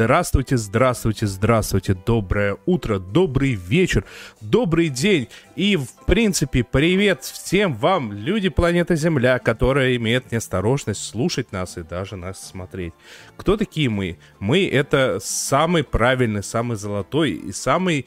Здравствуйте, 0.00 0.56
здравствуйте, 0.56 1.26
здравствуйте, 1.26 1.92
доброе 1.92 2.56
утро, 2.64 2.98
добрый 2.98 3.52
вечер, 3.52 4.06
добрый 4.40 4.88
день 4.88 5.28
и, 5.56 5.76
в 5.76 6.06
принципе, 6.06 6.64
привет 6.64 7.22
всем 7.22 7.74
вам, 7.74 8.10
люди 8.14 8.48
планеты 8.48 8.96
Земля, 8.96 9.38
которые 9.38 9.96
имеют 9.96 10.32
неосторожность 10.32 11.04
слушать 11.04 11.52
нас 11.52 11.76
и 11.76 11.82
даже 11.82 12.16
нас 12.16 12.42
смотреть. 12.42 12.94
Кто 13.36 13.58
такие 13.58 13.90
мы? 13.90 14.18
Мы— 14.38 14.66
это 14.72 15.18
самый 15.20 15.84
правильный, 15.84 16.42
самый 16.42 16.78
золотой 16.78 17.32
и 17.32 17.52
самый 17.52 18.06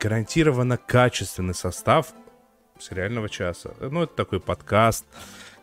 гарантированно 0.00 0.78
качественный 0.78 1.54
состав 1.54 2.14
сериального 2.80 3.28
часа. 3.28 3.74
Ну, 3.78 4.04
это 4.04 4.14
такой 4.14 4.40
подкаст, 4.40 5.04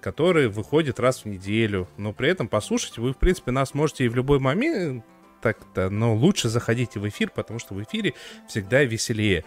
который 0.02 0.50
выходит 0.50 1.00
раз 1.00 1.24
в 1.24 1.26
неделю. 1.26 1.88
Но 1.98 2.14
при 2.14 2.30
этом 2.30 2.48
послушать 2.48 3.00
вы, 3.00 3.14
в 3.14 3.18
принципе, 3.18 3.50
нас 3.50 3.74
можете 3.74 4.06
и 4.06 4.08
в 4.08 4.16
любой 4.16 4.38
момент, 4.38 5.04
так-то, 5.44 5.90
но 5.90 6.16
лучше 6.16 6.50
заходите 6.50 7.00
в 7.00 7.08
эфир, 7.08 7.30
потому 7.30 7.60
что 7.60 7.74
в 7.74 7.84
эфире 7.84 8.14
всегда 8.48 8.84
веселее. 8.84 9.44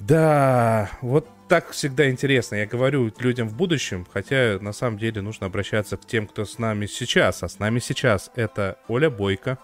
Да, 0.00 0.90
вот 1.02 1.28
так 1.48 1.70
всегда 1.70 2.10
интересно. 2.10 2.56
Я 2.56 2.66
говорю 2.66 3.12
людям 3.18 3.48
в 3.48 3.56
будущем, 3.56 4.06
хотя 4.12 4.58
на 4.60 4.72
самом 4.72 4.98
деле 4.98 5.22
нужно 5.22 5.46
обращаться 5.46 5.96
к 5.96 6.06
тем, 6.06 6.26
кто 6.26 6.44
с 6.44 6.58
нами 6.58 6.86
сейчас. 6.86 7.42
А 7.42 7.48
с 7.48 7.58
нами 7.58 7.78
сейчас 7.78 8.30
это 8.34 8.78
Оля 8.88 9.10
Бойко. 9.10 9.58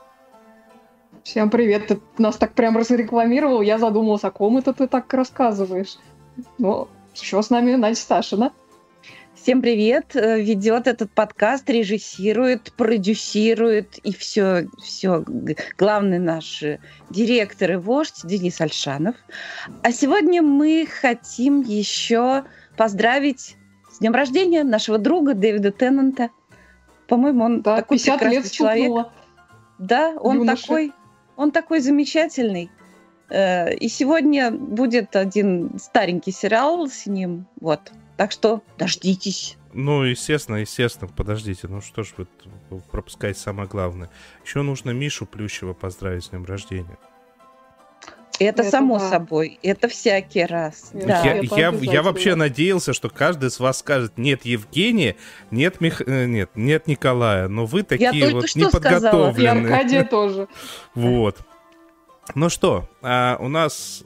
Всем 1.25 1.51
привет. 1.51 1.89
Ты 1.89 2.01
нас 2.19 2.37
так 2.37 2.55
прям 2.55 2.77
разрекламировал. 2.77 3.63
Я 3.63 3.79
задумалась, 3.79 4.25
о 4.25 4.31
ком 4.31 4.59
это 4.59 4.73
ты 4.73 4.87
так 4.87 5.13
рассказываешь. 5.13 5.97
Ну, 6.59 6.89
еще 7.15 7.43
с 7.43 7.51
нами 7.51 7.75
Надя 7.75 7.97
Сташина. 7.97 8.53
Всем 9.43 9.61
привет! 9.61 10.15
Э, 10.15 10.41
Ведет 10.41 10.87
этот 10.87 11.11
подкаст, 11.11 11.69
режиссирует, 11.69 12.73
продюсирует 12.77 13.99
и 13.99 14.15
все, 14.15 14.69
все. 14.81 15.25
Главный 15.77 16.21
наш 16.21 16.63
э, 16.63 16.79
директор 17.11 17.73
и 17.73 17.75
вождь 17.75 18.21
Денис 18.23 18.61
Альшанов. 18.61 19.17
А 19.83 19.91
сегодня 19.91 20.43
мы 20.43 20.87
хотим 20.87 21.63
еще 21.63 22.45
поздравить 22.77 23.57
с 23.91 23.99
днем 23.99 24.15
рождения 24.15 24.63
нашего 24.63 24.97
друга 24.99 25.35
Дэвида 25.35 25.73
Теннанта. 25.73 26.31
По-моему, 27.09 27.43
он 27.43 27.63
да, 27.63 27.79
такой 27.79 27.99
50 27.99 28.21
прекрасный 28.21 28.43
лет 28.45 28.53
человек. 28.53 28.85
Стукнуло. 28.85 29.13
Да, 29.81 30.15
он 30.21 30.37
Юноша. 30.37 30.63
такой, 30.63 30.93
он 31.35 31.51
такой 31.51 31.81
замечательный. 31.81 32.71
Э, 33.29 33.75
и 33.75 33.89
сегодня 33.89 34.53
будет 34.53 35.17
один 35.17 35.81
старенький 35.81 36.31
сериал 36.31 36.87
с 36.87 37.07
ним. 37.07 37.47
Вот. 37.61 37.91
Так 38.23 38.31
что 38.31 38.63
дождитесь. 38.79 39.57
Ну, 39.73 40.05
естественно, 40.05 40.59
естественно, 40.59 41.11
подождите. 41.11 41.67
Ну 41.67 41.81
что 41.81 42.05
ж 42.05 42.15
вы 42.17 42.29
пропускаете 42.93 43.41
самое 43.41 43.69
главное. 43.69 44.11
Еще 44.45 44.63
нужно 44.63 44.91
Мишу 44.91 45.27
Плющева 45.27 45.73
поздравить 45.73 46.23
с 46.23 46.29
днем 46.29 46.45
рождения. 46.45 46.99
Это, 48.39 48.63
это 48.63 48.71
само 48.71 49.01
да. 49.01 49.11
собой, 49.11 49.59
это 49.65 49.89
всякий 49.89 50.45
раз. 50.45 50.91
Да. 50.93 51.25
Я, 51.25 51.41
я, 51.41 51.75
я 51.81 52.03
вообще 52.05 52.37
надеялся, 52.37 52.93
что 52.93 53.11
каждый 53.11 53.49
из 53.49 53.59
вас 53.59 53.81
скажет 53.81 54.17
нет 54.17 54.45
Евгения, 54.45 55.17
нет 55.51 55.81
Мих... 55.81 56.01
Э, 56.03 56.27
нет, 56.27 56.51
нет 56.55 56.87
Николая, 56.87 57.49
но 57.49 57.67
вы 57.67 57.83
такие 57.83 58.17
я 58.17 58.31
вот 58.31 58.55
неподготовленные. 58.55 59.43
И 59.43 59.47
Аркадия 59.47 60.05
тоже. 60.05 60.47
Вот. 60.95 61.39
Ну 62.37 62.49
что, 62.51 62.89
а, 63.03 63.37
у 63.41 63.49
нас 63.49 64.05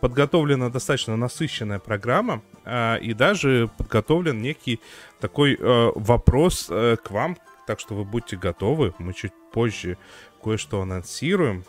подготовлена 0.00 0.70
достаточно 0.70 1.16
насыщенная 1.16 1.80
программа, 1.80 2.42
а, 2.64 2.96
и 2.96 3.14
даже 3.14 3.70
подготовлен 3.76 4.40
некий 4.40 4.80
такой 5.20 5.56
а, 5.60 5.92
вопрос 5.94 6.68
а, 6.70 6.96
к 6.96 7.10
вам, 7.10 7.36
так 7.66 7.80
что 7.80 7.94
вы 7.94 8.04
будьте 8.04 8.36
готовы. 8.36 8.94
Мы 8.98 9.12
чуть 9.12 9.32
позже 9.52 9.98
кое-что 10.42 10.82
анонсируем 10.82 11.64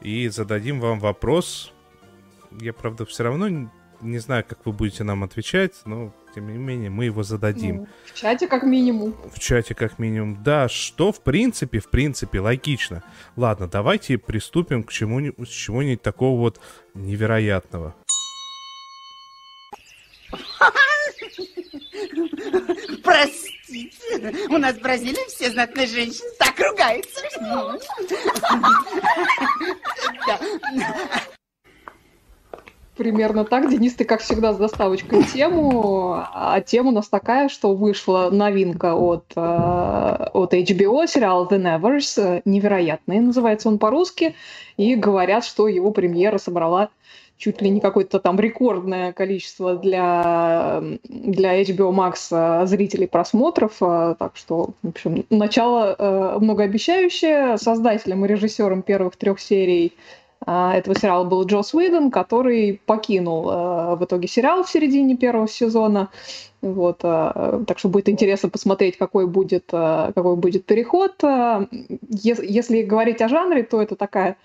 и 0.00 0.28
зададим 0.28 0.80
вам 0.80 1.00
вопрос. 1.00 1.72
Я, 2.60 2.72
правда, 2.72 3.04
все 3.04 3.24
равно 3.24 3.70
не 4.00 4.18
знаю, 4.18 4.44
как 4.46 4.64
вы 4.64 4.72
будете 4.72 5.04
нам 5.04 5.24
отвечать, 5.24 5.74
но 5.84 6.12
тем 6.34 6.52
не 6.52 6.58
менее 6.58 6.90
мы 6.90 7.06
его 7.06 7.22
зададим. 7.22 7.76
Ну, 7.76 7.88
в 8.04 8.14
чате 8.14 8.46
как 8.46 8.62
минимум. 8.62 9.14
В 9.32 9.38
чате 9.38 9.74
как 9.74 9.98
минимум, 9.98 10.42
да, 10.42 10.68
что 10.68 11.12
в 11.12 11.22
принципе, 11.22 11.78
в 11.78 11.88
принципе, 11.88 12.40
логично. 12.40 13.02
Ладно, 13.36 13.68
давайте 13.68 14.18
приступим 14.18 14.84
к 14.84 14.92
чему-нибудь, 14.92 15.48
чему-нибудь 15.50 16.02
такого 16.02 16.38
вот 16.38 16.60
невероятного. 16.94 17.94
Простите, 23.02 24.34
у 24.48 24.58
нас 24.58 24.76
в 24.76 24.80
Бразилии 24.80 25.28
все 25.28 25.50
знатные 25.50 25.86
женщины 25.86 26.28
так 26.38 26.58
ругаются. 26.58 27.20
Примерно 32.96 33.44
так. 33.44 33.68
Денис, 33.68 33.94
ты, 33.94 34.04
как 34.04 34.22
всегда, 34.22 34.54
с 34.54 34.56
доставочкой 34.56 35.22
тему. 35.24 36.14
А 36.16 36.62
тема 36.62 36.88
у 36.88 36.92
нас 36.92 37.08
такая, 37.08 37.50
что 37.50 37.74
вышла 37.74 38.30
новинка 38.32 38.94
от, 38.94 39.24
э, 39.36 40.28
от 40.32 40.54
HBO, 40.54 41.06
сериал 41.06 41.46
The 41.46 41.60
Nevers. 41.60 42.40
Невероятный 42.46 43.20
называется 43.20 43.68
он 43.68 43.78
по-русски. 43.78 44.34
И 44.78 44.94
говорят, 44.94 45.44
что 45.44 45.68
его 45.68 45.90
премьера 45.90 46.38
собрала 46.38 46.88
чуть 47.36 47.60
ли 47.62 47.70
не 47.70 47.80
какое-то 47.80 48.18
там 48.18 48.38
рекордное 48.40 49.12
количество 49.12 49.76
для, 49.76 50.82
для 51.04 51.62
HBO 51.62 51.92
Max 51.92 52.66
зрителей 52.66 53.06
просмотров. 53.06 53.76
Э, 53.80 54.14
так 54.18 54.36
что, 54.36 54.70
в 54.82 54.88
общем, 54.88 55.24
начало 55.30 55.94
э, 55.98 56.38
многообещающее. 56.40 57.58
Создателем 57.58 58.24
и 58.24 58.28
режиссером 58.28 58.82
первых 58.82 59.16
трех 59.16 59.40
серий 59.40 59.92
этого 60.44 60.94
сериала 60.96 61.24
был 61.24 61.44
Джо 61.44 61.62
Уидон, 61.72 62.10
который 62.10 62.80
покинул 62.86 63.50
э, 63.50 63.96
в 63.96 64.04
итоге 64.04 64.28
сериал 64.28 64.62
в 64.62 64.70
середине 64.70 65.16
первого 65.16 65.48
сезона. 65.48 66.10
Вот, 66.60 67.00
э, 67.02 67.64
так 67.66 67.78
что 67.78 67.88
будет 67.88 68.08
интересно 68.08 68.48
посмотреть, 68.48 68.96
какой 68.96 69.26
будет, 69.26 69.70
э, 69.72 70.12
какой 70.14 70.36
будет 70.36 70.64
переход. 70.64 71.14
Если 72.08 72.82
говорить 72.82 73.22
о 73.22 73.28
жанре, 73.28 73.64
то 73.64 73.82
это 73.82 73.96
такая 73.96 74.36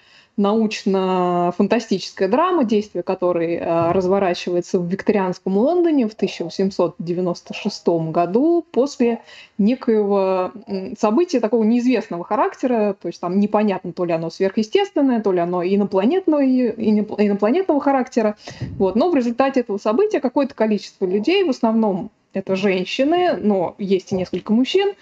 научно-фантастическая 0.41 2.27
драма, 2.27 2.63
действие 2.63 3.03
которой 3.03 3.55
э, 3.55 3.91
разворачивается 3.91 4.79
в 4.79 4.87
викторианском 4.87 5.57
Лондоне 5.57 6.07
в 6.07 6.13
1896 6.13 7.87
году 8.11 8.65
после 8.71 9.21
некоего 9.57 10.51
события 10.97 11.39
такого 11.39 11.63
неизвестного 11.63 12.23
характера, 12.23 12.95
то 12.99 13.07
есть 13.07 13.21
там 13.21 13.39
непонятно, 13.39 13.93
то 13.93 14.05
ли 14.05 14.13
оно 14.13 14.29
сверхъестественное, 14.29 15.21
то 15.21 15.31
ли 15.31 15.39
оно 15.39 15.63
инопланетного, 15.63 16.43
инопланетного 16.43 17.79
характера. 17.79 18.35
Вот. 18.77 18.95
Но 18.95 19.11
в 19.11 19.15
результате 19.15 19.59
этого 19.61 19.77
события 19.77 20.19
какое-то 20.19 20.55
количество 20.55 21.05
людей, 21.05 21.43
в 21.43 21.49
основном 21.49 22.09
это 22.33 22.55
женщины, 22.55 23.37
но 23.37 23.75
есть 23.77 24.11
и 24.11 24.15
несколько 24.15 24.53
мужчин, 24.53 24.93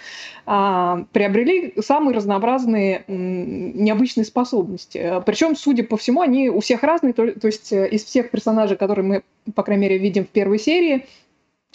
а, 0.46 1.06
приобрели 1.12 1.74
самые 1.80 2.16
разнообразные 2.16 3.04
необычные 3.08 4.26
способности. 4.26 5.22
Причем, 5.26 5.56
судя 5.56 5.84
по 5.84 5.98
всему, 5.98 6.22
они 6.22 6.50
у 6.50 6.60
всех 6.60 6.84
разные, 6.84 7.14
то, 7.14 7.24
есть 7.24 7.72
э, 7.72 7.88
из 7.90 8.04
всех 8.04 8.32
персонажей, 8.32 8.78
которые 8.78 9.06
мы, 9.06 9.24
по 9.54 9.64
крайней 9.64 9.84
мере, 9.84 9.98
видим 9.98 10.26
в 10.26 10.30
первой 10.30 10.60
серии, 10.60 11.06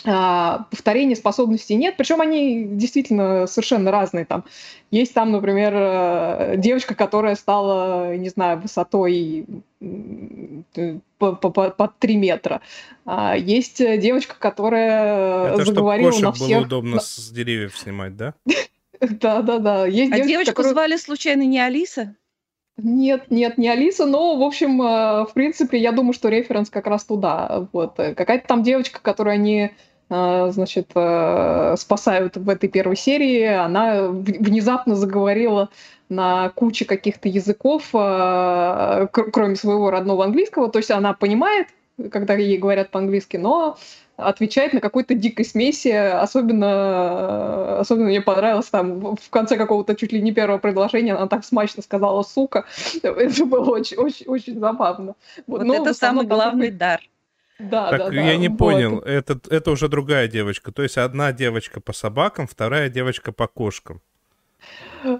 а, 0.06 0.66
повторения 0.70 1.16
способностей 1.16 1.76
нет, 1.76 1.94
причем 1.96 2.20
они 2.20 2.64
действительно 2.64 3.46
совершенно 3.46 3.90
разные. 3.90 4.26
Там 4.26 4.44
есть 4.90 5.14
там, 5.14 5.32
например, 5.32 5.72
э, 5.74 6.54
девочка, 6.58 6.94
которая 6.94 7.36
стала, 7.36 8.14
не 8.16 8.28
знаю, 8.28 8.60
высотой 8.60 9.46
под 11.18 11.40
по, 11.40 11.50
по, 11.50 11.70
по 11.70 11.88
3 11.88 12.16
метра. 12.16 12.60
А 13.06 13.36
есть 13.36 13.78
девочка, 13.78 14.36
которая 14.38 15.54
Это 15.54 15.64
заговорила 15.64 16.12
чтобы 16.12 16.26
на 16.26 16.32
всех... 16.32 16.48
было 16.58 16.66
удобно 16.66 17.00
с 17.00 17.30
деревьев 17.30 17.76
снимать, 17.76 18.16
да? 18.16 18.34
Да, 19.00 19.42
да, 19.42 19.58
да. 19.58 19.86
Есть 19.86 20.12
а 20.12 20.20
девочку 20.20 20.62
звали 20.62 20.96
случайно 20.96 21.42
не 21.42 21.60
Алиса? 21.60 22.14
Нет, 22.76 23.30
нет, 23.30 23.56
не 23.56 23.68
Алиса, 23.68 24.04
но, 24.04 24.36
в 24.36 24.42
общем, 24.42 24.82
э, 24.82 25.26
в 25.26 25.30
принципе, 25.32 25.78
я 25.78 25.92
думаю, 25.92 26.12
что 26.12 26.28
референс 26.28 26.70
как 26.70 26.86
раз 26.88 27.04
туда. 27.04 27.68
Вот. 27.72 27.94
Какая-то 27.96 28.48
там 28.48 28.62
девочка, 28.64 29.00
которую 29.00 29.34
они 29.34 29.70
э, 30.10 30.50
значит, 30.50 30.90
э, 30.94 31.76
спасают 31.78 32.36
в 32.36 32.48
этой 32.48 32.68
первой 32.68 32.96
серии, 32.96 33.44
она 33.44 34.08
внезапно 34.08 34.96
заговорила 34.96 35.68
на 36.08 36.50
куче 36.50 36.84
каких-то 36.84 37.28
языков, 37.28 37.88
кроме 37.90 39.56
своего 39.56 39.90
родного 39.90 40.24
английского. 40.24 40.68
То 40.68 40.78
есть 40.78 40.90
она 40.90 41.14
понимает, 41.14 41.68
когда 42.10 42.34
ей 42.34 42.58
говорят 42.58 42.90
по-английски, 42.90 43.36
но 43.36 43.78
отвечает 44.16 44.72
на 44.72 44.80
какой-то 44.80 45.14
дикой 45.14 45.44
смеси. 45.44 45.88
Особенно, 45.88 47.80
особенно 47.80 48.06
мне 48.06 48.20
понравилось 48.20 48.68
там 48.68 49.16
в 49.16 49.30
конце 49.30 49.56
какого-то 49.56 49.94
чуть 49.94 50.12
ли 50.12 50.22
не 50.22 50.32
первого 50.32 50.58
предложения 50.58 51.14
она 51.14 51.26
так 51.26 51.44
смачно 51.44 51.82
сказала 51.82 52.22
«сука». 52.22 52.66
Это 53.02 53.44
было 53.44 53.70
очень, 53.70 53.96
очень, 53.96 54.26
очень 54.26 54.58
забавно. 54.58 55.14
Вот, 55.46 55.62
вот 55.62 55.76
это 55.76 55.94
самый 55.94 56.26
главный 56.26 56.66
такой... 56.66 56.78
дар. 56.78 57.00
Да, 57.58 57.90
так 57.90 57.98
да, 57.98 58.12
я 58.12 58.32
да, 58.32 58.36
не 58.36 58.48
вот. 58.48 58.58
понял, 58.58 58.98
это, 58.98 59.38
это 59.48 59.70
уже 59.70 59.88
другая 59.88 60.26
девочка. 60.26 60.72
То 60.72 60.82
есть 60.82 60.98
одна 60.98 61.32
девочка 61.32 61.80
по 61.80 61.92
собакам, 61.92 62.48
вторая 62.48 62.88
девочка 62.88 63.30
по 63.30 63.46
кошкам. 63.46 64.02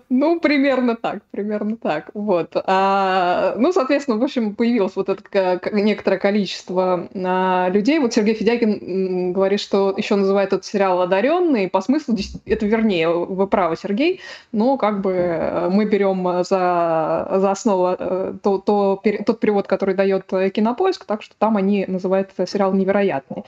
Ну, 0.09 0.41
примерно 0.41 0.97
так, 0.97 1.23
примерно 1.31 1.77
так. 1.77 2.11
Вот. 2.15 2.53
А, 2.55 3.55
ну, 3.57 3.73
соответственно, 3.73 4.19
в 4.19 4.23
общем, 4.23 4.55
появилось 4.55 4.97
вот 4.97 5.09
это 5.09 5.61
некоторое 5.73 6.19
количество 6.19 7.09
а, 7.15 7.69
людей. 7.71 7.99
Вот 7.99 8.13
Сергей 8.15 8.35
Федякин 8.35 9.33
говорит, 9.33 9.61
что 9.61 9.95
еще 9.97 10.17
называет 10.17 10.53
этот 10.53 10.65
сериал 10.65 11.01
«Одаренный». 11.03 11.69
По 11.69 11.81
смыслу, 11.81 12.17
это 12.47 12.67
вернее, 12.67 13.09
вы 13.09 13.47
правы, 13.47 13.77
Сергей, 13.77 14.21
но 14.53 14.77
как 14.77 15.01
бы 15.01 15.13
э, 15.13 15.69
мы 15.71 15.85
берем 15.85 16.45
за, 16.45 17.29
за 17.31 17.51
основу 17.51 17.97
э, 17.99 18.35
то, 18.43 18.59
то, 18.59 19.03
тот 19.27 19.41
перевод, 19.41 19.67
который 19.67 19.95
дает 19.95 20.27
Кинопоиск, 20.27 21.05
так 21.05 21.23
что 21.23 21.35
там 21.39 21.57
они 21.57 21.85
называют 21.87 22.31
сериал 22.47 22.73
«Невероятный». 22.73 23.45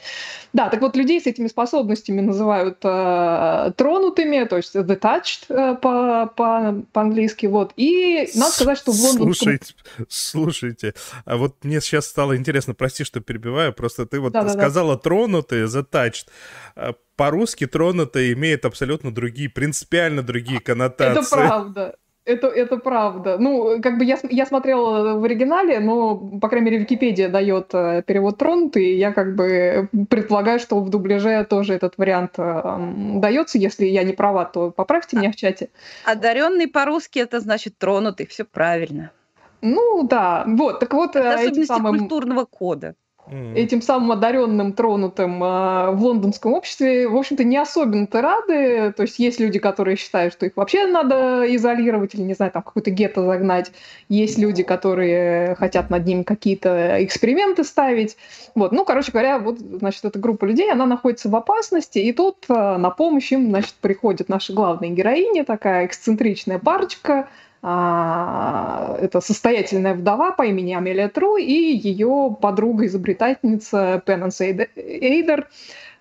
Да, 0.53 0.69
так 0.69 0.81
вот, 0.81 0.97
людей 0.97 1.21
с 1.21 1.27
этими 1.27 1.49
способностями 1.49 2.21
называют 2.21 2.79
э, 2.83 3.73
тронутыми, 3.77 4.45
то 4.45 4.57
есть 4.57 4.75
detached 4.75 5.47
э, 5.49 5.75
по 5.77 6.26
по, 6.27 6.83
по-английски, 6.93 7.47
вот. 7.47 7.73
И 7.77 8.29
надо 8.35 8.53
сказать, 8.53 8.79
что 8.79 8.93
в 8.93 9.01
лондонском... 9.01 9.35
Слушайте, 9.35 9.75
слушайте, 10.09 10.95
а 11.25 11.37
вот 11.37 11.65
мне 11.65 11.81
сейчас 11.81 12.07
стало 12.07 12.37
интересно, 12.37 12.75
прости, 12.75 13.05
что 13.05 13.21
перебиваю, 13.21 13.73
просто 13.73 14.07
ты 14.07 14.21
вот 14.21 14.33
да, 14.33 14.49
сказала 14.49 14.95
да, 14.95 14.97
да. 14.97 15.03
тронутые, 15.03 15.67
затачт. 15.67 16.29
А 16.75 16.95
по-русски 17.17 17.67
тронутые 17.67 18.33
имеет 18.35 18.65
абсолютно 18.65 19.15
другие, 19.15 19.49
принципиально 19.49 20.23
другие 20.23 20.61
коннотации. 20.61 21.21
Это 21.21 21.31
правда. 21.31 21.97
Это, 22.27 22.49
это 22.49 22.77
правда. 22.77 23.39
Ну, 23.39 23.81
как 23.81 23.99
бы 23.99 24.05
я, 24.05 24.19
я 24.31 24.47
смотрела 24.47 25.17
в 25.17 25.25
оригинале, 25.25 25.79
но, 25.79 26.17
по 26.17 26.49
крайней 26.49 26.71
мере, 26.71 26.79
Википедия 26.79 27.29
дает 27.29 27.73
э, 27.73 28.03
перевод 28.05 28.37
тронут, 28.37 28.77
и 28.77 28.97
я 28.97 29.13
как 29.13 29.37
бы 29.37 29.89
предполагаю, 30.11 30.59
что 30.59 30.81
в 30.81 30.91
дубляже 30.91 31.47
тоже 31.49 31.75
этот 31.75 31.99
вариант 31.99 32.33
э, 32.39 33.21
дается. 33.21 33.59
Если 33.59 33.87
я 33.87 34.03
не 34.03 34.13
права, 34.13 34.45
то 34.45 34.73
поправьте 34.73 35.17
меня 35.17 35.31
в 35.31 35.37
чате. 35.37 35.69
Одаренный 36.05 36.67
по-русски 36.67 37.21
это 37.21 37.39
значит 37.39 37.79
тронутый, 37.79 38.27
все 38.27 38.45
правильно. 38.45 39.13
Ну 39.61 40.03
да, 40.03 40.45
вот, 40.49 40.81
так 40.81 40.93
вот... 40.95 41.15
Э, 41.15 41.35
особенности 41.35 41.67
самым... 41.67 41.99
культурного 41.99 42.45
кода 42.45 42.97
этим 43.29 43.83
самым 43.83 44.13
одаренным, 44.13 44.73
тронутым 44.73 45.43
э, 45.43 45.91
в 45.91 46.03
лондонском 46.03 46.53
обществе, 46.53 47.09
в 47.09 47.17
общем-то, 47.17 47.45
не 47.45 47.57
особенно-то 47.57 48.23
рады. 48.23 48.93
То 48.93 49.03
есть 49.03 49.19
есть 49.19 49.41
люди, 49.41 49.59
которые 49.59 49.97
считают, 49.97 50.33
что 50.33 50.47
их 50.47 50.53
вообще 50.57 50.87
надо 50.87 51.45
изолировать 51.55 52.15
или, 52.15 52.23
не 52.23 52.35
знаю, 52.35 52.53
там 52.53 52.63
какой-то 52.63 52.91
гетто 52.91 53.25
загнать. 53.25 53.73
Есть 54.09 54.39
люди, 54.39 54.63
которые 54.63 55.57
хотят 55.57 55.91
над 55.91 56.07
ними 56.07 56.23
какие-то 56.23 57.03
эксперименты 57.05 57.65
ставить. 57.65 58.17
Вот. 58.55 58.73
Ну, 58.73 58.85
короче 58.85 59.11
говоря, 59.11 59.39
вот, 59.39 59.59
значит, 59.59 60.05
эта 60.05 60.19
группа 60.19 60.45
людей, 60.45 60.71
она 60.71 60.87
находится 60.87 61.29
в 61.29 61.35
опасности, 61.35 61.99
и 61.99 62.13
тут 62.13 62.45
э, 62.49 62.77
на 62.77 62.91
помощь 62.91 63.33
им, 63.33 63.51
значит, 63.51 63.75
приходит 63.81 64.29
наша 64.29 64.53
главная 64.53 64.91
героиня, 64.91 65.45
такая 65.45 65.87
эксцентричная 65.87 66.59
парочка, 66.59 67.17
а, 67.19 67.27
это 67.67 69.21
состоятельная 69.21 69.95
вдова 69.95 70.31
по 70.31 70.43
имени 70.43 70.75
Амелия 70.75 71.09
Тру 71.09 71.37
и 71.37 71.53
ее 71.53 72.37
подруга-изобретательница 72.41 74.03
Пеннанс 74.07 74.41
Эйдер, 74.41 75.49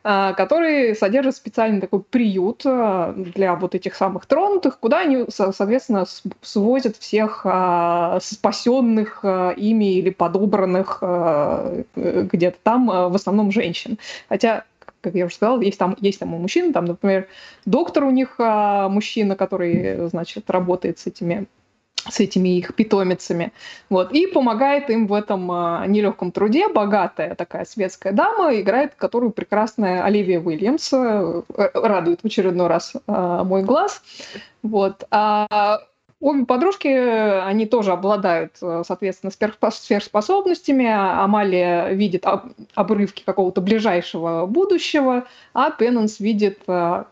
а, 0.03 0.33
который 0.33 0.95
содержит 0.95 1.35
специальный 1.35 1.81
такой 1.81 2.03
приют 2.03 2.61
а, 2.63 3.13
для 3.13 3.55
вот 3.55 3.73
этих 3.73 3.95
самых 3.95 4.27
тронутых, 4.27 4.77
куда 4.77 4.99
они, 4.99 5.25
соответственно, 5.29 6.05
свозят 6.43 6.97
всех 6.97 7.43
спасенных 8.21 9.25
ими 9.57 9.95
или 9.95 10.11
подобранных 10.11 11.01
где-то 11.95 12.57
там, 12.61 12.85
в 12.85 13.15
основном 13.15 13.51
женщин. 13.51 13.97
Хотя 14.29 14.65
как 15.05 15.13
я 15.13 15.25
уже 15.25 15.35
сказала, 15.35 15.61
есть 15.61 15.77
там, 15.77 15.95
есть 15.99 16.19
там 16.19 16.35
и 16.35 16.39
мужчины, 16.39 16.73
там, 16.73 16.85
например, 16.85 17.27
доктор 17.65 18.05
у 18.05 18.09
них 18.09 18.35
а, 18.39 18.89
мужчина, 18.89 19.35
который, 19.35 20.09
значит, 20.09 20.49
работает 20.49 20.97
с 20.97 21.07
этими 21.07 21.45
с 22.07 22.19
этими 22.19 22.49
их 22.49 22.75
питомицами. 22.75 23.51
Вот. 23.89 24.11
И 24.11 24.27
помогает 24.27 24.91
им 24.91 25.07
в 25.07 25.13
этом 25.13 25.51
а, 25.51 25.85
нелегком 25.87 26.31
труде. 26.31 26.67
Богатая 26.67 27.33
такая 27.33 27.65
светская 27.65 28.13
дама, 28.13 28.53
играет 28.59 28.93
которую 28.93 29.31
прекрасная 29.31 30.03
Оливия 30.03 30.39
Уильямс. 30.39 30.93
Э, 30.93 31.41
радует 31.73 32.21
в 32.21 32.25
очередной 32.25 32.67
раз 32.67 32.93
а, 33.07 33.43
мой 33.43 33.63
глаз. 33.63 34.03
Вот. 34.61 35.03
А 35.09 35.79
Обе 36.25 36.43
подружки, 36.43 36.87
они 36.87 37.67
тоже 37.67 37.91
обладают, 37.91 38.53
э, 38.59 38.81
соответственно, 38.83 39.31
сверхспособностями. 39.31 40.87
Амалия 40.87 41.89
видит 41.89 42.25
обрывки 42.73 43.21
какого-то 43.23 43.61
ближайшего 43.61 44.47
будущего, 44.47 45.27
а 45.53 45.69
Пеннанс 45.69 46.19
видит 46.19 46.61
э, 46.67 47.03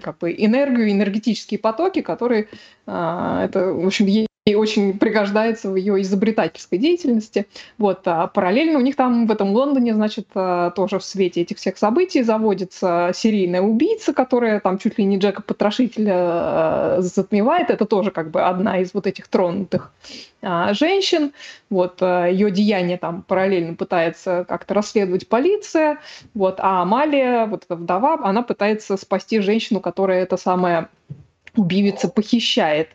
как 0.00 0.18
бы 0.18 0.32
энергию, 0.32 0.92
энергетические 0.92 1.58
потоки, 1.58 2.02
которые, 2.02 2.46
э, 2.86 3.40
это, 3.42 3.72
в 3.72 3.84
общем, 3.84 4.06
ей 4.06 4.28
и 4.46 4.54
очень 4.54 4.96
пригождается 4.96 5.68
в 5.68 5.74
ее 5.74 6.00
изобретательской 6.02 6.78
деятельности. 6.78 7.48
Вот. 7.78 8.02
А 8.04 8.28
параллельно 8.28 8.78
у 8.78 8.80
них 8.80 8.94
там 8.94 9.26
в 9.26 9.32
этом 9.32 9.50
Лондоне, 9.50 9.92
значит, 9.92 10.28
э, 10.36 10.70
тоже 10.76 11.00
в 11.00 11.04
свете 11.04 11.40
этих 11.40 11.56
всех 11.56 11.76
событий 11.76 12.22
заводится 12.22 13.10
серийная 13.12 13.60
убийца, 13.60 14.14
которая 14.14 14.60
там 14.60 14.78
чуть 14.78 14.98
ли 14.98 15.04
не 15.04 15.18
Джека 15.18 15.42
Потрошителя 15.42 16.14
э, 16.16 16.96
затмевает. 17.00 17.70
Это 17.70 17.86
тоже 17.86 18.12
как 18.12 18.30
бы 18.30 18.40
одна 18.40 18.78
из 18.78 18.94
вот 18.94 19.08
этих 19.08 19.26
тронутых 19.26 19.92
а, 20.42 20.72
женщин. 20.74 21.32
Вот. 21.68 22.00
Э, 22.00 22.28
ее 22.30 22.52
деяние 22.52 22.98
там 22.98 23.22
параллельно 23.22 23.74
пытается 23.74 24.46
как-то 24.48 24.74
расследовать 24.74 25.28
полиция. 25.28 25.98
Вот. 26.34 26.60
А 26.60 26.82
Амалия, 26.82 27.46
вот 27.46 27.64
эта 27.64 27.74
вдова, 27.74 28.20
она 28.22 28.44
пытается 28.44 28.96
спасти 28.96 29.40
женщину, 29.40 29.80
которая 29.80 30.22
это 30.22 30.36
самая 30.36 30.88
убивица 31.56 32.08
похищает. 32.08 32.90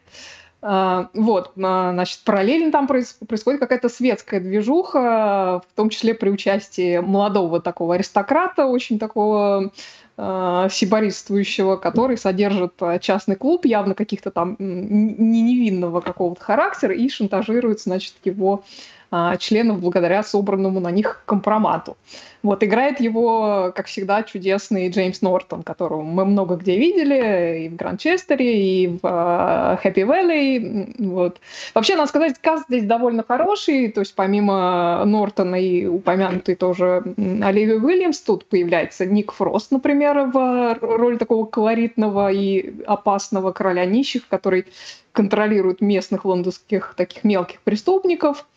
Вот, 0.62 1.54
а, 1.58 1.92
значит, 1.94 2.20
параллельно 2.24 2.72
там 2.72 2.86
происходит 2.86 3.60
какая-то 3.60 3.90
светская 3.90 4.40
движуха, 4.40 5.62
в 5.68 5.76
том 5.76 5.90
числе 5.90 6.14
при 6.14 6.30
участии 6.30 7.00
молодого 7.00 7.60
такого 7.60 7.96
аристократа, 7.96 8.68
очень 8.68 9.00
такого 9.00 9.72
э, 10.18 10.68
сибористствующего, 10.72 11.78
который 11.78 12.16
содержит 12.18 12.74
частный 13.02 13.36
клуб, 13.36 13.66
явно 13.66 13.96
каких-то 13.96 14.30
там 14.30 14.56
не 14.60 15.42
невинного 15.42 16.00
какого-то 16.00 16.44
характера, 16.44 16.94
и 16.94 17.10
шантажирует, 17.10 17.82
значит, 17.82 18.14
его 18.24 18.64
э, 19.12 19.38
членов 19.40 19.80
благодаря 19.80 20.24
собранному 20.24 20.80
на 20.80 20.92
них 20.92 21.24
компромату. 21.26 21.98
Вот, 22.44 22.64
играет 22.64 23.00
его, 23.00 23.72
как 23.76 23.86
всегда, 23.86 24.24
чудесный 24.24 24.90
Джеймс 24.90 25.22
Нортон, 25.22 25.62
которого 25.62 26.02
мы 26.02 26.26
много 26.26 26.56
где 26.56 26.76
видели, 26.76 27.66
и 27.66 27.70
в 27.70 27.76
Гранчестере, 27.76 28.84
и 28.84 28.88
в 28.88 29.06
uh, 29.06 29.80
Happy 29.84 30.04
Valley. 30.04 30.96
Вот. 30.98 31.40
Вообще, 31.76 31.96
надо 31.96 32.10
сказать, 32.10 32.40
каст 32.42 32.66
здесь 32.68 32.86
довольно 32.86 33.24
хороший, 33.24 33.90
то 33.92 34.02
есть 34.02 34.16
помимо 34.16 35.04
Нортона 35.06 35.56
и 35.56 35.86
упомянутый 35.86 36.56
тоже 36.56 37.04
Оливия 37.18 37.78
Уильямс, 37.78 38.20
тут 38.22 38.46
появляется 38.46 39.06
Ник 39.06 39.32
Фрост, 39.34 39.72
например, 39.72 40.32
в 40.34 40.80
роли 40.82 41.18
такого 41.18 41.46
колоритного 41.46 42.32
и 42.32 42.74
опасного 42.88 43.52
короля 43.52 43.86
нищих, 43.86 44.28
который 44.28 44.66
контролирует 45.12 45.82
местных 45.82 46.26
лондонских 46.26 46.94
таких 46.98 47.24
мелких 47.24 47.62
преступников. 47.62 48.48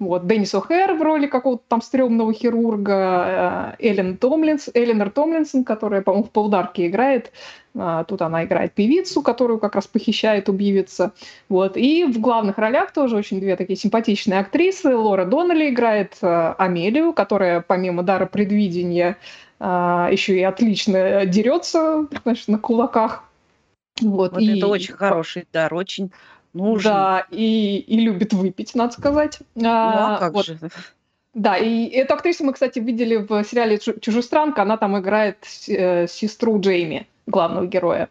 Вот, 0.00 0.26
Деннис 0.26 0.52
О'Хэр 0.54 0.94
в 0.94 1.02
роли 1.02 1.26
какого-то 1.26 1.62
там 1.68 1.80
стрёмного 1.80 2.32
хирурга, 2.32 3.74
э, 3.78 3.86
Эллен 3.88 4.16
Томлинс, 4.16 4.68
Эленор 4.74 5.10
Томлинсон, 5.10 5.64
которая, 5.64 6.02
по-моему, 6.02 6.24
в 6.24 6.30
полдарке 6.30 6.88
играет. 6.88 7.32
А, 7.76 8.04
тут 8.04 8.22
она 8.22 8.44
играет 8.44 8.72
певицу, 8.72 9.22
которую 9.22 9.58
как 9.58 9.74
раз 9.74 9.86
похищает 9.86 10.48
убивица. 10.48 11.12
Вот. 11.48 11.76
И 11.76 12.04
в 12.04 12.20
главных 12.20 12.58
ролях 12.58 12.92
тоже 12.92 13.16
очень 13.16 13.40
две 13.40 13.56
такие 13.56 13.76
симпатичные 13.76 14.40
актрисы. 14.40 14.94
Лора 14.96 15.24
Доннелли 15.24 15.70
играет 15.70 16.16
э, 16.22 16.54
Амелию, 16.58 17.12
которая 17.12 17.60
помимо 17.60 18.02
дара 18.02 18.26
предвидения 18.26 19.16
э, 19.58 20.08
еще 20.10 20.36
и 20.36 20.42
отлично 20.42 21.26
дерется 21.26 22.06
значит, 22.24 22.48
на 22.48 22.58
кулаках. 22.58 23.24
Вот, 24.00 24.32
вот 24.32 24.40
и... 24.40 24.58
это 24.58 24.66
очень 24.66 24.94
хороший 24.94 25.46
дар, 25.52 25.72
очень 25.72 26.10
нужен. 26.54 26.90
Да, 26.90 27.26
и, 27.30 27.78
и 27.78 28.00
любит 28.00 28.32
выпить, 28.32 28.74
надо 28.74 28.92
сказать. 28.92 29.38
Ну, 29.54 29.68
а, 29.68 30.16
а 30.16 30.18
как 30.18 30.32
вот. 30.32 30.46
же? 30.46 30.58
Да, 31.34 31.56
и 31.56 31.88
эту 31.88 32.14
актрису 32.14 32.44
мы, 32.44 32.52
кстати, 32.52 32.78
видели 32.78 33.16
в 33.16 33.44
сериале 33.44 33.78
«Чужестранка». 33.78 34.62
Она 34.62 34.76
там 34.76 34.98
играет 34.98 35.38
э, 35.68 36.06
сестру 36.06 36.60
Джейми, 36.60 37.08
главного 37.26 37.66
героя. 37.66 38.08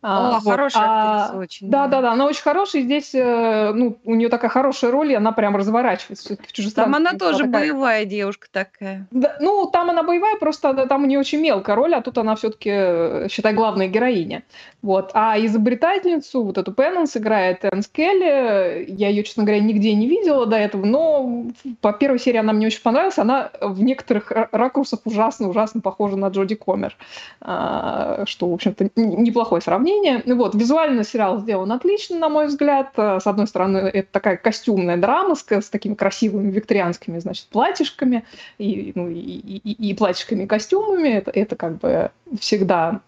А, 0.00 0.36
О, 0.36 0.40
вот. 0.40 0.52
хорошая 0.52 0.84
а, 0.86 1.24
актриса 1.24 1.38
очень. 1.40 1.70
Да, 1.70 1.88
да, 1.88 2.00
да, 2.00 2.12
она 2.12 2.26
очень 2.26 2.42
хорошая. 2.42 2.82
Здесь, 2.82 3.12
э, 3.14 3.72
ну, 3.74 3.98
у 4.04 4.14
нее 4.14 4.28
такая 4.28 4.48
хорошая 4.48 4.92
роль, 4.92 5.10
и 5.10 5.14
она 5.16 5.32
прям 5.32 5.56
разворачивается 5.56 6.36
в 6.36 6.52
чужестранстве. 6.52 6.84
Там 6.84 6.94
она 6.94 7.18
тоже 7.18 7.44
такая... 7.44 7.72
боевая 7.72 8.04
девушка 8.04 8.46
такая. 8.52 9.08
Да, 9.10 9.36
ну, 9.40 9.68
там 9.72 9.90
она 9.90 10.04
боевая, 10.04 10.36
просто 10.36 10.86
там 10.86 11.02
у 11.02 11.06
нее 11.06 11.18
очень 11.18 11.40
мелкая 11.40 11.74
роль, 11.74 11.96
а 11.96 12.00
тут 12.00 12.16
она 12.16 12.36
все-таки, 12.36 12.70
э, 12.72 13.26
считай, 13.28 13.54
главная 13.54 13.88
героиня. 13.88 14.44
Вот. 14.82 15.10
А 15.14 15.36
изобретательницу, 15.44 16.44
вот 16.44 16.58
эту 16.58 16.72
Пеннанс 16.72 17.16
играет 17.16 17.64
Энн 17.64 17.82
Келли. 17.90 18.84
Я 18.88 19.08
ее, 19.08 19.24
честно 19.24 19.42
говоря, 19.42 19.60
нигде 19.60 19.94
не 19.94 20.06
видела 20.06 20.46
до 20.46 20.56
этого, 20.56 20.86
но 20.86 21.46
по 21.80 21.92
первой 21.92 22.20
серии 22.20 22.38
она 22.38 22.52
мне 22.52 22.68
очень 22.68 22.82
понравилась. 22.82 23.18
Она 23.18 23.50
в 23.60 23.82
некоторых 23.82 24.30
ракурсах 24.52 25.00
ужасно-ужасно 25.04 25.80
похожа 25.80 26.16
на 26.16 26.28
Джоди 26.28 26.54
Комер, 26.54 26.96
а, 27.40 28.22
что, 28.26 28.48
в 28.48 28.54
общем-то, 28.54 28.90
неплохое 28.94 29.60
сравнение 29.60 29.87
сравнение. 29.88 30.22
Вот, 30.34 30.54
визуально 30.54 31.04
сериал 31.04 31.40
сделан 31.40 31.72
отлично, 31.72 32.18
на 32.18 32.28
мой 32.28 32.46
взгляд. 32.46 32.90
С 32.96 33.26
одной 33.26 33.46
стороны, 33.46 33.78
это 33.78 34.08
такая 34.10 34.36
костюмная 34.36 34.96
драма 34.96 35.34
с, 35.34 35.44
с 35.48 35.68
такими 35.68 35.94
красивыми 35.94 36.50
викторианскими, 36.50 37.18
значит, 37.18 37.46
платьишками 37.46 38.24
и, 38.58 38.92
ну, 38.94 39.08
и, 39.08 39.16
и, 39.16 39.90
и 39.90 39.94
платьишками 39.94 40.44
и 40.44 40.46
костюмами. 40.46 41.08
Это, 41.08 41.30
это 41.30 41.56
как 41.56 41.78
бы 41.78 42.10
всегда 42.40 43.00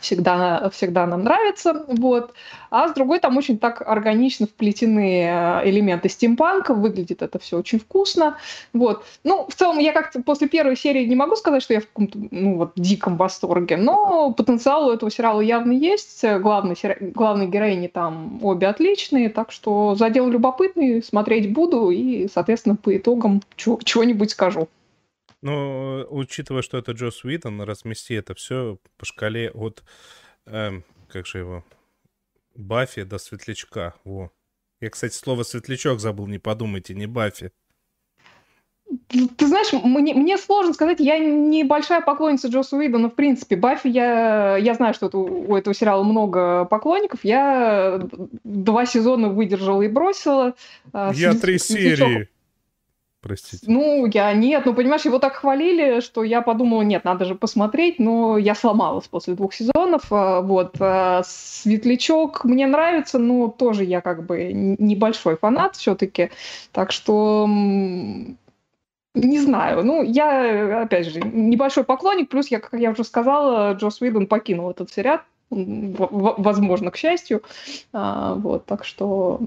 всегда, 0.00 0.70
всегда 0.70 1.06
нам 1.06 1.24
нравится, 1.24 1.84
вот. 1.88 2.34
А 2.70 2.88
с 2.88 2.92
другой, 2.92 3.18
там 3.18 3.36
очень 3.36 3.58
так 3.58 3.82
органично 3.86 4.46
вплетены 4.46 5.24
э, 5.24 5.68
элементы 5.68 6.08
стимпанка, 6.08 6.74
выглядит 6.74 7.22
это 7.22 7.38
все 7.38 7.58
очень 7.58 7.80
вкусно, 7.80 8.36
вот. 8.72 9.04
Ну, 9.24 9.46
в 9.48 9.54
целом, 9.54 9.78
я 9.78 9.92
как-то 9.92 10.22
после 10.22 10.48
первой 10.48 10.76
серии 10.76 11.04
не 11.06 11.16
могу 11.16 11.36
сказать, 11.36 11.62
что 11.62 11.74
я 11.74 11.80
в 11.80 11.86
каком-то, 11.86 12.18
ну, 12.30 12.56
вот, 12.56 12.72
диком 12.76 13.16
восторге, 13.16 13.76
но 13.76 14.32
потенциал 14.32 14.88
у 14.88 14.92
этого 14.92 15.10
сериала 15.10 15.40
явно 15.40 15.72
есть, 15.72 16.24
главный, 16.40 16.76
главные 17.00 17.48
героини 17.48 17.88
там 17.88 18.38
обе 18.42 18.66
отличные, 18.66 19.30
так 19.30 19.50
что 19.52 19.94
задел 19.94 20.28
любопытный, 20.28 21.02
смотреть 21.02 21.52
буду 21.52 21.90
и, 21.90 22.28
соответственно, 22.32 22.76
по 22.76 22.96
итогам 22.96 23.42
чего-нибудь 23.56 24.30
скажу. 24.30 24.68
Ну, 25.40 26.06
учитывая, 26.10 26.62
что 26.62 26.78
это 26.78 26.92
Джос 26.92 27.24
Уитон, 27.24 27.60
размести 27.62 28.14
это 28.14 28.34
все 28.34 28.78
по 28.96 29.04
шкале 29.04 29.50
от, 29.50 29.84
эм, 30.46 30.84
как 31.08 31.26
же 31.26 31.38
его, 31.38 31.64
Баффи 32.56 33.04
до 33.04 33.18
Светлячка. 33.18 33.94
Во. 34.04 34.32
Я, 34.80 34.90
кстати, 34.90 35.14
слово 35.14 35.42
«светлячок» 35.42 36.00
забыл, 36.00 36.26
не 36.26 36.38
подумайте, 36.38 36.94
не 36.94 37.06
Баффи. 37.06 37.52
Ты 39.08 39.46
знаешь, 39.46 39.72
мне, 39.72 40.14
мне 40.14 40.38
сложно 40.38 40.72
сказать, 40.72 40.98
я 41.00 41.18
небольшая 41.18 42.00
поклонница 42.00 42.48
Джоса 42.48 42.76
Уидона, 42.76 43.10
в 43.10 43.14
принципе. 43.14 43.56
Баффи, 43.56 43.88
я, 43.88 44.56
я 44.56 44.74
знаю, 44.74 44.94
что 44.94 45.06
это, 45.06 45.18
у 45.18 45.56
этого 45.56 45.74
сериала 45.74 46.02
много 46.04 46.64
поклонников. 46.64 47.20
Я 47.22 48.08
два 48.44 48.86
сезона 48.86 49.28
выдержала 49.28 49.82
и 49.82 49.88
бросила. 49.88 50.54
А, 50.92 51.12
я 51.12 51.34
три 51.34 51.58
серии 51.58 52.28
простите? 53.20 53.64
Ну, 53.66 54.06
я 54.06 54.32
нет, 54.32 54.64
ну, 54.66 54.74
понимаешь, 54.74 55.04
его 55.04 55.18
так 55.18 55.34
хвалили, 55.34 56.00
что 56.00 56.22
я 56.22 56.42
подумала, 56.42 56.82
нет, 56.82 57.04
надо 57.04 57.24
же 57.24 57.34
посмотреть, 57.34 57.98
но 57.98 58.38
я 58.38 58.54
сломалась 58.54 59.08
после 59.08 59.34
двух 59.34 59.54
сезонов, 59.54 60.04
а, 60.10 60.40
вот. 60.40 60.76
А, 60.80 61.22
Светлячок 61.24 62.44
мне 62.44 62.66
нравится, 62.66 63.18
но 63.18 63.48
тоже 63.48 63.84
я 63.84 64.00
как 64.00 64.24
бы 64.24 64.52
небольшой 64.52 65.36
фанат 65.36 65.76
все-таки, 65.76 66.30
так 66.72 66.92
что 66.92 67.46
не 69.14 69.40
знаю. 69.40 69.84
Ну, 69.84 70.02
я, 70.02 70.82
опять 70.82 71.06
же, 71.06 71.20
небольшой 71.20 71.84
поклонник, 71.84 72.28
плюс, 72.28 72.48
я, 72.48 72.60
как 72.60 72.78
я 72.78 72.90
уже 72.90 73.04
сказала, 73.04 73.72
Джос 73.74 74.00
Уидон 74.00 74.26
покинул 74.26 74.70
этот 74.70 74.90
сериал, 74.90 75.20
возможно, 75.50 76.90
к 76.90 76.96
счастью. 76.96 77.42
А, 77.92 78.34
вот, 78.34 78.66
так 78.66 78.84
что 78.84 79.40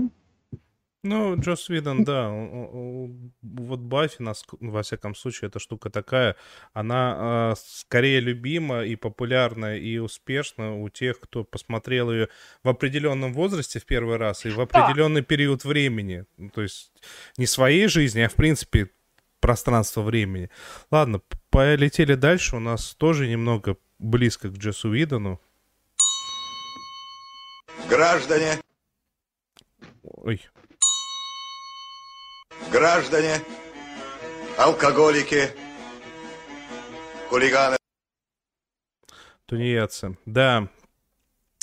ну, 1.03 1.39
Джос 1.39 1.69
Видон, 1.69 2.03
да. 2.03 2.29
Вот 2.29 3.79
Баффи, 3.79 4.21
нас, 4.21 4.45
во 4.59 4.83
всяком 4.83 5.15
случае, 5.15 5.47
эта 5.47 5.59
штука 5.59 5.89
такая, 5.89 6.35
она 6.73 7.53
э, 7.53 7.55
скорее 7.57 8.19
любима 8.19 8.83
и 8.83 8.95
популярна 8.95 9.77
и 9.77 9.97
успешна 9.97 10.79
у 10.79 10.89
тех, 10.89 11.19
кто 11.19 11.43
посмотрел 11.43 12.11
ее 12.11 12.29
в 12.63 12.69
определенном 12.69 13.33
возрасте 13.33 13.79
в 13.79 13.85
первый 13.85 14.17
раз 14.17 14.45
и 14.45 14.49
в 14.49 14.61
определенный 14.61 15.21
да. 15.21 15.25
период 15.25 15.63
времени. 15.63 16.25
Ну, 16.37 16.49
то 16.49 16.61
есть 16.61 16.91
не 17.37 17.47
своей 17.47 17.87
жизни, 17.87 18.21
а 18.21 18.29
в 18.29 18.35
принципе 18.35 18.91
пространство 19.39 20.03
времени. 20.03 20.51
Ладно, 20.91 21.21
полетели 21.49 22.13
дальше. 22.13 22.57
У 22.57 22.59
нас 22.59 22.93
тоже 22.93 23.27
немного 23.27 23.75
близко 23.97 24.49
к 24.49 24.53
Джосу 24.53 24.91
Видону. 24.91 25.41
Граждане. 27.89 28.61
Ой, 30.03 30.41
граждане, 32.69 33.35
алкоголики, 34.57 35.49
хулиганы. 37.29 37.77
Тунеядцы, 39.45 40.17
да. 40.25 40.67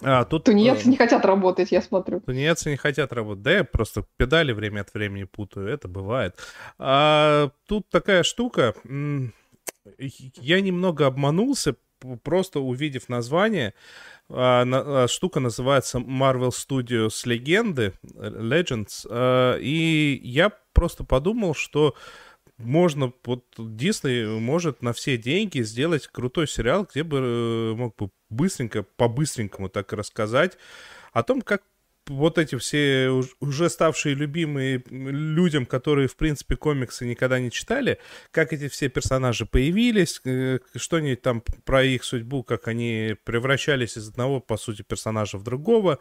А, 0.02 0.25
тут... 0.25 0.45
Тунеядцы 0.45 0.87
э, 0.87 0.90
не 0.90 0.97
хотят 0.97 1.25
работать, 1.25 1.73
я 1.73 1.83
смотрю. 1.83 2.21
Тунеядцы 2.21 2.71
не 2.71 2.76
хотят 2.76 3.12
работать. 3.12 3.43
Да, 3.43 3.52
я 3.52 3.64
просто 3.64 4.05
педали 4.17 4.52
время 4.52 4.83
от 4.83 4.95
времени 4.95 5.25
путаю, 5.25 5.69
это 5.69 5.88
бывает. 5.88 6.38
А, 6.78 7.50
тут 7.67 7.88
такая 7.88 8.23
штука, 8.23 8.75
я 9.99 10.61
немного 10.61 11.07
обманулся, 11.07 11.76
просто 12.23 12.61
увидев 12.61 13.09
название. 13.09 13.75
А, 14.30 14.64
а, 14.66 15.08
штука 15.08 15.40
называется 15.40 15.99
Marvel 15.99 16.50
Studios 16.50 17.26
Легенды, 17.26 17.94
Legends, 18.14 19.06
а, 19.08 19.56
и 19.56 20.20
я 20.23 20.50
просто 20.73 21.04
подумал, 21.04 21.54
что 21.54 21.94
можно, 22.58 23.12
вот 23.25 23.44
Дисней 23.56 24.26
может 24.26 24.82
на 24.82 24.92
все 24.92 25.16
деньги 25.16 25.62
сделать 25.62 26.08
крутой 26.08 26.49
сериал, 26.49 26.87
где 26.90 27.04
бы 27.04 27.18
э, 27.18 27.75
мог 27.76 27.97
бы 27.97 28.11
быстренько, 28.30 28.82
по-быстренькому 28.82 29.68
так 29.68 29.92
рассказать 29.92 30.58
о 31.12 31.23
том, 31.23 31.40
как 31.40 31.62
вот 32.09 32.38
эти 32.38 32.57
все 32.57 33.11
уже 33.41 33.71
ставшие 33.71 34.15
любимые 34.15 34.83
людям, 34.91 35.67
которые, 35.67 36.09
в 36.09 36.17
принципе, 36.17 36.57
комиксы 36.57 37.07
никогда 37.07 37.38
не 37.38 37.50
читали, 37.50 37.99
как 38.31 38.53
эти 38.53 38.69
все 38.69 38.88
персонажи 38.88 39.47
появились, 39.47 40.21
э, 40.25 40.59
что-нибудь 40.77 41.23
там 41.23 41.43
про 41.65 41.83
их 41.83 42.05
судьбу, 42.05 42.43
как 42.43 42.69
они 42.69 43.17
превращались 43.25 43.97
из 43.97 44.09
одного, 44.09 44.41
по 44.41 44.57
сути, 44.57 44.83
персонажа 44.83 45.38
в 45.38 45.43
другого. 45.43 45.99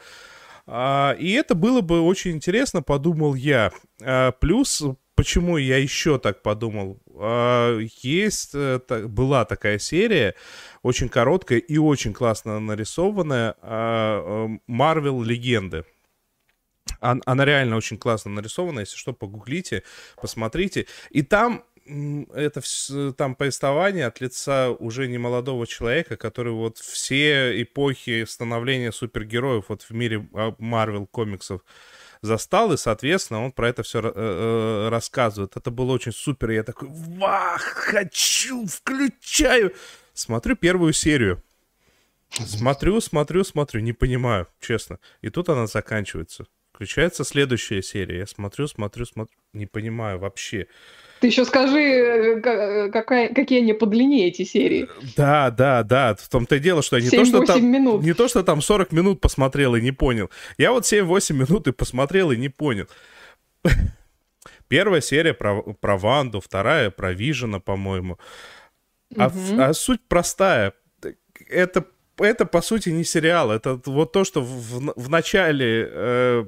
А, 0.66 1.16
и 1.18 1.32
это 1.32 1.56
было 1.56 1.82
бы 1.82 2.02
очень 2.02 2.32
интересно, 2.32 2.82
подумал 2.82 3.36
я. 3.36 3.72
А, 4.02 4.32
плюс, 4.34 4.84
почему 5.16 5.58
я 5.58 5.78
еще 5.78 6.20
так 6.20 6.42
подумал? 6.42 7.00
А, 7.16 7.80
есть, 7.80 8.52
э, 8.54 8.80
была 9.08 9.46
такая 9.46 9.80
серия, 9.80 10.36
очень 10.84 11.08
короткая 11.10 11.60
и 11.60 11.78
очень 11.78 12.14
классно 12.14 12.60
нарисованная, 12.60 13.56
Марвел 14.68 15.22
Легенды. 15.22 15.86
Она 17.00 17.46
реально 17.46 17.78
очень 17.78 17.98
классно 17.98 18.32
нарисована, 18.32 18.82
если 18.82 18.98
что, 18.98 19.14
погуглите, 19.14 19.84
посмотрите. 20.16 20.88
И 21.10 21.22
там 21.22 21.64
это 22.34 22.62
там 23.14 23.36
повествование 23.36 24.08
от 24.08 24.20
лица 24.20 24.72
уже 24.72 25.08
не 25.08 25.18
молодого 25.18 25.66
человека, 25.66 26.18
который 26.18 26.52
вот 26.52 26.78
все 26.78 27.62
эпохи 27.62 28.26
становления 28.26 28.92
супергероев 28.92 29.66
вот 29.70 29.84
в 29.84 29.92
мире 29.92 30.28
Марвел 30.58 31.08
комиксов 31.08 31.62
застал, 32.22 32.74
и, 32.74 32.78
соответственно, 32.78 33.46
он 33.46 33.52
про 33.52 33.70
это 33.70 33.84
все 33.84 34.02
э, 34.02 34.12
э, 34.14 34.90
рассказывает. 34.90 35.56
Это 35.56 35.72
было 35.72 35.94
очень 35.94 36.12
супер, 36.12 36.50
я 36.50 36.64
такой, 36.64 36.90
вах, 36.90 37.62
хочу, 37.62 38.66
включаю. 38.66 39.74
Смотрю 40.14 40.56
первую 40.56 40.94
серию. 40.94 41.44
Смотрю, 42.30 43.00
смотрю, 43.02 43.44
смотрю, 43.44 43.82
не 43.82 43.94
понимаю, 43.94 44.48
честно. 44.60 45.00
И 45.22 45.30
тут 45.30 45.50
она 45.50 45.68
заканчивается. 45.68 46.48
Включается 46.78 47.24
следующая 47.24 47.82
серия. 47.82 48.20
Я 48.20 48.28
смотрю, 48.28 48.68
смотрю, 48.68 49.04
смотрю, 49.08 49.36
не 49.52 49.66
понимаю 49.66 50.20
вообще. 50.20 50.68
Ты 51.20 51.26
еще 51.26 51.44
скажи, 51.44 51.80
э, 51.80 52.40
э, 52.40 52.92
какая, 52.92 53.34
какие 53.34 53.62
они 53.62 53.74
по 53.74 53.88
длине 53.88 54.28
эти 54.28 54.44
серии. 54.44 54.88
Да, 55.16 55.50
да, 55.50 55.82
да. 55.82 56.14
В 56.14 56.30
том-то 56.30 56.58
и 56.58 56.60
дело, 56.60 56.84
что 56.84 56.98
я 56.98 57.04
не 57.04 57.10
то, 57.10 57.26
что 57.26 57.44
там, 57.44 57.66
минут. 57.66 58.04
не 58.04 58.14
то, 58.14 58.28
что 58.28 58.44
там 58.44 58.62
40 58.62 58.92
минут 58.92 59.22
посмотрел 59.22 59.74
и 59.74 59.82
не 59.82 59.92
понял. 59.92 60.30
Я 60.60 60.72
вот 60.72 60.84
7-8 60.84 61.34
минут 61.34 61.68
и 61.68 61.72
посмотрел 61.72 62.30
и 62.30 62.38
не 62.38 62.50
понял. 62.50 62.86
Первая 64.68 65.02
серия 65.02 65.34
про, 65.34 65.64
про 65.64 65.98
Ванду, 65.98 66.42
вторая 66.42 66.92
про 66.92 67.12
Вижена, 67.12 67.60
по-моему. 67.60 68.20
А, 69.18 69.30
угу. 69.30 69.60
а 69.60 69.74
суть 69.74 70.02
простая. 70.08 70.74
Это, 71.50 71.88
это, 72.20 72.46
по 72.46 72.62
сути, 72.62 72.90
не 72.90 73.04
сериал. 73.04 73.52
Это 73.52 73.80
вот 73.86 74.12
то, 74.12 74.24
что 74.24 74.42
в, 74.42 74.94
в 74.96 75.10
начале... 75.10 75.90
Э, 75.92 76.46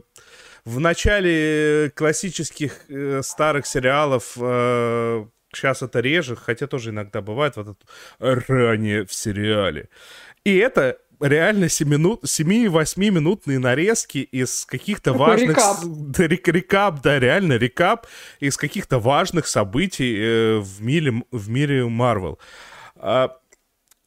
в 0.65 0.79
начале 0.79 1.91
классических 1.95 2.85
э, 2.89 3.21
старых 3.23 3.65
сериалов 3.65 4.37
э, 4.39 5.25
сейчас 5.53 5.81
это 5.81 5.99
реже, 5.99 6.35
хотя 6.35 6.67
тоже 6.67 6.89
иногда 6.91 7.21
бывает 7.21 7.55
вот 7.55 7.77
это 8.19 8.43
ранее 8.47 9.05
в 9.05 9.13
сериале. 9.13 9.89
И 10.43 10.55
это 10.57 10.97
реально 11.19 11.65
7-8 11.65 13.11
минутные 13.11 13.59
нарезки 13.59 14.19
из 14.19 14.65
каких-то 14.65 15.13
важных... 15.13 15.57
рекап. 15.57 15.77
Да, 15.83 16.27
рек- 16.27 16.47
рекап, 16.47 17.01
да, 17.01 17.19
реально 17.19 17.53
рекап 17.53 18.07
из 18.39 18.57
каких-то 18.57 18.99
важных 18.99 19.47
событий 19.47 20.15
э, 20.17 20.57
в 20.59 20.81
мире, 20.81 21.23
в 21.31 21.49
мире 21.49 21.85
Марвел. 21.85 22.39
А, 22.95 23.37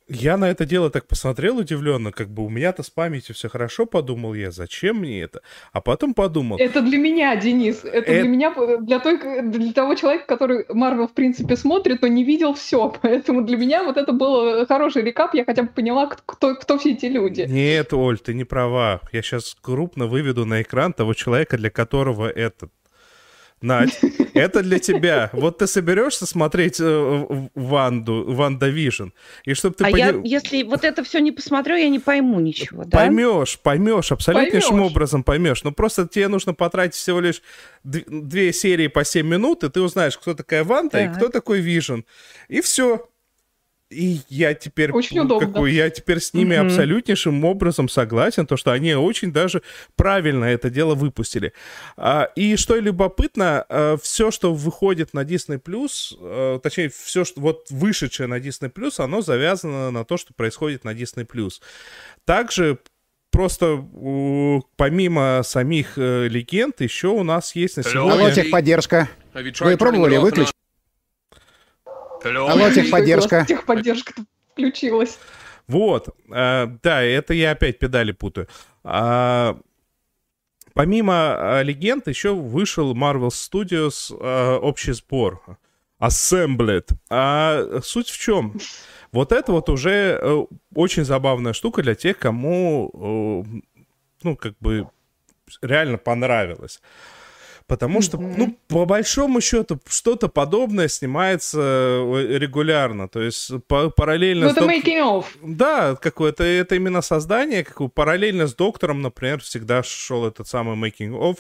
я 0.09 0.37
на 0.37 0.51
это 0.51 0.65
дело 0.65 0.91
так 0.91 1.07
посмотрел 1.07 1.59
удивленно, 1.59 2.13
как 2.13 2.29
бы 2.29 2.45
у 2.45 2.49
меня-то 2.49 2.83
с 2.83 2.91
памятью 2.91 3.35
все 3.35 3.49
хорошо, 3.49 3.87
подумал 3.87 4.35
я, 4.35 4.51
зачем 4.51 4.99
мне 4.99 5.23
это? 5.23 5.41
А 5.73 5.81
потом 5.81 6.15
подумал, 6.15 6.59
Это 6.59 6.83
для 6.83 6.99
меня, 6.99 7.35
Денис. 7.37 7.85
Это 7.85 8.11
Э- 8.13 8.21
для 8.21 8.29
меня, 8.29 8.55
для, 8.81 8.99
той, 9.01 9.43
для 9.43 9.73
того 9.73 9.95
человека, 9.95 10.27
который 10.27 10.67
Марвел, 10.69 11.09
в 11.09 11.13
принципе, 11.15 11.57
смотрит, 11.57 12.03
но 12.03 12.09
не 12.09 12.25
видел 12.25 12.55
все. 12.55 12.93
Поэтому 13.03 13.43
для 13.43 13.57
меня 13.57 13.83
вот 13.83 13.97
это 13.97 14.13
был 14.13 14.67
хороший 14.67 15.03
рекап. 15.03 15.35
Я 15.35 15.45
хотя 15.45 15.63
бы 15.63 15.69
поняла, 15.69 16.07
кто, 16.07 16.55
кто 16.55 16.79
все 16.79 16.93
эти 16.93 17.07
люди. 17.07 17.47
Нет, 17.49 17.93
Оль, 17.93 18.19
ты 18.19 18.35
не 18.35 18.45
права. 18.45 19.01
Я 19.13 19.23
сейчас 19.23 19.57
крупно 19.61 20.07
выведу 20.07 20.45
на 20.45 20.63
экран 20.63 20.93
того 20.93 21.15
человека, 21.15 21.57
для 21.57 21.71
которого 21.71 22.29
это. 22.29 22.69
Надь, 23.63 23.99
это 24.35 24.63
для 24.63 24.79
тебя. 24.79 25.31
Вот 25.33 25.59
ты 25.59 25.67
соберешься 25.67 26.27
смотреть 26.27 26.79
э, 26.81 27.49
Ванду, 27.55 28.25
WandaVision, 28.29 29.09
и 29.45 29.55
чтобы 29.55 29.75
ты 29.77 29.85
а 29.85 29.91
пони- 29.91 29.99
я, 30.01 30.21
если 30.25 30.63
вот 30.65 30.85
это 30.85 31.03
все 31.05 31.21
не 31.21 31.33
посмотрю, 31.33 31.77
я 31.77 31.89
не 31.89 31.99
пойму 31.99 32.41
ничего, 32.41 32.85
да? 32.85 32.99
поймешь, 32.99 33.59
поймешь, 33.59 34.13
абсолютнейшим 34.13 34.71
Поймешь. 34.77 34.91
образом 34.91 35.23
поймешь. 35.25 35.65
Но 35.65 35.73
просто 35.73 36.07
тебе 36.07 36.29
нужно 36.29 36.55
потратить 36.55 36.95
всего 36.97 37.21
лишь 37.21 37.43
две 37.85 38.53
серии 38.53 38.89
по 38.89 39.05
7 39.05 39.27
минут, 39.27 39.65
и 39.65 39.71
ты 39.71 39.81
узнаешь, 39.81 40.19
кто 40.19 40.35
такая 40.35 40.65
Ванда 40.65 41.01
и 41.03 41.07
Так. 41.07 41.17
кто 41.17 41.29
такой 41.29 41.61
Вижн. 41.61 42.01
И 42.49 42.61
все. 42.61 43.09
И 43.93 44.21
я 44.29 44.55
теперь, 44.55 44.91
Очень 44.93 45.21
удобно. 45.21 45.47
какой, 45.47 45.73
я 45.73 45.91
теперь 45.91 46.21
с 46.21 46.35
ними 46.35 46.57
Мгм. 46.57 46.67
абсолютнейшим 46.67 47.45
образом 47.45 47.89
согласен, 47.89 48.47
то, 48.47 48.57
что 48.57 48.73
они 48.73 48.95
очень 48.95 49.33
даже 49.33 49.63
правильно 49.97 50.47
это 50.47 50.71
дело 50.71 50.95
выпустили. 50.95 51.53
А, 51.97 52.29
и 52.35 52.57
что 52.57 52.77
любопытно, 52.77 53.67
все, 54.03 54.31
что 54.31 54.55
выходит 54.55 55.15
на 55.15 55.25
Disney+, 55.25 55.61
э, 56.21 56.59
точнее, 56.63 56.91
все, 56.91 57.25
что 57.25 57.41
вот 57.41 57.67
вышедшее 57.71 58.27
на 58.27 58.39
Disney+, 58.39 58.71
оно 58.99 59.21
завязано 59.21 59.91
на 59.91 60.05
то, 60.05 60.17
что 60.17 60.35
происходит 60.35 60.85
на 60.85 60.95
Disney+. 60.95 61.27
Также 62.25 62.79
просто 63.31 63.85
э, 63.95 64.61
помимо 64.77 65.43
самих 65.45 65.95
э, 65.97 66.29
легенд, 66.29 66.81
еще 66.81 67.09
у 67.09 67.23
нас 67.23 67.55
есть 67.57 67.77
на 67.79 67.83
сегодня... 67.83 68.13
Алло, 68.13 68.31
техподдержка. 68.31 69.09
Вы 69.61 69.77
пробовали 69.77 70.19
выключить? 70.19 70.53
Алло, 72.25 72.49
Алло, 72.49 72.71
техподдержка. 72.71 73.45
Техподдержка 73.47 74.15
включилась. 74.53 75.19
Вот, 75.67 76.09
э, 76.31 76.67
да, 76.83 77.03
это 77.03 77.35
я 77.35 77.53
опять 77.53 77.79
педали 77.79 78.13
путаю. 78.13 78.49
А, 78.85 79.59
помимо 80.75 81.37
э, 81.39 81.63
легенд, 81.63 82.09
еще 82.09 82.35
вышел 82.35 82.95
Marvel 82.95 83.29
Studios 83.29 84.15
э, 84.15 84.57
общий 84.57 84.93
сбор. 84.93 85.43
Assembled. 86.01 86.89
А 87.11 87.81
суть 87.83 88.09
в 88.09 88.19
чем? 88.19 88.59
Вот 89.13 89.31
это 89.31 89.53
вот 89.53 89.69
уже 89.69 90.19
э, 90.21 90.45
очень 90.75 91.05
забавная 91.05 91.53
штука 91.53 91.83
для 91.83 91.95
тех, 91.95 92.19
кому, 92.19 93.45
э, 93.47 93.87
ну, 94.25 94.37
как 94.37 94.59
бы, 94.59 94.89
реально 95.61 95.99
понравилось. 95.99 96.81
Потому 97.67 98.03
что, 98.03 98.19
ну, 98.19 98.57
по 98.69 98.85
большому 98.85 99.41
счету, 99.41 99.81
что-то 99.89 100.29
подобное 100.29 100.89
снимается 100.89 101.59
э, 101.61 102.39
регулярно. 102.39 103.09
То 103.09 103.21
есть 103.21 103.51
по- 103.67 103.91
параллельно... 103.91 104.47
Ну, 104.47 104.53
это 104.53 104.65
making 104.65 105.01
of. 105.01 105.25
да, 105.43 105.97
какое-то 105.97 106.45
это 106.45 106.75
именно 106.75 107.03
создание, 107.03 107.65
как 107.65 107.93
параллельно 107.93 108.47
с 108.47 108.55
доктором, 108.55 109.03
например, 109.03 109.41
всегда 109.41 109.83
шел 109.83 110.27
этот 110.27 110.49
самый 110.49 110.77
making 110.77 111.13
of, 111.19 111.39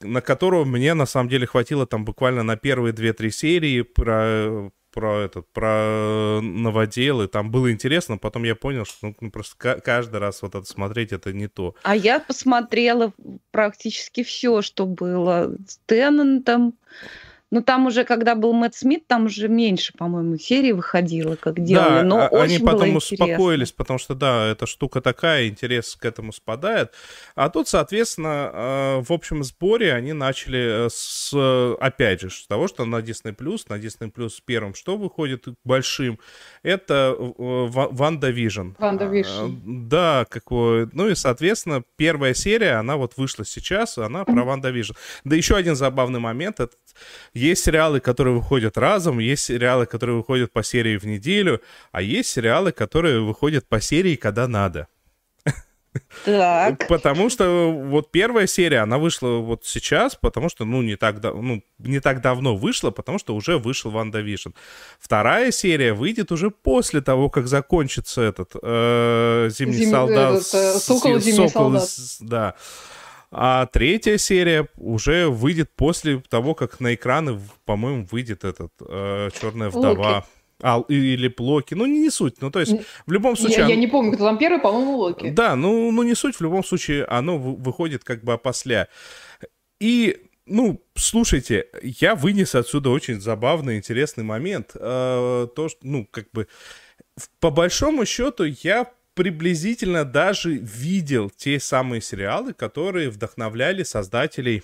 на 0.00 0.20
которого 0.20 0.64
мне 0.64 0.94
на 0.94 1.06
самом 1.06 1.28
деле 1.28 1.46
хватило 1.46 1.86
там 1.86 2.04
буквально 2.04 2.42
на 2.42 2.56
первые 2.56 2.92
две-три 2.92 3.30
серии 3.30 3.82
про 3.82 4.70
про 4.90 5.20
этот 5.20 5.48
про 5.52 6.40
новоделы 6.42 7.28
там 7.28 7.50
было 7.50 7.70
интересно 7.72 8.18
потом 8.18 8.44
я 8.44 8.54
понял 8.54 8.84
что 8.84 9.14
ну, 9.20 9.30
просто 9.30 9.56
ка- 9.56 9.80
каждый 9.80 10.20
раз 10.20 10.42
вот 10.42 10.54
это 10.54 10.64
смотреть 10.66 11.12
это 11.12 11.32
не 11.32 11.48
то 11.48 11.74
А 11.82 11.96
я 11.96 12.20
посмотрела 12.20 13.12
практически 13.50 14.22
все, 14.22 14.62
что 14.62 14.86
было 14.86 15.54
с 15.66 15.78
Теннантом. 15.86 16.74
Ну, 17.52 17.62
там 17.62 17.86
уже, 17.86 18.04
когда 18.04 18.36
был 18.36 18.52
Мэтт 18.52 18.76
Смит, 18.76 19.06
там 19.08 19.24
уже 19.26 19.48
меньше, 19.48 19.92
по-моему, 19.98 20.36
серий 20.38 20.72
выходило, 20.72 21.34
как 21.34 21.58
делали. 21.62 22.00
Да, 22.00 22.02
Но 22.04 22.20
а- 22.22 22.28
очень 22.28 22.42
они 22.44 22.58
было 22.58 22.70
потом 22.72 22.88
интересно. 22.96 23.24
успокоились, 23.26 23.72
потому 23.72 23.98
что, 23.98 24.14
да, 24.14 24.46
эта 24.46 24.66
штука 24.66 25.00
такая, 25.00 25.48
интерес 25.48 25.96
к 25.96 26.04
этому 26.04 26.32
спадает. 26.32 26.92
А 27.34 27.48
тут, 27.50 27.66
соответственно, 27.68 28.50
э, 28.52 29.02
в 29.02 29.12
общем 29.12 29.42
сборе 29.42 29.92
они 29.94 30.12
начали 30.12 30.86
э, 30.86 30.88
с, 30.90 31.32
опять 31.80 32.20
же, 32.20 32.30
с 32.30 32.46
того, 32.46 32.68
что 32.68 32.84
на 32.84 32.96
Disney+, 32.96 33.34
на 33.68 33.74
Disney+, 33.74 34.30
первым 34.44 34.74
что 34.74 34.96
выходит 34.96 35.46
большим, 35.64 36.20
это 36.62 37.16
Ва- 37.18 37.88
WandaVision. 37.90 38.70
Wanda 38.78 39.06
А, 39.06 39.08
Vision. 39.08 39.54
Да, 39.88 40.24
какой, 40.28 40.88
ну 40.92 41.08
и, 41.08 41.16
соответственно, 41.16 41.82
первая 41.96 42.34
серия, 42.34 42.74
она 42.74 42.96
вот 42.96 43.16
вышла 43.16 43.44
сейчас, 43.44 43.98
она 43.98 44.24
про 44.24 44.44
WandaVision. 44.44 44.92
Да 45.24 45.34
еще 45.34 45.56
один 45.56 45.74
забавный 45.74 46.20
момент, 46.20 46.60
это 46.60 46.76
есть 47.40 47.64
сериалы, 47.64 48.00
которые 48.00 48.34
выходят 48.34 48.78
разом, 48.78 49.18
есть 49.18 49.44
сериалы, 49.44 49.86
которые 49.86 50.16
выходят 50.16 50.52
по 50.52 50.62
серии 50.62 50.98
в 50.98 51.04
неделю, 51.04 51.60
а 51.92 52.02
есть 52.02 52.28
сериалы, 52.30 52.72
которые 52.72 53.20
выходят 53.20 53.66
по 53.68 53.80
серии, 53.80 54.16
когда 54.16 54.46
надо. 54.48 54.86
Так. 56.24 56.86
Потому 56.88 57.30
что 57.30 57.72
вот 57.72 58.12
первая 58.12 58.46
серия, 58.46 58.82
она 58.82 58.98
вышла 58.98 59.38
вот 59.38 59.64
сейчас, 59.64 60.14
потому 60.14 60.48
что, 60.48 60.64
ну, 60.64 60.82
не 60.82 60.96
так, 60.96 61.20
да- 61.20 61.32
ну, 61.32 61.62
не 61.78 62.00
так 62.00 62.20
давно 62.20 62.56
вышла, 62.56 62.90
потому 62.92 63.18
что 63.18 63.34
уже 63.34 63.58
вышел 63.58 63.90
WandaVision. 63.90 64.50
Вторая 65.00 65.50
серия 65.50 65.92
выйдет 65.92 66.30
уже 66.32 66.50
после 66.50 67.00
того, 67.00 67.28
как 67.28 67.48
закончится 67.48 68.22
этот 68.22 68.52
э, 68.62 69.48
Зимний 69.50 69.78
Зим- 69.78 69.90
солдат. 69.90 70.34
этот, 70.34 70.54
э, 70.54 70.78
«Сокол 70.78 71.18
Зимний 71.18 71.48
«Сокол» 71.48 71.80
солдат». 71.80 71.90
Да. 72.20 72.54
А 73.32 73.66
третья 73.66 74.16
серия 74.18 74.68
уже 74.76 75.28
выйдет 75.28 75.70
после 75.76 76.20
того, 76.28 76.54
как 76.54 76.80
на 76.80 76.94
экраны, 76.94 77.40
по-моему, 77.64 78.06
выйдет 78.10 78.44
этот 78.44 78.72
э, 78.80 79.30
Черная 79.40 79.70
вдова. 79.70 80.16
Локи. 80.16 80.26
А, 80.62 80.82
или 80.88 81.28
Локи. 81.28 81.74
Ну, 81.74 81.86
не, 81.86 82.00
не 82.00 82.10
суть. 82.10 82.42
Ну, 82.42 82.50
то 82.50 82.60
есть, 82.60 82.74
в 83.06 83.12
любом 83.12 83.36
случае... 83.36 83.58
Я, 83.58 83.64
оно- 83.64 83.74
я 83.74 83.80
не 83.80 83.86
помню, 83.86 84.12
кто 84.12 84.24
там 84.24 84.36
первый, 84.36 84.60
по-моему, 84.60 84.96
Локи. 84.96 85.30
да, 85.30 85.56
ну, 85.56 85.90
ну 85.90 86.02
не 86.02 86.14
суть, 86.14 86.36
в 86.36 86.40
любом 86.42 86.64
случае 86.64 87.04
оно 87.04 87.38
вы- 87.38 87.56
выходит 87.56 88.04
как 88.04 88.22
бы 88.24 88.32
опосля. 88.34 88.88
И, 89.80 90.18
ну, 90.44 90.82
слушайте, 90.94 91.66
я 91.82 92.14
вынес 92.14 92.54
отсюда 92.54 92.90
очень 92.90 93.20
забавный, 93.20 93.78
интересный 93.78 94.24
момент. 94.24 94.72
Э, 94.74 95.46
то, 95.54 95.68
что, 95.68 95.78
ну, 95.82 96.06
как 96.10 96.26
бы, 96.32 96.46
по 97.38 97.50
большому 97.50 98.04
счету 98.04 98.44
я 98.44 98.90
приблизительно 99.14 100.04
даже 100.04 100.52
видел 100.54 101.30
те 101.30 101.60
самые 101.60 102.00
сериалы, 102.00 102.52
которые 102.52 103.10
вдохновляли 103.10 103.82
создателей, 103.82 104.62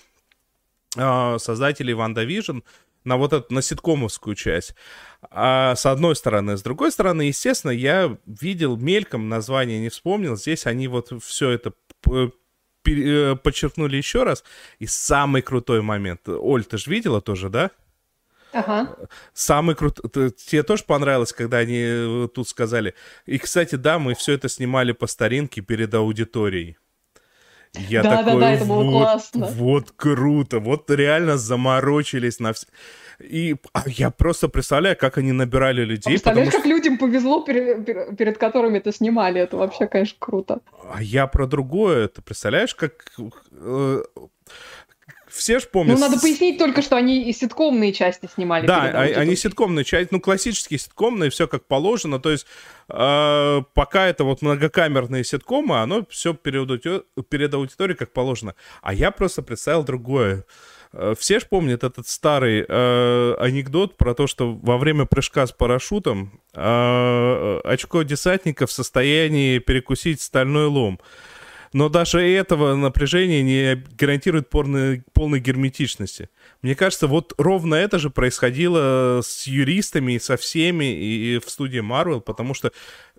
э, 0.96 1.36
создателей 1.38 1.94
WandaVision 1.94 2.60
на 3.04 3.16
вот 3.16 3.32
эту, 3.32 3.54
на 3.54 3.62
ситкомовскую 3.62 4.34
часть. 4.34 4.74
А, 5.22 5.74
с 5.76 5.86
одной 5.86 6.16
стороны. 6.16 6.56
С 6.56 6.62
другой 6.62 6.90
стороны, 6.90 7.22
естественно, 7.22 7.70
я 7.70 8.18
видел 8.26 8.76
мельком, 8.76 9.28
название 9.28 9.78
не 9.78 9.88
вспомнил. 9.88 10.36
Здесь 10.36 10.66
они 10.66 10.88
вот 10.88 11.12
все 11.22 11.50
это 11.50 11.72
э, 12.10 13.36
подчеркнули 13.36 13.96
еще 13.96 14.24
раз. 14.24 14.44
И 14.80 14.86
самый 14.86 15.42
крутой 15.42 15.82
момент. 15.82 16.28
Оль, 16.28 16.64
ты 16.64 16.78
же 16.78 16.90
видела 16.90 17.20
тоже, 17.20 17.48
да? 17.48 17.70
Ага. 18.52 18.96
Самый 19.34 19.74
крутой... 19.74 20.30
Тебе 20.30 20.62
тоже 20.62 20.84
понравилось, 20.84 21.32
когда 21.32 21.58
они 21.58 21.78
э, 21.78 22.28
тут 22.34 22.48
сказали? 22.48 22.94
И, 23.26 23.38
кстати, 23.38 23.74
да, 23.74 23.98
мы 23.98 24.14
все 24.14 24.32
это 24.32 24.48
снимали 24.48 24.92
по 24.92 25.06
старинке 25.06 25.60
перед 25.60 25.92
аудиторией. 25.94 26.78
Я 27.74 28.02
Да-да-да, 28.02 28.24
такой, 28.24 28.44
это 28.54 28.64
было 28.64 28.82
вот, 28.84 29.02
классно. 29.02 29.46
Вот 29.46 29.92
круто, 29.94 30.60
вот 30.60 30.90
реально 30.90 31.36
заморочились 31.36 32.40
на 32.40 32.52
все. 32.52 32.66
И 33.18 33.56
а, 33.72 33.82
я 33.86 34.10
просто 34.10 34.48
представляю, 34.48 34.96
как 34.96 35.18
они 35.18 35.32
набирали 35.32 35.82
А 35.82 35.84
людей, 35.84 36.18
потому 36.18 36.36
представляешь, 36.36 36.52
что... 36.52 36.58
как 36.58 36.66
людям 36.66 36.98
повезло, 36.98 37.42
пере- 37.42 37.82
пере- 37.82 38.14
перед 38.16 38.38
которыми 38.38 38.78
это 38.78 38.92
снимали. 38.92 39.40
Это 39.40 39.56
вообще, 39.56 39.86
конечно, 39.86 40.16
круто. 40.18 40.60
А 40.90 41.02
я 41.02 41.26
про 41.26 41.46
другое. 41.46 42.08
Ты 42.08 42.22
представляешь, 42.22 42.74
как... 42.74 43.12
э, 43.52 44.02
все 45.36 45.58
же 45.58 45.66
помнят... 45.66 45.98
Ну, 45.98 46.00
надо 46.00 46.20
пояснить 46.20 46.58
только, 46.58 46.82
что 46.82 46.96
они 46.96 47.28
и 47.28 47.32
ситкомные 47.32 47.92
части 47.92 48.28
снимали. 48.34 48.66
Да, 48.66 48.82
а- 48.82 48.86
они 48.86 49.02
аудиторией. 49.04 49.36
ситкомные 49.36 49.84
часть, 49.84 50.12
ну, 50.12 50.20
классические 50.20 50.78
ситкомные, 50.78 51.30
все 51.30 51.46
как 51.46 51.66
положено. 51.66 52.18
То 52.18 52.30
есть, 52.30 52.46
э, 52.88 53.62
пока 53.74 54.06
это 54.06 54.24
вот 54.24 54.42
многокамерные 54.42 55.24
ситкомы, 55.24 55.78
оно 55.78 56.06
все 56.10 56.34
перед, 56.34 56.82
перед 57.28 57.54
аудиторией 57.54 57.96
как 57.96 58.12
положено. 58.12 58.54
А 58.82 58.94
я 58.94 59.10
просто 59.10 59.42
представил 59.42 59.84
другое. 59.84 60.44
Э, 60.92 61.14
все 61.18 61.40
же 61.40 61.46
помнят 61.46 61.84
этот 61.84 62.08
старый 62.08 62.64
э, 62.66 63.34
анекдот 63.38 63.96
про 63.96 64.14
то, 64.14 64.26
что 64.26 64.52
во 64.54 64.78
время 64.78 65.04
прыжка 65.04 65.46
с 65.46 65.52
парашютом 65.52 66.40
э, 66.54 67.60
очко 67.64 68.02
десантника 68.02 68.66
в 68.66 68.72
состоянии 68.72 69.58
перекусить 69.58 70.20
стальной 70.20 70.66
лом. 70.66 71.00
Но 71.76 71.90
даже 71.90 72.26
этого 72.26 72.74
напряжения 72.74 73.42
не 73.42 73.84
гарантирует 73.98 74.48
полной, 74.48 75.02
полной 75.12 75.40
герметичности. 75.40 76.30
Мне 76.62 76.74
кажется, 76.74 77.06
вот 77.06 77.34
ровно 77.36 77.74
это 77.74 77.98
же 77.98 78.08
происходило 78.08 79.20
с 79.22 79.46
юристами 79.46 80.12
и 80.12 80.18
со 80.18 80.38
всеми 80.38 80.86
и 80.86 81.38
в 81.38 81.50
студии 81.50 81.82
Marvel, 81.82 82.22
потому 82.22 82.54
что 82.54 82.72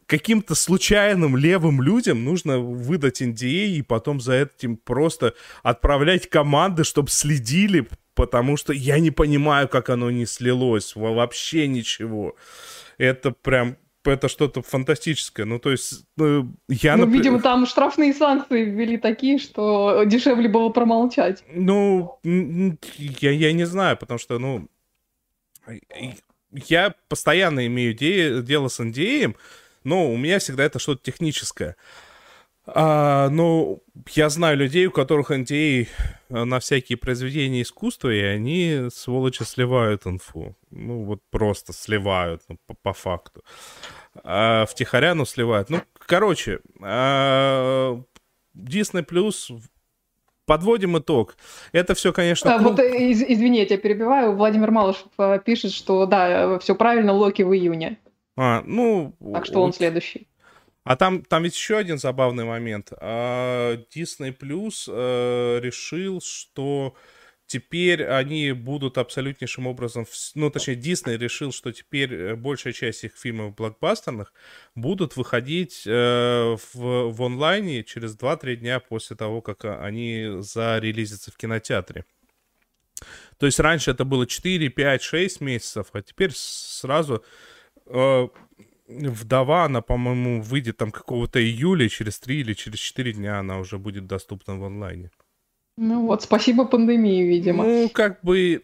каким-то 0.08 0.56
случайным 0.56 1.38
левым 1.38 1.84
людям 1.84 2.26
нужно 2.26 2.58
выдать 2.58 3.22
NDA 3.22 3.68
и 3.68 3.84
потом 3.84 4.20
за 4.20 4.34
этим 4.34 4.78
просто 4.78 5.36
отправлять 5.62 6.28
команды, 6.28 6.84
чтобы 6.84 7.12
следили, 7.12 7.88
потому 8.16 8.58
что 8.58 8.74
я 8.74 8.98
не 8.98 9.12
понимаю, 9.12 9.68
как 9.68 9.92
оно 9.92 10.10
не 10.10 10.26
слилось, 10.26 10.96
вообще 10.96 11.68
ничего. 11.68 12.36
Это 12.98 13.30
прям 13.30 13.78
это 14.12 14.28
что-то 14.28 14.62
фантастическое. 14.62 15.46
Ну, 15.46 15.60
то 15.60 15.72
есть, 15.72 16.06
ну, 16.16 16.54
я... 16.68 16.96
Ну, 16.96 17.06
например... 17.06 17.24
видимо, 17.24 17.42
там 17.42 17.66
штрафные 17.66 18.14
санкции 18.14 18.66
ввели 18.66 18.98
такие, 18.98 19.40
что 19.40 20.04
дешевле 20.06 20.50
было 20.50 20.70
промолчать. 20.70 21.44
Ну, 21.54 22.20
я, 22.24 23.32
я 23.32 23.54
не 23.54 23.66
знаю, 23.66 23.98
потому 23.98 24.18
что, 24.18 24.40
ну, 24.40 24.68
я 26.52 26.94
постоянно 27.08 27.66
имею 27.68 27.94
де- 27.94 28.42
дело 28.42 28.68
с 28.68 28.80
NDA, 28.80 29.36
но 29.84 30.12
у 30.12 30.18
меня 30.18 30.40
всегда 30.40 30.64
это 30.64 30.80
что-то 30.80 31.04
техническое. 31.04 31.76
А, 32.70 33.30
но 33.30 33.80
я 34.10 34.30
знаю 34.30 34.58
людей, 34.58 34.88
у 34.88 34.92
которых 34.92 35.32
NDA 35.32 35.88
на 36.30 36.60
всякие 36.60 36.98
произведения 36.98 37.62
искусства, 37.62 38.14
и 38.14 38.20
они, 38.20 38.90
сволочи, 38.92 39.44
сливают 39.44 40.06
инфу. 40.06 40.56
Ну, 40.70 41.04
вот 41.04 41.22
просто 41.30 41.72
сливают, 41.72 42.42
ну, 42.50 42.58
по, 42.68 42.74
по 42.74 42.94
факту. 42.94 43.44
А, 44.24 44.66
втихаря, 44.66 45.16
ну, 45.16 45.26
сливают. 45.26 45.70
Ну, 45.70 45.82
короче, 45.98 46.60
а, 46.82 48.02
Disney 48.56 49.06
Plus 49.06 49.60
подводим 50.46 50.98
итог. 50.98 51.36
Это 51.72 51.94
все, 51.96 52.14
конечно... 52.14 52.56
А, 52.56 52.58
вот, 52.58 52.80
из, 52.80 53.22
извини, 53.22 53.60
я 53.60 53.66
тебя 53.66 53.78
перебиваю. 53.78 54.34
Владимир 54.34 54.72
Малышев 54.72 55.08
э, 55.18 55.40
пишет, 55.44 55.74
что 55.74 56.06
да, 56.06 56.58
все 56.60 56.74
правильно, 56.76 57.14
Локи 57.14 57.42
в 57.42 57.54
июне. 57.54 58.00
А, 58.36 58.64
ну... 58.66 59.14
Так 59.34 59.46
что 59.46 59.62
он 59.62 59.74
следующий. 59.74 60.28
А 60.84 60.96
там, 60.96 61.22
там 61.24 61.44
ведь 61.44 61.56
еще 61.56 61.76
один 61.78 61.98
забавный 61.98 62.46
момент. 62.46 62.94
А, 63.00 63.76
Disney 63.94 64.36
Plus 64.38 64.88
решил, 65.60 66.22
что 66.22 66.96
теперь 67.48 68.06
они 68.06 68.52
будут 68.52 68.98
абсолютнейшим 68.98 69.66
образом... 69.68 70.06
Ну, 70.36 70.52
точнее, 70.52 70.76
Disney 70.76 71.18
решил, 71.18 71.52
что 71.52 71.72
теперь 71.72 72.14
э, 72.14 72.36
большая 72.36 72.74
часть 72.74 73.04
их 73.04 73.18
фильмов 73.18 73.56
блокбастерных 73.56 74.34
будут 74.76 75.18
выходить 75.18 75.84
э, 75.88 76.56
в, 76.74 77.12
в 77.12 77.24
онлайне 77.24 77.84
через 77.84 78.16
2-3 78.16 78.58
дня 78.58 78.80
после 78.80 79.16
того, 79.16 79.42
как 79.42 79.66
они 79.66 80.38
зарелизятся 80.40 81.32
в 81.32 81.38
кинотеатре. 81.38 82.06
То 83.38 83.46
есть 83.46 83.60
раньше 83.60 83.92
это 83.92 84.06
было 84.06 84.28
4, 84.28 84.70
5, 84.70 85.02
6 85.02 85.42
месяцев, 85.42 85.88
а 85.94 86.02
теперь 86.02 86.32
сразу 86.34 87.24
Э, 87.90 88.28
вдова, 88.88 89.66
она, 89.66 89.82
по-моему, 89.82 90.42
выйдет 90.42 90.78
там 90.78 90.92
какого-то 90.92 91.42
июля, 91.42 91.90
через 91.90 92.20
три 92.20 92.40
или 92.40 92.54
через 92.54 92.80
четыре 92.80 93.14
дня 93.14 93.40
она 93.40 93.60
уже 93.60 93.78
будет 93.78 94.08
доступна 94.08 94.58
в 94.58 94.64
онлайне. 94.64 95.12
Ну 95.78 96.08
вот, 96.08 96.24
спасибо 96.24 96.66
пандемии, 96.66 97.24
видимо. 97.24 97.64
Ну, 97.64 97.90
как 97.90 98.22
бы, 98.24 98.64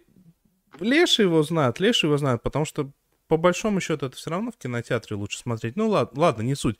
Леша 0.80 1.24
его 1.24 1.44
знает, 1.44 1.80
Леша 1.80 2.08
его 2.08 2.18
знает, 2.18 2.42
потому 2.42 2.66
что 2.66 2.92
по 3.28 3.38
большому 3.38 3.80
счету 3.80 4.08
это 4.08 4.16
все 4.16 4.30
равно 4.30 4.52
в 4.52 4.58
кинотеатре 4.58 5.16
лучше 5.16 5.40
смотреть. 5.40 5.76
Ну 5.76 5.90
ладно, 5.90 6.22
ладно, 6.22 6.42
не 6.42 6.56
суть. 6.56 6.78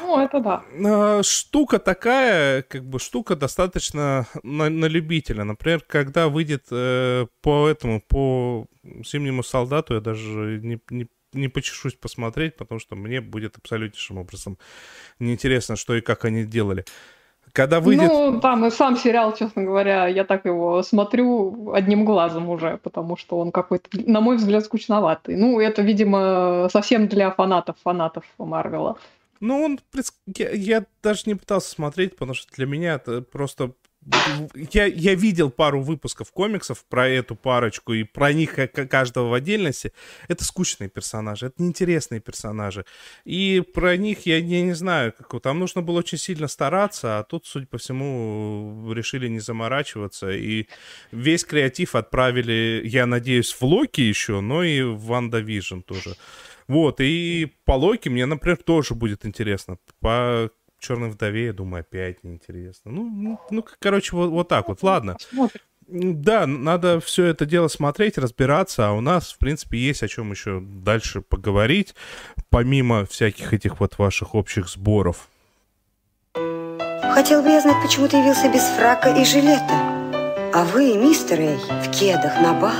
Ну, 0.00 0.20
это 0.20 0.40
да. 0.40 0.62
А, 0.84 1.22
штука 1.22 1.78
такая, 1.78 2.62
как 2.62 2.84
бы 2.84 2.98
штука 2.98 3.34
достаточно 3.34 4.26
на, 4.42 4.68
на 4.68 4.86
любителя. 4.86 5.44
Например, 5.44 5.80
когда 5.80 6.28
выйдет 6.28 6.66
э, 6.70 7.26
по 7.40 7.68
этому, 7.68 8.02
по 8.06 8.66
зимнему 9.04 9.42
солдату, 9.42 9.94
я 9.94 10.00
даже 10.00 10.60
не, 10.62 10.80
не 10.90 11.08
не 11.32 11.48
почешусь 11.48 11.94
посмотреть, 11.94 12.56
потому 12.56 12.80
что 12.80 12.96
мне 12.96 13.20
будет 13.20 13.58
абсолютнейшим 13.58 14.18
образом 14.18 14.58
неинтересно, 15.18 15.76
что 15.76 15.94
и 15.94 16.00
как 16.00 16.24
они 16.24 16.44
делали. 16.44 16.84
Когда 17.56 17.80
выйдет... 17.80 18.12
Ну, 18.12 18.38
там 18.38 18.66
и 18.66 18.70
сам 18.70 18.98
сериал, 18.98 19.34
честно 19.34 19.64
говоря, 19.64 20.06
я 20.08 20.24
так 20.24 20.44
его 20.44 20.82
смотрю 20.82 21.72
одним 21.72 22.04
глазом 22.04 22.50
уже, 22.50 22.78
потому 22.82 23.16
что 23.16 23.38
он 23.38 23.50
какой-то, 23.50 23.88
на 23.92 24.20
мой 24.20 24.36
взгляд, 24.36 24.62
скучноватый. 24.66 25.36
Ну, 25.36 25.58
это, 25.58 25.80
видимо, 25.80 26.68
совсем 26.70 27.08
для 27.08 27.30
фанатов, 27.30 27.76
фанатов 27.82 28.24
Марвела. 28.36 28.96
Ну, 29.40 29.62
он... 29.62 29.80
Я, 30.36 30.50
я 30.50 30.84
даже 31.02 31.22
не 31.24 31.34
пытался 31.34 31.70
смотреть, 31.70 32.12
потому 32.12 32.34
что 32.34 32.54
для 32.54 32.66
меня 32.66 32.96
это 32.96 33.22
просто 33.22 33.72
я, 34.72 34.86
я 34.86 35.14
видел 35.14 35.50
пару 35.50 35.82
выпусков 35.82 36.30
комиксов 36.30 36.84
про 36.84 37.08
эту 37.08 37.34
парочку 37.34 37.92
и 37.92 38.04
про 38.04 38.32
них 38.32 38.56
каждого 38.90 39.28
в 39.28 39.34
отдельности. 39.34 39.92
Это 40.28 40.44
скучные 40.44 40.88
персонажи, 40.88 41.46
это 41.46 41.62
неинтересные 41.62 42.20
персонажи. 42.20 42.84
И 43.24 43.62
про 43.74 43.96
них 43.96 44.26
я, 44.26 44.38
я 44.38 44.62
не 44.62 44.74
знаю, 44.74 45.12
как, 45.12 45.42
там 45.42 45.58
нужно 45.58 45.82
было 45.82 45.98
очень 45.98 46.18
сильно 46.18 46.48
стараться, 46.48 47.18
а 47.18 47.24
тут, 47.24 47.46
судя 47.46 47.66
по 47.66 47.78
всему, 47.78 48.92
решили 48.92 49.28
не 49.28 49.40
заморачиваться. 49.40 50.30
И 50.30 50.66
весь 51.12 51.44
креатив 51.44 51.94
отправили, 51.94 52.82
я 52.84 53.06
надеюсь, 53.06 53.52
в 53.52 53.62
Локи 53.62 54.00
еще, 54.00 54.40
но 54.40 54.62
и 54.62 54.82
в 54.82 54.98
WandaVision 54.98 55.80
тоже. 55.80 56.16
Вот, 56.68 57.00
и 57.00 57.52
по 57.64 57.72
Локи 57.72 58.08
мне, 58.08 58.26
например, 58.26 58.56
тоже 58.56 58.94
будет 58.94 59.24
интересно. 59.24 59.78
По 60.00 60.50
Черной 60.78 61.10
вдове, 61.10 61.46
я 61.46 61.52
думаю, 61.52 61.80
опять 61.80 62.22
неинтересно. 62.22 62.90
Ну, 62.90 63.08
ну, 63.08 63.40
ну 63.50 63.64
короче, 63.78 64.14
вот, 64.14 64.30
вот 64.30 64.48
так 64.48 64.68
вот. 64.68 64.82
Ладно. 64.82 65.16
Да, 65.88 66.46
надо 66.46 66.98
все 66.98 67.26
это 67.26 67.46
дело 67.46 67.68
смотреть, 67.68 68.18
разбираться, 68.18 68.88
а 68.88 68.92
у 68.92 69.00
нас, 69.00 69.32
в 69.32 69.38
принципе, 69.38 69.78
есть 69.78 70.02
о 70.02 70.08
чем 70.08 70.32
еще 70.32 70.60
дальше 70.60 71.20
поговорить, 71.20 71.94
помимо 72.50 73.06
всяких 73.06 73.52
этих 73.52 73.78
вот 73.78 73.96
ваших 73.98 74.34
общих 74.34 74.68
сборов. 74.68 75.28
Хотел 76.34 77.42
бы 77.42 77.50
я 77.50 77.60
знать, 77.60 77.82
почему 77.82 78.08
ты 78.08 78.16
явился 78.16 78.52
без 78.52 78.62
фрака 78.62 79.10
и 79.10 79.24
жилета. 79.24 79.96
А 80.52 80.64
вы, 80.64 80.96
мистер 80.96 81.40
Эй, 81.40 81.56
в 81.56 81.90
кедах 81.90 82.34
на 82.40 82.52
бал. 82.60 82.72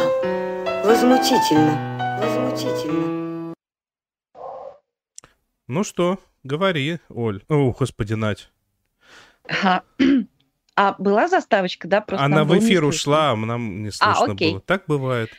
Возмутительно, 0.85 2.19
возмутительно. 2.21 3.55
Ну 5.69 5.85
что, 5.85 6.19
Говори, 6.47 7.01
Оль. 7.09 7.43
О, 7.49 7.73
господи, 7.73 8.15
Надь. 8.15 8.49
А, 9.65 9.83
а 10.77 10.95
была 10.99 11.29
заставочка, 11.29 11.89
да? 11.89 12.01
Просто 12.01 12.25
Она 12.25 12.45
в 12.45 12.57
эфир 12.59 12.85
ушла, 12.85 13.31
а 13.31 13.37
нам 13.37 13.83
не 13.83 13.89
а, 13.89 13.93
слышно 13.93 14.25
а, 14.25 14.33
окей. 14.33 14.53
было. 14.53 14.61
Так 14.61 14.85
бывает. 14.87 15.31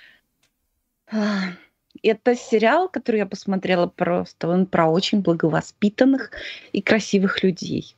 Это 2.04 2.36
сериал, 2.36 2.90
который 2.90 3.18
я 3.18 3.26
посмотрела 3.26 3.88
просто. 3.88 4.50
Он 4.50 4.66
про 4.66 4.88
очень 4.88 5.22
благовоспитанных 5.22 6.32
и 6.74 6.82
красивых 6.82 7.42
людей. 7.42 7.96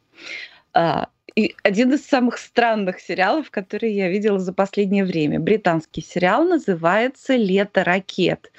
А, 0.74 1.10
и 1.36 1.56
один 1.64 1.94
из 1.94 2.06
самых 2.06 2.38
странных 2.38 3.00
сериалов, 3.00 3.50
которые 3.50 3.96
я 3.96 4.10
видела 4.10 4.40
за 4.40 4.54
последнее 4.54 5.04
время. 5.04 5.40
Британский 5.40 6.02
сериал 6.02 6.44
называется 6.44 7.36
«Лето 7.36 7.84
ракет». 7.84 8.52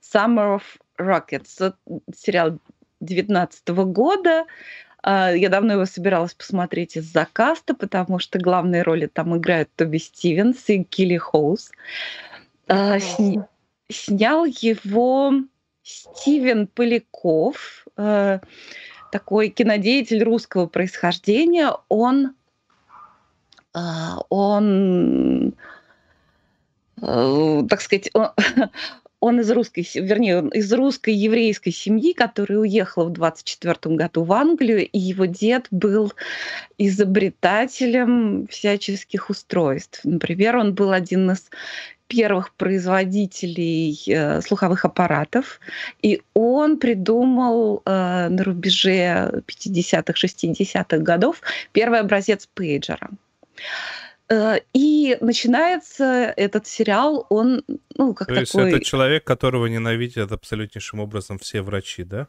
Summer 0.00 0.58
of 0.58 0.62
Rockets. 0.98 1.74
Сериал 2.14 2.58
2019 3.00 3.68
года. 3.68 4.44
А, 5.02 5.30
я 5.30 5.48
давно 5.48 5.74
его 5.74 5.86
собиралась 5.86 6.34
посмотреть 6.34 6.96
из-за 6.96 7.26
каста, 7.32 7.74
потому 7.74 8.18
что 8.18 8.38
главные 8.38 8.82
роли 8.82 9.06
там 9.06 9.36
играют 9.36 9.70
Тоби 9.74 9.98
Стивенс 9.98 10.68
и 10.68 10.84
Килли 10.84 11.16
Хоус. 11.16 11.70
А, 12.68 12.98
сня... 12.98 13.48
Снял 13.90 14.44
его 14.44 15.32
Стивен 15.82 16.68
Поляков, 16.68 17.86
а, 17.96 18.40
такой 19.10 19.48
кинодеятель 19.48 20.22
русского 20.22 20.66
происхождения. 20.66 21.72
Он, 21.88 22.36
он 24.28 25.54
э, 27.02 27.62
так 27.68 27.80
сказать, 27.80 28.10
он, 28.14 28.28
он 29.20 29.40
из 29.40 29.50
русской, 29.50 29.86
вернее, 29.94 30.48
из 30.52 30.72
русской 30.72 31.14
еврейской 31.14 31.70
семьи, 31.70 32.12
которая 32.12 32.60
уехала 32.60 33.04
в 33.04 33.12
24 33.12 33.94
году 33.94 34.24
в 34.24 34.32
Англию, 34.32 34.86
и 34.86 34.98
его 34.98 35.26
дед 35.26 35.66
был 35.70 36.12
изобретателем 36.78 38.48
всяческих 38.48 39.30
устройств. 39.30 40.00
Например, 40.04 40.56
он 40.56 40.74
был 40.74 40.92
один 40.92 41.30
из 41.30 41.50
первых 42.08 42.52
производителей 42.54 43.96
э, 44.08 44.40
слуховых 44.40 44.84
аппаратов, 44.84 45.60
и 46.02 46.22
он 46.34 46.78
придумал 46.78 47.82
э, 47.84 48.28
на 48.28 48.42
рубеже 48.42 49.42
50-х, 49.46 50.12
60-х 50.12 50.98
годов 50.98 51.40
первый 51.72 52.00
образец 52.00 52.48
пейджера. 52.52 53.10
Э, 54.30 54.60
и 54.72 55.18
начинается 55.20 56.32
этот 56.36 56.66
сериал, 56.66 57.26
он, 57.30 57.64
ну, 57.96 58.14
как 58.14 58.28
То 58.28 58.34
такой... 58.34 58.40
есть 58.40 58.54
это 58.54 58.84
человек, 58.84 59.24
которого 59.24 59.66
ненавидят 59.66 60.30
абсолютнейшим 60.30 61.00
образом 61.00 61.38
все 61.38 61.62
врачи, 61.62 62.04
да? 62.04 62.28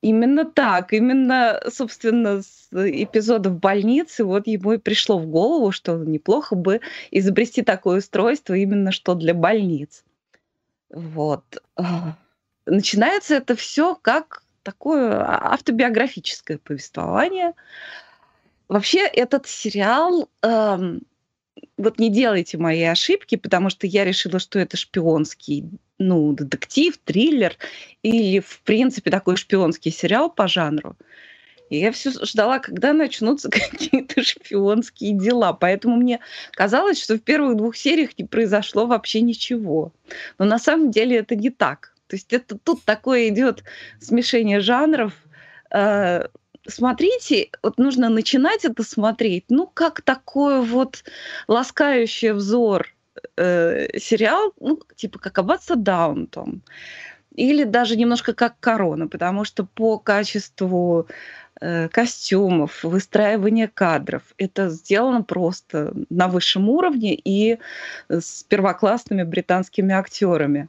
Именно 0.00 0.44
так, 0.44 0.92
именно, 0.92 1.60
собственно, 1.72 2.42
с 2.42 2.68
эпизода 2.72 3.50
в 3.50 3.58
больнице 3.58 4.24
вот 4.24 4.46
ему 4.46 4.74
и 4.74 4.78
пришло 4.78 5.18
в 5.18 5.26
голову, 5.26 5.72
что 5.72 5.96
неплохо 5.96 6.54
бы 6.54 6.80
изобрести 7.10 7.62
такое 7.62 7.98
устройство 7.98 8.54
именно 8.54 8.92
что 8.92 9.14
для 9.14 9.34
больниц. 9.34 10.04
Вот. 10.90 11.44
Начинается 12.66 13.34
это 13.36 13.56
все 13.56 13.96
как 13.96 14.44
такое 14.62 15.20
автобиографическое 15.26 16.58
повествование. 16.58 17.54
Вообще 18.68 19.00
этот 19.00 19.46
сериал, 19.46 20.28
эм, 20.42 21.02
вот 21.76 21.98
не 21.98 22.10
делайте 22.10 22.58
мои 22.58 22.82
ошибки, 22.82 23.36
потому 23.36 23.70
что 23.70 23.86
я 23.86 24.04
решила, 24.04 24.38
что 24.38 24.58
это 24.58 24.76
шпионский, 24.76 25.64
ну, 25.98 26.32
детектив, 26.32 26.96
триллер 26.98 27.56
или, 28.02 28.40
в 28.40 28.60
принципе, 28.62 29.10
такой 29.10 29.36
шпионский 29.36 29.90
сериал 29.90 30.30
по 30.30 30.48
жанру. 30.48 30.96
И 31.70 31.78
я 31.78 31.92
все 31.92 32.10
ждала, 32.24 32.58
когда 32.58 32.92
начнутся 32.92 33.48
какие-то 33.50 34.22
шпионские 34.22 35.12
дела. 35.18 35.52
Поэтому 35.52 35.96
мне 35.96 36.20
казалось, 36.52 37.02
что 37.02 37.14
в 37.14 37.20
первых 37.20 37.56
двух 37.56 37.76
сериях 37.76 38.10
не 38.18 38.24
произошло 38.24 38.86
вообще 38.86 39.20
ничего. 39.20 39.92
Но 40.38 40.44
на 40.44 40.58
самом 40.58 40.90
деле 40.90 41.16
это 41.18 41.36
не 41.36 41.50
так. 41.50 41.94
То 42.06 42.16
есть 42.16 42.32
это 42.32 42.56
тут 42.56 42.84
такое 42.84 43.28
идет 43.28 43.64
смешение 44.00 44.60
жанров. 44.60 45.12
Э, 45.70 46.28
смотрите, 46.68 47.50
вот 47.62 47.78
нужно 47.78 48.08
начинать 48.08 48.64
это 48.64 48.82
смотреть, 48.82 49.46
ну, 49.48 49.66
как 49.66 50.02
такой 50.02 50.62
вот 50.62 51.04
ласкающий 51.48 52.32
взор 52.32 52.88
э, 53.36 53.98
сериал, 53.98 54.52
ну, 54.60 54.80
типа 54.94 55.18
как 55.18 55.38
Аббатство 55.38 55.76
Даунтон. 55.76 56.62
Или 57.34 57.64
даже 57.64 57.96
немножко 57.96 58.34
как 58.34 58.58
Корона, 58.60 59.06
потому 59.06 59.44
что 59.44 59.64
по 59.64 59.98
качеству 59.98 61.06
э, 61.60 61.88
костюмов, 61.88 62.82
выстраивания 62.82 63.70
кадров 63.72 64.22
это 64.38 64.68
сделано 64.70 65.22
просто 65.22 65.92
на 66.10 66.28
высшем 66.28 66.68
уровне 66.68 67.14
и 67.14 67.58
с 68.08 68.44
первоклассными 68.44 69.22
британскими 69.22 69.94
актерами. 69.94 70.68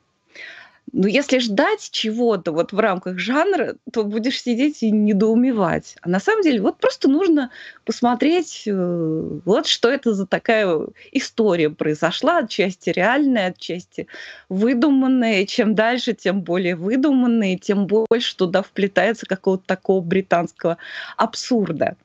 Но 0.91 1.07
если 1.07 1.39
ждать 1.39 1.89
чего-то 1.91 2.51
вот 2.51 2.71
в 2.71 2.79
рамках 2.79 3.19
жанра, 3.19 3.75
то 3.91 4.03
будешь 4.03 4.41
сидеть 4.41 4.81
и 4.81 4.91
недоумевать. 4.91 5.95
А 6.01 6.09
на 6.09 6.19
самом 6.19 6.41
деле 6.41 6.61
вот 6.61 6.77
просто 6.77 7.09
нужно 7.09 7.51
посмотреть, 7.85 8.63
э, 8.65 9.39
вот 9.45 9.67
что 9.67 9.89
это 9.89 10.13
за 10.13 10.25
такая 10.25 10.87
история 11.11 11.69
произошла, 11.69 12.39
отчасти 12.39 12.89
реальная, 12.89 13.47
отчасти 13.47 14.07
выдуманная. 14.49 15.45
Чем 15.45 15.75
дальше, 15.75 16.13
тем 16.13 16.41
более 16.41 16.75
выдуманная, 16.75 17.53
и 17.53 17.57
тем 17.57 17.85
больше 17.87 18.35
туда 18.35 18.61
вплетается 18.61 19.25
какого-то 19.25 19.65
такого 19.65 20.01
британского 20.01 20.77
абсурда. 21.17 21.97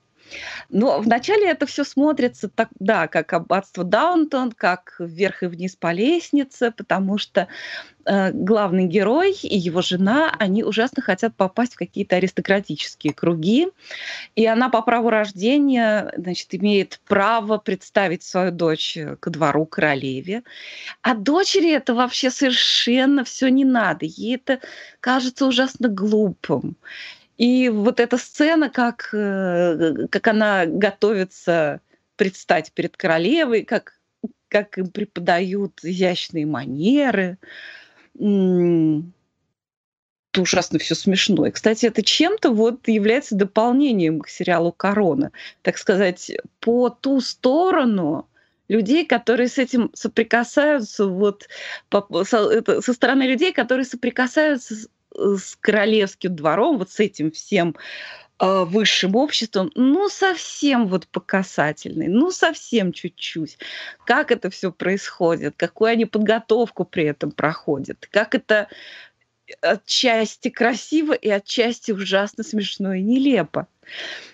Но 0.71 1.01
вначале 1.01 1.49
это 1.49 1.67
все 1.67 1.85
смотрится 1.85 2.49
так, 2.49 2.69
да, 2.79 3.09
как 3.09 3.33
аббатство 3.33 3.85
Даунтон, 3.85 4.53
как 4.53 4.97
вверх 4.99 5.43
и 5.43 5.47
вниз 5.47 5.77
по 5.77 5.93
лестнице, 5.93 6.71
потому 6.71 7.19
что 7.19 7.49
э, 8.05 8.33
главный 8.33 8.87
герой 8.87 9.33
и 9.33 9.57
его 9.57 9.83
жена, 9.83 10.35
они 10.39 10.65
ужасно 10.65 11.03
хотят 11.03 11.37
попасть 11.37 11.75
в 11.75 11.79
какие-то 11.79 12.17
аристократические 12.17 13.13
круги, 13.13 13.69
и 14.35 14.47
она 14.47 14.69
по 14.69 14.83
праву 14.83 15.11
рождения, 15.11 16.13
значит, 16.17 16.55
имеет 16.55 17.01
право 17.07 17.59
представить 17.59 18.23
свою 18.23 18.51
дочь 18.51 18.99
к 19.21 19.31
двору 19.31 19.67
королеве, 19.67 20.43
а 21.03 21.15
дочери 21.15 21.71
это 21.71 21.95
вообще 21.95 22.31
совершенно 22.31 23.25
все 23.25 23.49
не 23.49 23.65
надо, 23.65 24.07
ей 24.07 24.37
это 24.37 24.61
кажется 25.01 25.47
ужасно 25.47 25.89
глупым. 25.89 26.77
И 27.37 27.69
вот 27.69 28.01
эта 28.01 28.17
сцена, 28.17 28.71
как, 28.71 29.11
э, 29.13 30.07
как 30.11 30.29
она 30.29 30.67
готовится 30.67 31.81
предстать 32.17 32.73
перед 32.73 32.97
королевой, 32.97 33.65
как, 33.65 33.99
как 34.49 34.79
им 34.79 34.89
преподают 34.89 35.81
изящные 35.83 36.47
манеры, 36.47 37.39
это 40.35 40.43
ужасно 40.43 40.79
все 40.79 40.95
смешно. 40.95 41.47
И, 41.47 41.51
кстати, 41.51 41.87
это 41.87 42.03
чем-то 42.03 42.51
вот 42.51 42.89
является 42.89 43.37
дополнением 43.37 44.21
к 44.21 44.29
сериалу 44.29 44.73
«Корона». 44.73 45.31
Так 45.63 45.79
сказать, 45.79 46.33
по 46.61 46.91
ту 46.91 47.21
сторону 47.21 48.29
людей, 48.69 49.07
которые 49.07 49.49
с 49.49 49.59
этим 49.59 49.91
соприкасаются, 49.95 51.07
вот 51.07 51.49
со, 52.25 52.51
это, 52.51 52.81
со 52.81 52.93
стороны 52.93 53.25
людей, 53.25 53.53
которые 53.53 53.85
соприкасаются 53.85 54.89
королевским 55.61 56.35
двором, 56.35 56.79
вот 56.79 56.91
с 56.91 57.01
этим 57.01 57.31
всем 57.31 57.77
э, 58.41 58.65
высшим 58.65 59.17
обществом, 59.17 59.71
ну, 59.75 60.09
совсем 60.09 60.87
вот 60.87 61.07
по 61.09 61.21
касательной, 61.21 62.09
ну, 62.09 62.31
совсем 62.31 62.93
чуть-чуть. 62.93 63.59
Как 64.05 64.31
это 64.31 64.51
все 64.51 64.73
происходит, 64.73 65.55
какую 65.57 65.91
они 65.91 66.05
подготовку 66.05 66.85
при 66.85 67.05
этом 67.05 67.31
проходят, 67.31 68.09
как 68.11 68.35
это 68.35 68.69
отчасти 69.61 70.49
красиво 70.51 71.13
и 71.13 71.29
отчасти 71.29 71.93
ужасно 71.93 72.45
смешно 72.45 72.95
и 72.95 73.03
нелепо. 73.03 73.67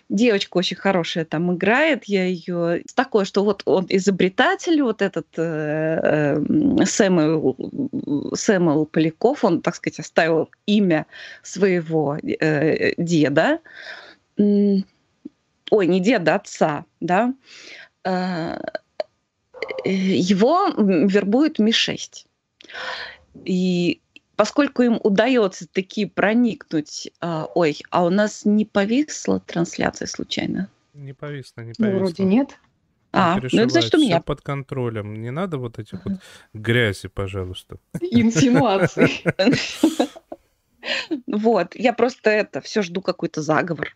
Девочка 0.09 0.57
очень 0.57 0.77
хорошая 0.77 1.25
там 1.25 1.55
играет, 1.55 2.05
я 2.05 2.25
ее 2.25 2.83
такое, 2.94 3.25
что 3.25 3.44
вот 3.44 3.62
он 3.64 3.87
изобретатель, 3.88 4.83
вот 4.83 5.03
этот 5.03 5.27
э, 5.37 6.37
э, 6.42 6.85
Сэмюэл, 6.85 8.35
Сэмюэл 8.35 8.87
Поляков, 8.87 9.44
он, 9.44 9.62
так 9.62 9.77
сказать, 9.77 10.01
оставил 10.01 10.51
имя 10.66 11.07
своего 11.42 12.16
э, 12.16 12.94
деда, 12.96 13.61
ой, 14.37 15.87
не 15.87 16.01
деда, 16.01 16.35
отца, 16.35 16.85
да, 17.01 17.33
э, 18.05 18.59
его 19.85 20.73
вербует 20.77 21.59
Ми-6. 21.59 22.27
И 23.44 24.01
поскольку 24.40 24.83
им 24.83 24.98
удается 25.03 25.68
таки 25.68 26.07
проникнуть... 26.07 27.12
Э, 27.20 27.44
ой, 27.55 27.76
а 27.90 28.07
у 28.07 28.09
нас 28.09 28.46
не 28.46 28.64
повисла 28.64 29.38
трансляция 29.38 30.07
случайно? 30.07 30.70
Не 30.94 31.12
повисла, 31.12 31.61
не 31.61 31.74
повисла. 31.74 31.85
Ну, 31.85 31.98
вроде 31.98 32.24
нет. 32.24 32.59
А, 33.12 33.38
ну 33.38 33.61
это 33.61 33.68
значит, 33.68 33.94
у 33.94 33.98
меня. 33.98 34.16
Все 34.16 34.22
под 34.22 34.40
контролем. 34.40 35.20
Не 35.20 35.31
надо 35.31 35.59
вот 35.59 35.79
этих 35.79 36.03
вот 36.07 36.14
грязи, 36.55 37.09
пожалуйста. 37.09 37.76
Инсинуации. 38.00 39.11
Вот, 41.26 41.74
я 41.74 41.92
просто 41.92 42.31
это, 42.31 42.62
все 42.62 42.81
жду 42.81 43.03
какой-то 43.03 43.42
заговор 43.42 43.94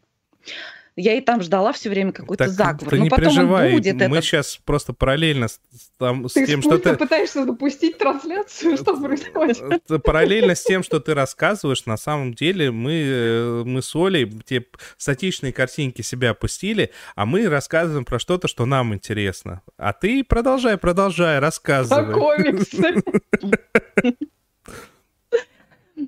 я 0.97 1.15
и 1.15 1.21
там 1.21 1.43
ждала 1.43 1.73
все 1.73 1.91
время 1.91 2.13
какой-то 2.13 2.45
так, 2.45 2.53
заговор. 2.53 2.91
Ты 2.91 2.97
Но 2.97 3.05
не 3.05 3.11
потом 3.11 3.25
переживай, 3.25 3.73
будет 3.73 3.95
мы 3.95 4.05
этот... 4.05 4.25
сейчас 4.25 4.61
просто 4.65 4.93
параллельно 4.93 5.49
с, 5.49 5.61
там, 5.99 6.29
с 6.29 6.35
ты 6.35 6.47
тем, 6.47 6.63
что 6.63 6.79
ты... 6.79 6.97
пытаешься 6.97 7.45
запустить 7.45 7.99
трансляцию, 7.99 8.77
что 8.77 8.97
происходит? 8.97 9.83
Э, 9.91 9.99
параллельно 9.99 10.55
с 10.55 10.63
тем, 10.63 10.85
что 10.85 11.01
ты 11.01 11.15
рассказываешь, 11.15 11.87
на 11.87 11.97
самом 11.97 12.33
деле 12.35 12.71
мы, 12.71 12.93
э, 12.93 13.63
мы 13.65 13.83
с 13.83 13.95
Олей 13.97 14.31
те 14.47 14.65
статичные 14.97 15.53
картинки 15.53 16.03
себя 16.03 16.31
опустили, 16.31 16.91
а 17.17 17.27
мы 17.27 17.49
рассказываем 17.49 18.05
про 18.05 18.21
что-то, 18.21 18.47
что 18.47 18.65
нам 18.65 18.95
интересно. 18.95 19.63
А 19.77 19.93
ты 19.93 20.23
продолжай, 20.23 20.79
продолжай, 20.79 21.41
рассказывай. 21.41 22.05
Про 22.05 22.13
комиксы. 22.13 23.03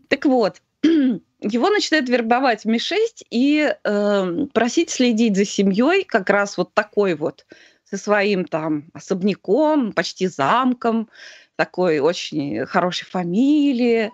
Так 0.09 0.25
вот, 0.27 0.62
его 1.47 1.71
начинает 1.71 2.09
вербовать 2.09 2.65
Ми-6 2.65 3.27
и 3.31 3.75
э, 3.83 4.47
просить 4.53 4.91
следить 4.91 5.37
за 5.37 5.45
семьей, 5.45 6.05
как 6.05 6.31
раз 6.31 6.57
вот 6.59 6.75
такой 6.75 7.15
вот, 7.15 7.47
со 7.85 7.97
своим 7.97 8.45
там 8.45 8.85
особняком, 8.93 9.93
почти 9.93 10.27
замком, 10.27 11.09
такой 11.57 12.01
очень 12.01 12.67
хорошей 12.67 13.07
фамилии, 13.07 14.13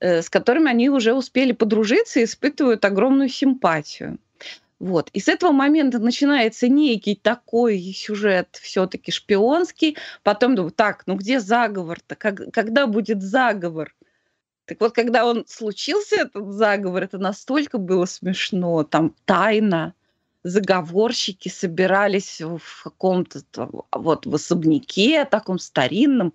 э, 0.00 0.22
с 0.22 0.30
которыми 0.30 0.70
они 0.70 0.88
уже 0.88 1.14
успели 1.14 1.52
подружиться 1.52 2.20
и 2.20 2.24
испытывают 2.24 2.84
огромную 2.84 3.28
симпатию. 3.28 4.18
Вот. 4.78 5.10
И 5.12 5.20
с 5.20 5.28
этого 5.28 5.50
момента 5.50 5.98
начинается 5.98 6.68
некий 6.68 7.16
такой 7.16 7.80
сюжет 7.80 8.58
все-таки 8.62 9.10
шпионский. 9.10 9.96
Потом 10.22 10.54
думаю, 10.54 10.70
так, 10.70 11.02
ну 11.06 11.16
где 11.16 11.40
заговор-то? 11.40 12.14
Как, 12.14 12.52
когда 12.52 12.86
будет 12.86 13.22
заговор? 13.22 13.92
Так 14.68 14.80
вот, 14.80 14.94
когда 14.94 15.24
он 15.24 15.46
случился, 15.46 16.16
этот 16.16 16.52
заговор, 16.52 17.02
это 17.02 17.16
настолько 17.16 17.78
было 17.78 18.04
смешно. 18.04 18.84
Там 18.84 19.14
тайна, 19.24 19.94
заговорщики 20.44 21.48
собирались 21.48 22.42
в 22.42 22.82
каком-то 22.84 23.40
вот 23.90 24.26
в 24.26 24.34
особняке 24.34 25.24
таком 25.24 25.58
старинном. 25.58 26.34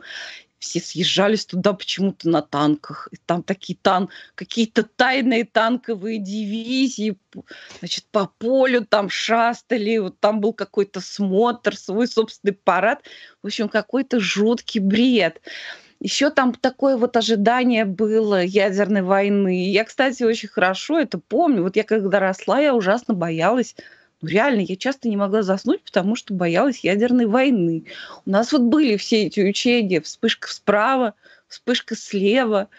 все 0.63 0.79
съезжались 0.79 1.45
туда 1.45 1.73
почему-то 1.73 2.29
на 2.29 2.41
танках. 2.41 3.09
И 3.11 3.17
там 3.17 3.43
такие 3.43 3.77
тан, 3.79 4.09
какие-то 4.33 4.83
тайные 4.83 5.45
танковые 5.45 6.17
дивизии, 6.17 7.17
значит, 7.79 8.05
по 8.11 8.25
полю 8.25 8.85
там 8.85 9.09
шастали, 9.09 9.97
вот 9.97 10.19
там 10.19 10.39
был 10.39 10.53
какой-то 10.53 11.01
смотр, 11.01 11.75
свой 11.75 12.07
собственный 12.07 12.53
парад. 12.53 13.03
В 13.43 13.47
общем, 13.47 13.69
какой-то 13.69 14.19
жуткий 14.19 14.79
бред. 14.79 15.41
Еще 16.03 16.29
там 16.29 16.53
такое 16.53 16.97
вот 16.97 17.15
ожидание 17.17 17.85
было 17.85 18.43
ядерной 18.43 19.01
войны. 19.01 19.71
Я, 19.71 19.85
кстати, 19.85 20.23
очень 20.23 20.49
хорошо 20.49 20.99
это 20.99 21.17
помню. 21.17 21.63
Вот 21.63 21.77
я 21.77 21.83
когда 21.83 22.19
росла, 22.19 22.59
я 22.59 22.75
ужасно 22.75 23.13
боялась 23.13 23.75
ну, 24.23 24.29
реально, 24.29 24.61
я 24.61 24.77
часто 24.77 25.09
не 25.09 25.17
могла 25.17 25.43
заснуть, 25.43 25.81
потому 25.83 26.15
что 26.15 26.33
боялась 26.33 26.79
ядерной 26.79 27.25
войны. 27.25 27.85
У 28.25 28.29
нас 28.29 28.53
вот 28.53 28.61
были 28.61 28.95
все 28.95 29.23
эти 29.25 29.41
учения, 29.41 29.99
вспышка 29.99 30.47
справа, 30.49 31.13
вспышка 31.49 31.95
слева. 31.97 32.69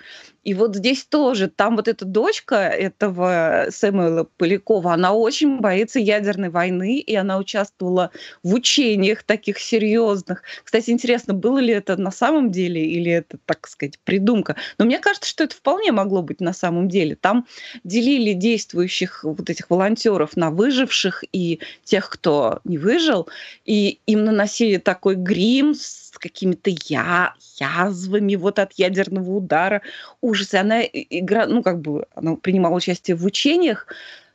И 0.44 0.54
вот 0.54 0.76
здесь 0.76 1.04
тоже, 1.04 1.48
там 1.48 1.76
вот 1.76 1.88
эта 1.88 2.04
дочка 2.04 2.56
этого 2.56 3.66
Сэмюэла 3.70 4.28
Полякова, 4.36 4.92
она 4.92 5.12
очень 5.12 5.60
боится 5.60 5.98
ядерной 5.98 6.50
войны, 6.50 6.98
и 6.98 7.14
она 7.14 7.38
участвовала 7.38 8.10
в 8.42 8.54
учениях 8.54 9.22
таких 9.22 9.58
серьезных. 9.58 10.42
Кстати, 10.62 10.90
интересно, 10.90 11.34
было 11.34 11.58
ли 11.58 11.72
это 11.72 11.96
на 11.96 12.10
самом 12.10 12.50
деле, 12.50 12.84
или 12.84 13.10
это, 13.10 13.38
так 13.46 13.66
сказать, 13.66 13.98
придумка? 14.04 14.56
Но 14.78 14.84
мне 14.84 14.98
кажется, 14.98 15.28
что 15.28 15.44
это 15.44 15.56
вполне 15.56 15.92
могло 15.92 16.22
быть 16.22 16.40
на 16.40 16.52
самом 16.52 16.88
деле. 16.88 17.16
Там 17.16 17.46
делили 17.82 18.34
действующих 18.34 19.24
вот 19.24 19.48
этих 19.48 19.70
волонтеров 19.70 20.36
на 20.36 20.50
выживших 20.50 21.24
и 21.32 21.60
тех, 21.84 22.10
кто 22.10 22.60
не 22.64 22.76
выжил, 22.76 23.28
и 23.64 23.98
им 24.06 24.24
наносили 24.24 24.76
такой 24.76 25.14
грим 25.14 25.74
с 25.74 26.04
какими-то 26.18 26.70
я, 26.88 27.34
язвами 27.56 28.36
вот 28.36 28.58
от 28.58 28.72
ядерного 28.74 29.30
удара 29.30 29.82
ужасы. 30.34 30.56
Она 30.56 30.82
игра, 30.82 31.46
ну, 31.46 31.62
как 31.62 31.80
бы, 31.80 32.06
она 32.14 32.36
принимала 32.36 32.74
участие 32.74 33.16
в 33.16 33.24
учениях, 33.24 33.86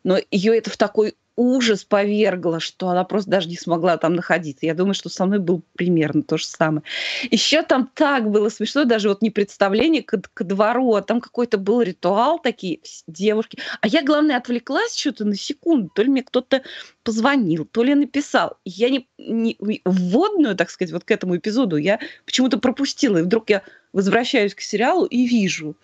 но 0.04 0.18
ее 0.32 0.58
это 0.58 0.70
в 0.70 0.78
такой 0.78 1.16
ужас 1.40 1.86
повергло, 1.86 2.60
что 2.60 2.90
она 2.90 3.06
просто 3.06 3.32
даже 3.32 3.48
не 3.48 3.56
смогла 3.56 3.96
там 3.98 4.14
находиться. 4.14 4.66
Я 4.66 4.74
думаю, 4.74 4.94
что 4.94 5.08
со 5.08 5.26
мной 5.26 5.40
был 5.40 5.64
примерно 5.78 6.22
то 6.22 6.38
же 6.38 6.46
самое. 6.46 6.84
Еще 7.32 7.64
там 7.64 7.90
так 7.94 8.30
было 8.30 8.50
смешно, 8.50 8.84
даже 8.84 9.08
вот 9.08 9.22
не 9.22 9.30
представление 9.30 10.04
к, 10.04 10.20
к 10.34 10.44
двору, 10.44 10.96
а 10.96 11.02
там 11.02 11.22
какой-то 11.22 11.58
был 11.58 11.82
ритуал, 11.82 12.40
такие 12.40 12.82
девушки. 13.08 13.58
А 13.80 13.88
я, 13.88 14.04
главное, 14.04 14.36
отвлеклась 14.36 14.98
что-то 14.98 15.24
на 15.24 15.36
секунду, 15.36 15.90
то 15.96 16.04
ли 16.04 16.10
мне 16.10 16.24
кто-то 16.24 16.62
позвонил, 17.04 17.64
то 17.64 17.84
ли 17.84 17.96
написал. 17.96 18.58
Я 18.66 18.90
не, 18.90 19.08
не 19.18 19.82
вводную, 19.86 20.58
так 20.58 20.70
сказать, 20.70 20.92
вот 20.92 21.06
к 21.06 21.12
этому 21.12 21.38
эпизоду 21.38 21.78
я 21.78 22.00
почему-то 22.26 22.60
пропустила. 22.60 23.20
И 23.20 23.22
вдруг 23.22 23.50
я 23.50 23.64
возвращаюсь 23.94 24.54
к 24.54 24.60
сериалу 24.60 25.06
и 25.06 25.26
вижу 25.26 25.78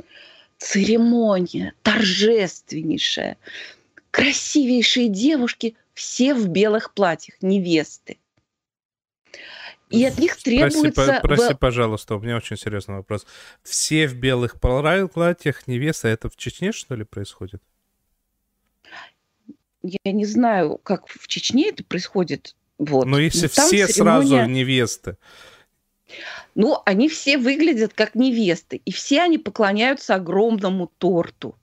церемония 0.58 1.74
торжественнейшая 1.82 3.38
красивейшие 4.16 5.10
девушки, 5.10 5.76
все 5.94 6.34
в 6.34 6.48
белых 6.48 6.94
платьях, 6.94 7.36
невесты. 7.42 8.18
И 9.90 10.06
от 10.06 10.18
них 10.18 10.38
требуется... 10.38 10.92
Прости, 10.94 11.20
прости, 11.22 11.54
пожалуйста, 11.54 12.16
у 12.16 12.22
меня 12.22 12.38
очень 12.38 12.56
серьезный 12.56 12.96
вопрос. 12.96 13.28
Все 13.62 14.08
в 14.08 14.16
белых 14.16 14.58
платьях, 14.62 15.68
невеста, 15.68 16.08
это 16.08 16.30
в 16.30 16.38
Чечне, 16.38 16.72
что 16.72 16.96
ли, 16.96 17.04
происходит? 17.04 17.62
Я 19.84 20.14
не 20.14 20.26
знаю, 20.26 20.78
как 20.82 21.10
в 21.10 21.28
Чечне 21.28 21.72
это 21.72 21.84
происходит. 21.84 22.56
Вот. 22.78 23.06
Но 23.08 23.20
если 23.20 23.44
Но 23.44 23.50
все 23.50 23.86
церемония... 23.88 24.28
сразу 24.28 24.50
невесты. 24.50 25.18
Ну, 26.56 26.82
они 26.86 27.10
все 27.10 27.38
выглядят 27.38 27.94
как 27.94 28.16
невесты, 28.16 28.82
и 28.86 28.94
все 28.94 29.24
они 29.24 29.40
поклоняются 29.40 30.16
огромному 30.16 30.90
торту. 31.00 31.56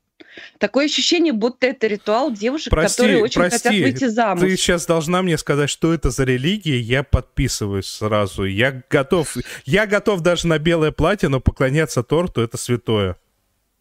Такое 0.59 0.87
ощущение, 0.87 1.33
будто 1.33 1.67
это 1.67 1.87
ритуал 1.87 2.33
девушек, 2.33 2.71
прости, 2.71 3.03
которые 3.03 3.23
очень 3.23 3.41
прости, 3.41 3.69
хотят 3.69 3.83
выйти 3.83 4.05
замуж. 4.07 4.41
Ты 4.41 4.57
сейчас 4.57 4.87
должна 4.87 5.23
мне 5.23 5.37
сказать, 5.39 5.71
что 5.71 5.93
это 5.93 6.11
за 6.11 6.25
религия, 6.25 6.79
я 6.79 7.03
подписываюсь 7.03 7.87
сразу. 7.87 8.45
Я 8.45 8.83
готов, 8.89 9.37
я 9.65 9.87
готов 9.87 10.21
даже 10.21 10.47
на 10.47 10.59
белое 10.59 10.93
платье, 10.93 11.29
но 11.29 11.41
поклоняться 11.41 12.03
торту 12.03 12.41
это 12.41 12.57
святое. 12.57 13.17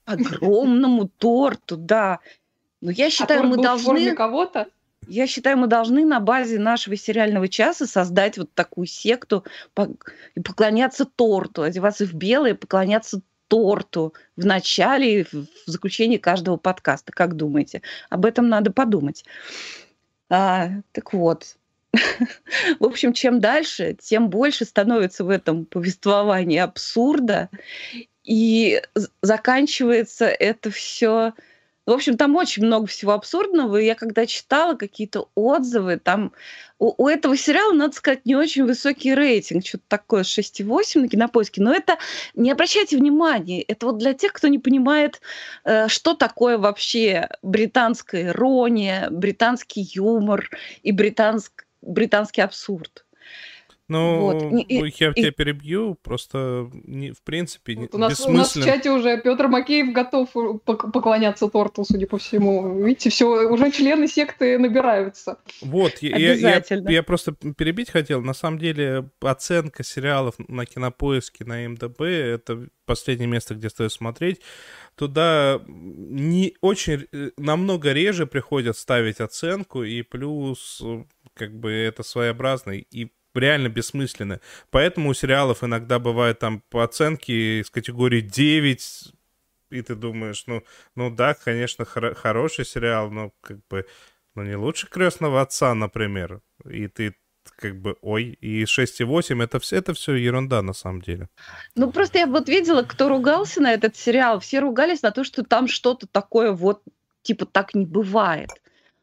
Огромному 0.05 1.07
торту, 1.07 1.77
да. 1.77 2.19
Но 2.81 2.91
я 2.91 3.09
считаю, 3.09 3.43
мы 3.43 3.57
должны... 3.57 4.13
кого-то? 4.15 4.67
Я 5.07 5.25
считаю, 5.27 5.57
мы 5.57 5.67
должны 5.67 6.05
на 6.05 6.19
базе 6.19 6.59
нашего 6.59 6.95
сериального 6.95 7.47
часа 7.47 7.87
создать 7.87 8.37
вот 8.37 8.53
такую 8.53 8.85
секту 8.87 9.43
и 10.35 10.39
поклоняться 10.39 11.05
торту, 11.05 11.63
одеваться 11.63 12.05
в 12.05 12.13
белое, 12.13 12.53
поклоняться 12.53 13.21
торту 13.51 14.13
в 14.37 14.45
начале 14.45 15.19
и 15.19 15.23
в 15.25 15.45
заключении 15.65 16.15
каждого 16.15 16.55
подкаста. 16.55 17.11
Как 17.11 17.35
думаете? 17.35 17.81
Об 18.09 18.25
этом 18.25 18.47
надо 18.47 18.71
подумать. 18.71 19.25
А, 20.29 20.69
так 20.93 21.11
вот, 21.11 21.57
в 22.79 22.85
общем, 22.85 23.11
чем 23.11 23.41
дальше, 23.41 23.97
тем 23.99 24.29
больше 24.29 24.63
становится 24.63 25.25
в 25.25 25.29
этом 25.29 25.65
повествовании 25.65 26.59
абсурда, 26.59 27.49
и 28.23 28.81
заканчивается 29.21 30.27
это 30.27 30.71
все 30.71 31.33
в 31.87 31.91
общем, 31.91 32.15
там 32.15 32.35
очень 32.35 32.63
много 32.63 32.85
всего 32.85 33.13
абсурдного. 33.13 33.77
И 33.77 33.85
я 33.85 33.95
когда 33.95 34.25
читала 34.27 34.75
какие-то 34.75 35.29
отзывы, 35.33 35.97
там 35.97 36.31
у, 36.77 36.93
у 37.03 37.07
этого 37.07 37.35
сериала, 37.35 37.73
надо 37.73 37.95
сказать, 37.95 38.25
не 38.25 38.35
очень 38.35 38.65
высокий 38.65 39.15
рейтинг, 39.15 39.65
что-то 39.65 39.83
такое 39.87 40.23
6,8 40.23 41.01
на 41.01 41.07
кинопоиске. 41.07 41.61
Но 41.61 41.73
это 41.73 41.97
не 42.35 42.51
обращайте 42.51 42.97
внимания. 42.97 43.63
Это 43.63 43.87
вот 43.87 43.97
для 43.97 44.13
тех, 44.13 44.33
кто 44.33 44.47
не 44.47 44.59
понимает, 44.59 45.21
э, 45.63 45.87
что 45.87 46.13
такое 46.13 46.57
вообще 46.59 47.29
британская 47.41 48.27
ирония, 48.27 49.09
британский 49.09 49.81
юмор 49.81 50.49
и 50.83 50.91
британск, 50.91 51.65
британский 51.81 52.41
абсурд. 52.41 53.05
Ну, 53.91 54.19
вот. 54.21 54.69
я 54.69 54.87
и, 54.87 54.91
тебя 54.91 55.31
перебью, 55.33 55.95
просто 55.95 56.69
не, 56.71 57.11
в 57.11 57.21
принципе 57.23 57.75
вот 57.75 57.93
у, 57.93 57.97
нас, 57.97 58.25
у 58.25 58.31
нас 58.31 58.55
в 58.55 58.63
чате 58.63 58.89
уже 58.89 59.19
Петр 59.21 59.49
Макеев 59.49 59.91
готов 59.91 60.29
э, 60.37 60.59
поклоняться 60.65 61.49
торту, 61.49 61.83
судя 61.83 62.07
по 62.07 62.17
всему. 62.17 62.81
Видите, 62.85 63.09
все, 63.09 63.25
уже 63.49 63.69
члены 63.69 64.07
секты 64.07 64.57
набираются. 64.57 65.39
Вот, 65.61 65.97
я, 65.97 66.33
я, 66.35 66.63
я 66.69 67.03
просто 67.03 67.33
перебить 67.33 67.89
хотел. 67.89 68.21
На 68.21 68.33
самом 68.33 68.59
деле, 68.59 69.09
оценка 69.19 69.83
сериалов 69.83 70.35
на 70.37 70.65
Кинопоиске, 70.65 71.43
на 71.43 71.67
МДБ, 71.67 72.01
это 72.01 72.67
последнее 72.85 73.27
место, 73.27 73.55
где 73.55 73.69
стоит 73.69 73.91
смотреть. 73.91 74.39
Туда 74.95 75.59
не 75.67 76.55
очень, 76.61 77.07
э, 77.11 77.31
намного 77.35 77.91
реже 77.91 78.25
приходят 78.25 78.77
ставить 78.77 79.19
оценку, 79.19 79.83
и 79.83 80.01
плюс 80.01 80.81
э, 80.81 81.03
как 81.33 81.59
бы 81.59 81.71
это 81.71 82.03
своеобразно, 82.03 82.71
и 82.71 83.11
реально 83.33 83.69
бессмысленны. 83.69 84.39
Поэтому 84.69 85.09
у 85.09 85.13
сериалов 85.13 85.63
иногда 85.63 85.99
бывают 85.99 86.39
там 86.39 86.63
оценки 86.71 87.61
из 87.61 87.69
категории 87.69 88.21
9, 88.21 89.13
и 89.69 89.81
ты 89.81 89.95
думаешь, 89.95 90.43
ну, 90.47 90.63
ну 90.95 91.09
да, 91.09 91.33
конечно, 91.33 91.85
хор- 91.85 92.15
хороший 92.15 92.65
сериал, 92.65 93.09
но 93.09 93.31
как 93.41 93.65
бы, 93.69 93.85
ну 94.35 94.43
не 94.43 94.55
лучше 94.55 94.87
крестного 94.87 95.41
отца, 95.41 95.73
например. 95.73 96.41
И 96.69 96.87
ты 96.87 97.15
как 97.55 97.79
бы, 97.79 97.95
ой, 98.01 98.37
и 98.41 98.63
6,8 98.63 99.43
это 99.43 99.59
все, 99.59 99.77
это 99.77 99.93
все 99.93 100.15
ерунда 100.15 100.61
на 100.61 100.73
самом 100.73 101.01
деле. 101.01 101.29
Ну, 101.75 101.91
просто 101.91 102.19
я 102.19 102.27
вот 102.27 102.49
видела, 102.49 102.83
кто 102.83 103.09
ругался 103.09 103.61
на 103.61 103.73
этот 103.73 103.95
сериал, 103.95 104.39
все 104.39 104.59
ругались 104.59 105.01
на 105.01 105.11
то, 105.11 105.23
что 105.23 105.43
там 105.43 105.67
что-то 105.67 106.07
такое 106.07 106.51
вот, 106.51 106.83
типа, 107.21 107.45
так 107.45 107.73
не 107.73 107.85
бывает. 107.85 108.49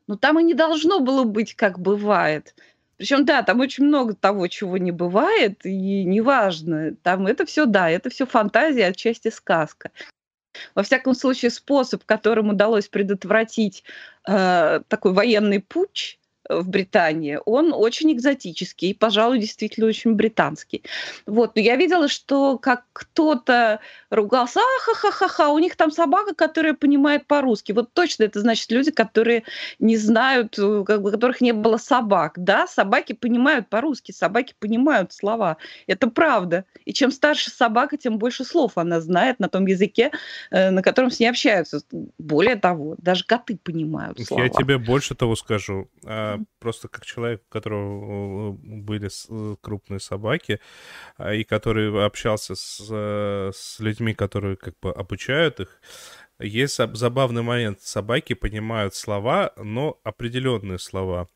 Но 0.06 0.16
там 0.16 0.38
и 0.40 0.42
не 0.42 0.54
должно 0.54 1.00
было 1.00 1.24
быть, 1.24 1.54
как 1.54 1.78
бывает. 1.78 2.54
Причем, 2.98 3.24
да, 3.24 3.42
там 3.42 3.60
очень 3.60 3.84
много 3.84 4.14
того, 4.14 4.48
чего 4.48 4.76
не 4.76 4.90
бывает, 4.90 5.64
и 5.64 6.04
неважно. 6.04 6.96
Там 7.02 7.28
это 7.28 7.46
все, 7.46 7.64
да, 7.64 7.88
это 7.88 8.10
все 8.10 8.26
фантазия, 8.26 8.86
отчасти 8.86 9.28
сказка. 9.28 9.92
Во 10.74 10.82
всяком 10.82 11.14
случае, 11.14 11.52
способ, 11.52 12.04
которым 12.04 12.48
удалось 12.48 12.88
предотвратить 12.88 13.84
э, 14.26 14.80
такой 14.88 15.12
военный 15.12 15.60
путь, 15.60 16.18
в 16.48 16.68
Британии, 16.68 17.38
он 17.44 17.72
очень 17.72 18.12
экзотический 18.12 18.90
и, 18.90 18.94
пожалуй, 18.94 19.38
действительно 19.38 19.86
очень 19.86 20.14
британский. 20.14 20.82
Вот. 21.26 21.54
Но 21.54 21.62
я 21.62 21.76
видела, 21.76 22.08
что 22.08 22.58
как 22.58 22.84
кто-то 22.92 23.80
ругался, 24.10 24.60
а-ха-ха-ха-ха, 24.60 25.50
у 25.50 25.58
них 25.58 25.76
там 25.76 25.90
собака, 25.90 26.34
которая 26.34 26.74
понимает 26.74 27.26
по-русски. 27.26 27.72
Вот 27.72 27.92
точно 27.92 28.24
это 28.24 28.40
значит 28.40 28.70
люди, 28.70 28.90
которые 28.90 29.44
не 29.78 29.96
знают, 29.96 30.58
э, 30.58 30.84
как 30.86 31.02
бы, 31.02 31.10
у 31.10 31.12
которых 31.12 31.40
не 31.40 31.52
было 31.52 31.76
собак. 31.76 32.34
Да, 32.36 32.66
собаки 32.66 33.12
понимают 33.12 33.68
по-русски, 33.68 34.12
собаки 34.12 34.54
понимают 34.58 35.12
слова. 35.12 35.58
Это 35.86 36.08
правда. 36.08 36.64
И 36.84 36.92
чем 36.92 37.10
старше 37.10 37.50
собака, 37.50 37.96
тем 37.96 38.18
больше 38.18 38.44
слов 38.44 38.72
она 38.76 39.00
знает 39.00 39.40
на 39.40 39.48
том 39.48 39.66
языке, 39.66 40.10
э, 40.50 40.70
на 40.70 40.82
котором 40.82 41.10
с 41.10 41.20
ней 41.20 41.28
общаются. 41.28 41.80
Более 42.18 42.56
того, 42.56 42.96
даже 42.98 43.24
коты 43.24 43.58
понимают 43.62 44.18
слова. 44.26 44.42
Я 44.42 44.48
тебе 44.48 44.78
больше 44.78 45.14
того 45.14 45.36
скажу. 45.36 45.88
Просто 46.58 46.88
как 46.88 47.04
человек, 47.04 47.42
у 47.48 47.52
которого 47.52 48.52
были 48.52 49.08
крупные 49.60 50.00
собаки, 50.00 50.60
а, 51.16 51.34
и 51.34 51.44
который 51.44 52.04
общался 52.04 52.54
с, 52.54 52.80
с 52.88 53.80
людьми, 53.80 54.14
которые 54.14 54.56
как 54.56 54.74
бы 54.80 54.92
обучают 54.92 55.60
их, 55.60 55.80
есть 56.40 56.76
забавный 56.94 57.42
момент. 57.42 57.80
Собаки 57.80 58.34
понимают 58.34 58.94
слова, 58.94 59.52
но 59.56 59.98
определенные 60.04 60.78
слова. 60.78 61.28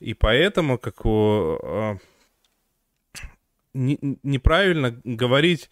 И 0.00 0.14
поэтому, 0.14 0.78
как 0.78 1.06
у... 1.06 1.58
А, 1.62 1.98
не, 3.74 3.98
неправильно 4.22 5.00
говорить 5.04 5.70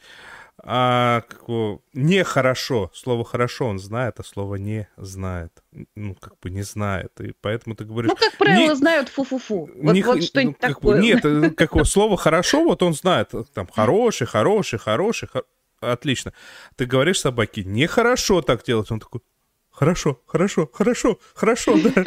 а, 0.63 1.23
как 1.23 1.47
бы, 1.47 1.81
нехорошо. 1.95 2.91
Слово 2.95 3.25
хорошо 3.25 3.67
он 3.67 3.79
знает, 3.79 4.21
а 4.21 4.25
слово 4.25 4.57
не 4.57 4.89
знает. 4.97 5.53
Ну, 5.97 6.15
как 6.15 6.39
бы 6.41 6.51
не 6.51 6.63
знает. 6.63 7.19
И 7.21 7.33
поэтому 7.41 7.75
ты 7.75 7.85
говоришь... 7.85 8.11
Ну, 8.11 8.17
как 8.17 8.37
правило, 8.37 8.69
не, 8.69 8.75
знают 8.77 9.09
фу-фу-фу. 9.09 9.71
Вот, 9.75 9.93
не, 9.95 10.03
вот 10.03 10.23
что-нибудь 10.23 10.57
ну, 10.61 10.69
такое. 10.69 10.97
Бы, 10.97 11.03
нет, 11.03 11.25
э, 11.25 11.51
как 11.51 11.75
слово 11.87 12.17
хорошо, 12.17 12.65
вот 12.65 12.83
он 12.83 12.95
знает. 12.95 13.33
Там 13.55 13.67
хороший, 13.69 14.27
хороший, 14.27 14.79
хороший. 14.79 15.29
Хор... 15.29 15.45
Отлично. 15.81 16.35
Ты 16.77 16.85
говоришь 16.85 17.21
собаке, 17.21 17.65
нехорошо 17.65 18.43
так 18.43 18.63
делать. 18.63 18.91
Он 18.91 19.01
такой, 19.01 19.23
хорошо, 19.71 20.21
хорошо, 20.27 20.69
хорошо, 20.73 21.19
хорошо, 21.35 21.79
да. 21.79 22.05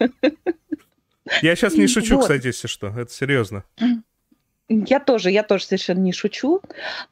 Я 1.42 1.56
сейчас 1.56 1.74
не 1.74 1.88
шучу, 1.88 2.20
кстати, 2.20 2.46
если 2.46 2.68
что. 2.68 2.88
Это 2.88 3.12
серьезно. 3.12 3.64
Я 4.68 4.98
тоже, 4.98 5.30
я 5.30 5.44
тоже 5.44 5.64
совершенно 5.64 6.00
не 6.00 6.12
шучу. 6.12 6.60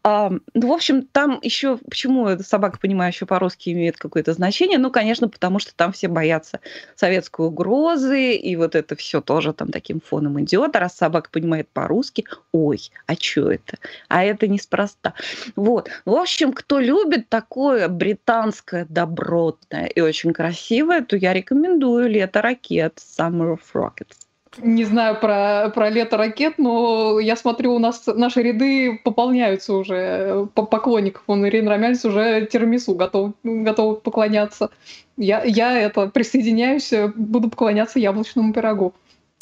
А, 0.02 0.32
ну, 0.54 0.68
в 0.68 0.72
общем, 0.72 1.02
там 1.06 1.38
еще, 1.40 1.76
почему 1.76 2.36
собака, 2.40 2.80
понимающая 2.80 3.28
по-русски, 3.28 3.70
имеет 3.70 3.96
какое-то 3.96 4.32
значение? 4.32 4.76
Ну, 4.76 4.90
конечно, 4.90 5.28
потому 5.28 5.60
что 5.60 5.72
там 5.72 5.92
все 5.92 6.08
боятся 6.08 6.58
советской 6.96 7.46
угрозы, 7.46 8.34
и 8.34 8.56
вот 8.56 8.74
это 8.74 8.96
все 8.96 9.20
тоже 9.20 9.52
там 9.52 9.68
таким 9.70 10.00
фоном 10.00 10.40
идет. 10.42 10.74
А 10.74 10.80
раз 10.80 10.96
собака 10.96 11.30
понимает 11.30 11.68
по-русски, 11.68 12.24
ой, 12.50 12.90
а 13.06 13.14
что 13.14 13.52
это? 13.52 13.78
А 14.08 14.24
это 14.24 14.48
неспроста. 14.48 15.14
Вот. 15.54 15.88
В 16.04 16.14
общем, 16.14 16.52
кто 16.52 16.80
любит 16.80 17.28
такое 17.28 17.86
британское, 17.88 18.84
добротное 18.88 19.86
и 19.86 20.00
очень 20.00 20.32
красивое, 20.32 21.02
то 21.02 21.16
я 21.16 21.32
рекомендую 21.32 22.08
«Лето 22.10 22.42
ракет» 22.42 22.98
Summer 22.98 23.56
of 23.56 23.60
Rockets. 23.74 24.23
Не 24.58 24.84
знаю 24.84 25.18
про, 25.20 25.70
про 25.74 25.90
лето 25.90 26.16
ракет, 26.16 26.54
но 26.58 27.18
я 27.18 27.36
смотрю, 27.36 27.74
у 27.74 27.78
нас 27.78 28.06
наши 28.06 28.42
ряды 28.42 29.00
пополняются 29.02 29.74
уже 29.74 30.48
по 30.54 30.64
поклонников. 30.64 31.22
Он 31.26 31.46
Ирина 31.46 31.70
Ромяльц 31.70 32.04
уже 32.04 32.46
тирамису 32.46 32.94
готов, 32.94 33.32
готов 33.42 34.02
поклоняться. 34.02 34.70
Я, 35.16 35.42
я 35.44 35.78
это 35.78 36.08
присоединяюсь, 36.08 36.92
буду 37.16 37.50
поклоняться 37.50 37.98
яблочному 37.98 38.52
пирогу. 38.52 38.94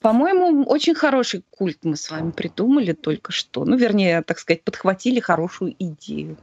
По-моему, 0.02 0.64
очень 0.64 0.94
хороший 0.94 1.44
культ 1.50 1.78
мы 1.84 1.96
с 1.96 2.10
вами 2.10 2.32
придумали 2.32 2.92
только 2.92 3.30
что. 3.30 3.64
Ну, 3.64 3.76
вернее, 3.76 4.22
так 4.22 4.38
сказать, 4.40 4.64
подхватили 4.64 5.20
хорошую 5.20 5.76
идею. 5.78 6.36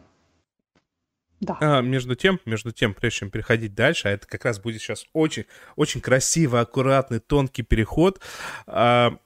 Да. 1.39 1.57
А, 1.61 1.81
между 1.81 2.15
тем, 2.15 2.39
между 2.45 2.71
тем, 2.71 2.93
прежде 2.93 3.19
чем 3.19 3.31
переходить 3.31 3.73
дальше, 3.73 4.07
а 4.07 4.11
это 4.11 4.27
как 4.27 4.45
раз 4.45 4.59
будет 4.59 4.81
сейчас 4.81 5.05
очень, 5.13 5.45
очень 5.75 6.01
красивый, 6.01 6.61
аккуратный, 6.61 7.19
тонкий 7.19 7.63
переход. 7.63 8.19
А, 8.67 9.17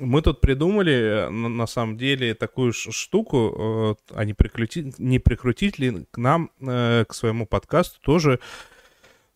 мы 0.00 0.22
тут 0.22 0.40
придумали, 0.40 1.28
на, 1.30 1.48
на 1.48 1.66
самом 1.66 1.96
деле, 1.96 2.34
такую 2.34 2.72
штуку, 2.72 3.96
э, 4.10 4.14
а 4.14 4.24
не 4.24 4.34
прикрутить, 4.34 4.98
не 4.98 5.18
прикрутить 5.18 5.78
ли 5.78 6.06
к 6.10 6.16
нам, 6.16 6.50
э, 6.60 7.04
к 7.06 7.14
своему 7.14 7.46
подкасту 7.46 8.00
тоже 8.00 8.40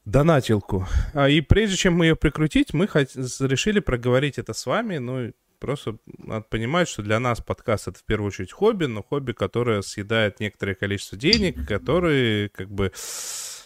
донатилку. 0.05 0.87
А, 1.13 1.29
и 1.29 1.41
прежде 1.41 1.77
чем 1.77 1.95
мы 1.95 2.07
ее 2.07 2.17
прикрутить, 2.17 2.73
мы 2.73 2.87
решили 2.87 3.81
проговорить 3.81 4.39
это 4.39 4.55
с 4.55 4.67
вами, 4.67 4.99
ну, 4.99 5.33
Просто 5.59 5.97
надо 6.19 6.45
понимать, 6.49 6.89
что 6.89 7.03
для 7.03 7.19
нас 7.21 7.41
подкаст 7.41 7.89
это 7.89 7.99
в 7.99 8.05
первую 8.05 8.29
очередь 8.29 8.53
хобби, 8.53 8.87
но 8.87 9.03
хобби, 9.03 9.33
которое 9.33 9.83
съедает 9.83 10.41
некоторое 10.41 10.75
количество 10.75 11.19
денег, 11.19 11.67
которые 11.67 12.49
как 12.51 12.71
бы... 12.71 12.93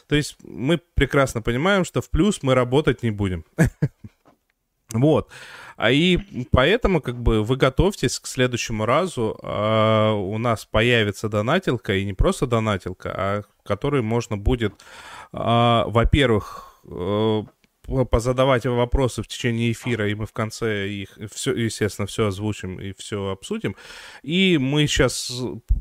То 0.07 0.17
есть 0.17 0.37
мы 0.43 0.81
прекрасно 0.95 1.43
понимаем, 1.43 1.85
что 1.85 2.01
в 2.01 2.09
плюс 2.09 2.43
мы 2.43 2.55
работать 2.55 3.03
не 3.03 3.11
будем. 3.11 3.45
Вот. 4.93 5.29
А 5.77 5.91
и 5.91 6.19
поэтому, 6.51 7.01
как 7.01 7.21
бы, 7.21 7.45
вы 7.45 7.57
готовьтесь 7.57 8.19
к 8.19 8.27
следующему 8.27 8.87
разу. 8.87 9.39
А, 9.43 10.15
у 10.15 10.39
нас 10.39 10.65
появится 10.65 11.29
донатилка, 11.29 11.95
и 11.95 12.05
не 12.05 12.15
просто 12.15 12.47
донатилка, 12.47 13.13
а 13.15 13.43
которой 13.65 14.01
можно 14.01 14.39
будет, 14.39 14.73
а, 15.33 15.85
во-первых, 15.89 16.81
э, 16.85 17.43
позадавать 18.11 18.67
вопросы 18.67 19.23
в 19.23 19.29
течение 19.29 19.73
эфира, 19.73 20.09
и 20.09 20.15
мы 20.15 20.27
в 20.27 20.33
конце 20.33 20.89
их, 20.89 21.19
все, 21.33 21.55
естественно, 21.55 22.07
все 22.07 22.27
озвучим 22.27 22.81
и 22.81 22.93
все 22.93 23.29
обсудим. 23.29 23.77
И 24.23 24.59
мы 24.59 24.87
сейчас 24.87 25.33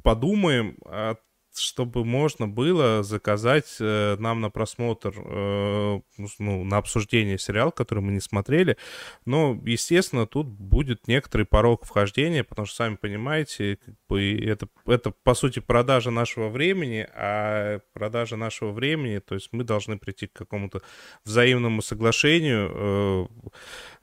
подумаем 0.04 0.78
о 0.86 1.16
чтобы 1.60 2.06
можно 2.06 2.48
было 2.48 3.04
заказать 3.04 3.78
э, 3.80 4.16
нам 4.20 4.42
на 4.42 4.50
просмотр, 4.50 5.14
э, 5.18 6.00
ну, 6.40 6.64
на 6.64 6.78
обсуждение 6.78 7.38
сериал, 7.38 7.72
который 7.72 8.00
мы 8.00 8.12
не 8.12 8.20
смотрели. 8.20 8.78
Но, 9.26 9.60
естественно, 9.66 10.26
тут 10.26 10.48
будет 10.48 11.08
некоторый 11.08 11.46
порог 11.46 11.86
вхождения, 11.86 12.44
потому 12.44 12.66
что, 12.66 12.76
сами 12.78 12.96
понимаете, 12.96 13.78
как 13.84 13.96
бы 14.08 14.38
это, 14.38 14.68
это, 14.86 15.12
по 15.24 15.34
сути, 15.34 15.60
продажа 15.60 16.12
нашего 16.12 16.50
времени, 16.50 17.08
а 17.14 17.80
продажа 17.94 18.36
нашего 18.36 18.72
времени, 18.72 19.20
то 19.20 19.36
есть 19.36 19.50
мы 19.52 19.64
должны 19.64 19.98
прийти 19.98 20.28
к 20.28 20.34
какому-то 20.34 20.82
взаимному 21.26 21.82
соглашению, 21.82 22.72
э, 22.74 23.28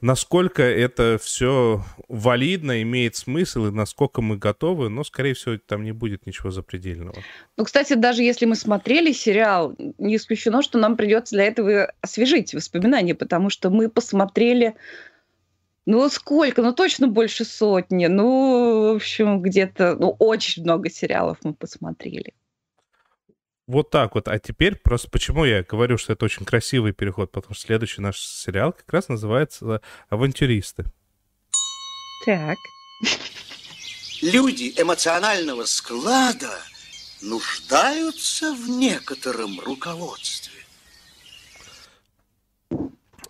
насколько 0.05 0.63
это 0.63 1.19
все 1.21 1.83
валидно, 2.09 2.83
имеет 2.83 3.17
смысл, 3.17 3.67
и 3.67 3.71
насколько 3.71 4.21
мы 4.21 4.37
готовы, 4.37 4.91
но, 4.91 5.03
скорее 5.03 5.33
всего, 5.33 5.57
там 5.57 5.83
не 5.83 5.93
будет 5.93 6.27
ничего 6.27 6.51
запредельного. 6.51 7.17
Ну, 7.57 7.65
кстати, 7.65 7.95
даже 7.95 8.23
если 8.23 8.45
мы 8.45 8.55
смотрели 8.55 9.13
сериал, 9.13 9.75
не 9.97 10.17
исключено, 10.17 10.63
что 10.63 10.79
нам 10.79 10.99
придется 10.99 11.37
для 11.37 11.45
этого 11.45 11.91
освежить 12.03 12.53
воспоминания, 12.53 13.15
потому 13.15 13.49
что 13.49 13.71
мы 13.71 13.89
посмотрели, 13.89 14.75
ну, 15.87 16.07
сколько, 16.11 16.61
ну, 16.61 16.75
точно 16.75 17.09
больше 17.09 17.47
сотни, 17.47 18.05
ну, 18.07 18.93
в 18.93 18.97
общем, 18.97 19.41
где-то, 19.41 19.97
ну, 19.99 20.15
очень 20.19 20.65
много 20.65 20.91
сериалов 20.91 21.39
мы 21.45 21.55
посмотрели. 21.55 22.35
Вот 23.67 23.91
так 23.91 24.15
вот. 24.15 24.29
А 24.29 24.39
теперь 24.39 24.77
просто 24.77 25.09
почему 25.09 25.45
я 25.45 25.62
говорю, 25.62 25.97
что 25.97 26.12
это 26.12 26.25
очень 26.25 26.45
красивый 26.45 26.93
переход, 26.93 27.33
потому 27.33 27.55
что 27.55 27.67
следующий 27.67 28.03
наш 28.03 28.21
сериал 28.21 28.73
как 28.73 28.93
раз 28.93 29.09
называется 29.09 29.81
«Авантюристы». 30.11 30.85
Так. 32.27 32.59
Люди 34.21 34.73
эмоционального 34.77 35.65
склада 35.65 36.59
нуждаются 37.23 38.55
в 38.55 38.69
некотором 38.69 39.59
руководстве. 39.61 40.53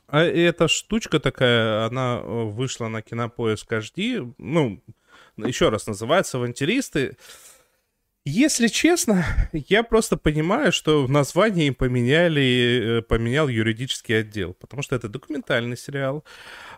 А 0.08 0.22
эта 0.22 0.68
штучка 0.68 1.18
такая, 1.18 1.86
она 1.86 2.20
э, 2.22 2.44
вышла 2.44 2.86
на 2.88 3.02
Кинопоиск 3.02 3.72
HD, 3.72 4.32
ну, 4.38 4.80
еще 5.36 5.70
раз 5.70 5.86
называется 5.86 6.36
«Авантюристы». 6.36 7.16
Если 8.26 8.68
честно, 8.68 9.22
я 9.52 9.82
просто 9.82 10.16
понимаю, 10.16 10.72
что 10.72 11.04
в 11.04 11.10
названии 11.10 11.68
поменяли, 11.68 13.00
э, 13.00 13.02
поменял 13.02 13.48
юридический 13.48 14.20
отдел, 14.20 14.54
потому 14.54 14.82
что 14.82 14.96
это 14.96 15.10
документальный 15.10 15.76
сериал 15.76 16.24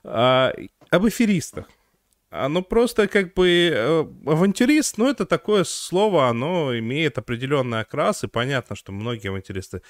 а, 0.02 0.52
об 0.90 1.04
аферистах. 1.04 1.66
Оно 2.30 2.62
просто 2.62 3.06
как 3.06 3.34
бы 3.34 3.70
э, 3.72 4.00
авантюрист, 4.26 4.98
ну 4.98 5.08
это 5.08 5.24
такое 5.24 5.62
слово, 5.62 6.28
оно 6.28 6.76
имеет 6.76 7.16
определенный 7.16 7.78
окрас, 7.78 8.24
и 8.24 8.26
понятно, 8.26 8.74
что 8.74 8.90
многие 8.90 9.28
авантюристы 9.28 9.82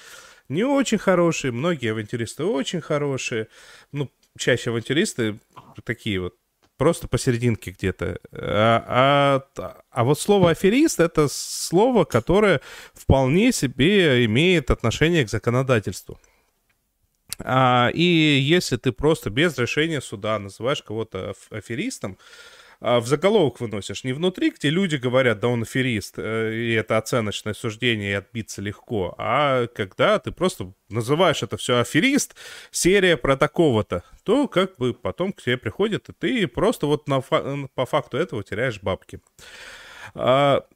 не 0.50 0.64
очень 0.64 0.98
хорошие, 0.98 1.52
многие 1.52 1.92
авантюристы 1.92 2.44
очень 2.44 2.82
хорошие, 2.82 3.48
ну 3.92 4.10
чаще 4.38 4.68
авантюристы 4.68 5.40
такие 5.84 6.20
вот 6.20 6.34
просто 6.76 7.08
посерединке 7.08 7.70
где-то. 7.70 8.18
А, 8.32 9.42
а, 9.56 9.82
а 9.90 10.04
вот 10.04 10.20
слово 10.20 10.50
аферист 10.50 11.00
это 11.00 11.28
слово, 11.28 12.04
которое 12.04 12.60
вполне 12.94 13.52
себе 13.52 14.24
имеет 14.24 14.70
отношение 14.70 15.24
к 15.24 15.30
законодательству. 15.30 16.18
А, 17.38 17.90
и 17.92 18.02
если 18.02 18.76
ты 18.76 18.92
просто 18.92 19.30
без 19.30 19.56
решения 19.58 20.00
суда 20.00 20.38
называешь 20.38 20.82
кого-то 20.82 21.34
аферистом, 21.50 22.18
в 22.80 23.06
заголовок 23.06 23.60
выносишь 23.60 24.04
не 24.04 24.12
внутри, 24.12 24.50
где 24.50 24.70
люди 24.70 24.96
говорят, 24.96 25.40
да 25.40 25.48
он 25.48 25.62
аферист, 25.62 26.14
э, 26.18 26.54
и 26.54 26.72
это 26.72 26.98
оценочное 26.98 27.54
суждение, 27.54 28.12
и 28.12 28.14
отбиться 28.14 28.60
легко, 28.60 29.14
а 29.18 29.66
когда 29.68 30.18
ты 30.18 30.30
просто 30.32 30.72
называешь 30.88 31.42
это 31.42 31.56
все 31.56 31.78
аферист, 31.78 32.36
серия 32.70 33.16
про 33.16 33.36
такого-то, 33.36 34.04
то 34.24 34.48
как 34.48 34.76
бы 34.76 34.94
потом 34.94 35.32
к 35.32 35.42
тебе 35.42 35.56
приходит, 35.56 36.08
и 36.08 36.12
ты 36.12 36.48
просто 36.48 36.86
вот 36.86 37.08
на, 37.08 37.20
по 37.20 37.86
факту 37.86 38.18
этого 38.18 38.42
теряешь 38.42 38.80
бабки. 38.80 39.20
А, 40.14 40.66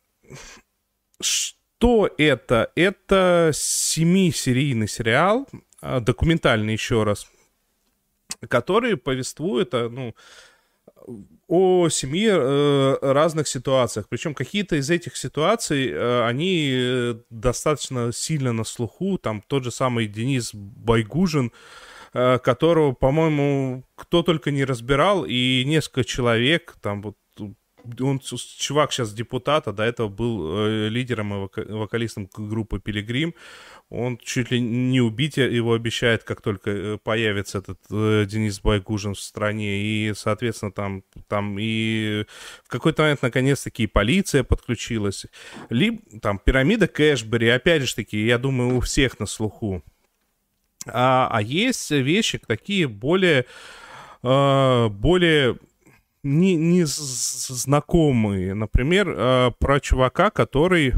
что 1.21 2.11
это? 2.19 2.73
Это 2.75 3.51
семисерийный 3.55 4.89
сериал, 4.89 5.49
а, 5.81 6.01
документальный 6.01 6.73
еще 6.73 7.05
раз, 7.05 7.31
который 8.49 8.97
повествует, 8.97 9.73
ну, 9.73 10.15
о 11.47 11.89
семи 11.89 12.27
э, 12.31 12.99
разных 13.01 13.49
ситуациях. 13.49 14.07
Причем 14.09 14.35
какие-то 14.35 14.77
из 14.77 14.91
этих 14.91 15.17
ситуаций, 15.17 15.89
э, 15.89 16.27
они 16.27 16.71
э, 16.73 17.15
достаточно 17.31 18.13
сильно 18.13 18.53
на 18.53 18.65
слуху. 18.65 19.19
Там 19.19 19.43
тот 19.47 19.65
же 19.65 19.71
самый 19.71 20.07
Денис 20.07 20.51
Байгужин, 20.55 21.53
э, 22.15 22.39
которого, 22.39 22.93
по-моему, 22.93 23.85
кто 23.97 24.23
только 24.23 24.51
не 24.51 24.65
разбирал, 24.65 25.25
и 25.27 25.65
несколько 25.67 26.05
человек, 26.05 26.77
там 26.81 27.03
вот 27.03 27.17
он 28.01 28.21
чувак 28.21 28.93
сейчас 28.93 29.13
депутат, 29.13 29.69
а 29.69 29.73
до 29.73 29.83
этого 29.83 30.09
был 30.09 30.67
э, 30.67 30.89
лидером 30.89 31.45
и 31.45 31.49
вокалистом 31.73 32.29
группы 32.35 32.81
Пилигрим. 32.81 33.35
Он 33.89 34.19
чуть 34.19 34.51
ли 34.51 34.61
не 34.61 35.01
убить 35.01 35.37
его 35.37 35.75
обещает, 35.75 36.23
как 36.23 36.41
только 36.43 36.71
э, 36.71 36.99
появится 36.99 37.59
этот 37.59 37.81
э, 37.91 38.25
Денис 38.27 38.61
Байгужин 38.61 39.15
в 39.15 39.21
стране. 39.21 39.83
И, 39.83 40.13
соответственно, 40.15 40.73
там, 40.73 41.03
там 41.29 41.59
и 41.59 42.25
в 42.65 42.69
какой-то 42.69 43.03
момент, 43.03 43.23
наконец-таки, 43.23 43.85
и 43.85 43.89
полиция 43.89 44.45
подключилась. 44.45 45.27
Либо 45.71 46.01
там 46.21 46.39
пирамида 46.39 46.87
Кэшбери, 46.87 47.49
опять 47.49 47.83
же 47.83 47.95
таки, 47.95 48.25
я 48.25 48.39
думаю, 48.39 48.77
у 48.77 48.81
всех 48.81 49.19
на 49.19 49.27
слуху. 49.27 49.83
А, 50.87 51.29
а 51.31 51.43
есть 51.43 51.91
вещи 51.91 52.39
такие 52.39 52.89
более, 52.89 53.45
э, 54.23 54.89
более 54.89 55.59
не, 56.23 56.57
не 56.57 56.85
знакомые. 56.87 58.55
Например, 58.55 59.09
э, 59.09 59.51
про 59.59 59.81
чувака, 59.81 60.31
который 60.31 60.95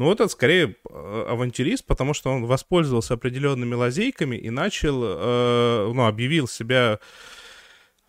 ну, 0.00 0.06
вот 0.06 0.20
это 0.20 0.30
скорее 0.30 0.76
э, 0.88 1.26
авантюрист, 1.28 1.84
потому 1.84 2.14
что 2.14 2.30
он 2.30 2.46
воспользовался 2.46 3.14
определенными 3.14 3.74
лазейками 3.74 4.34
и 4.34 4.48
начал, 4.48 5.02
э, 5.04 5.92
ну, 5.92 6.06
объявил 6.06 6.48
себя 6.48 7.00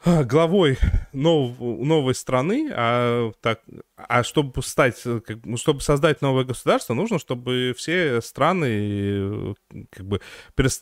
главой 0.05 0.77
нов, 1.13 1.59
новой 1.59 2.15
страны, 2.15 2.71
а, 2.73 3.31
так, 3.41 3.61
а 3.95 4.23
чтобы 4.23 4.61
стать, 4.63 5.01
как, 5.03 5.37
чтобы 5.57 5.81
создать 5.81 6.21
новое 6.21 6.43
государство, 6.43 6.93
нужно, 6.93 7.19
чтобы 7.19 7.73
все 7.77 8.21
страны 8.21 9.55
как 9.91 10.05
бы 10.05 10.21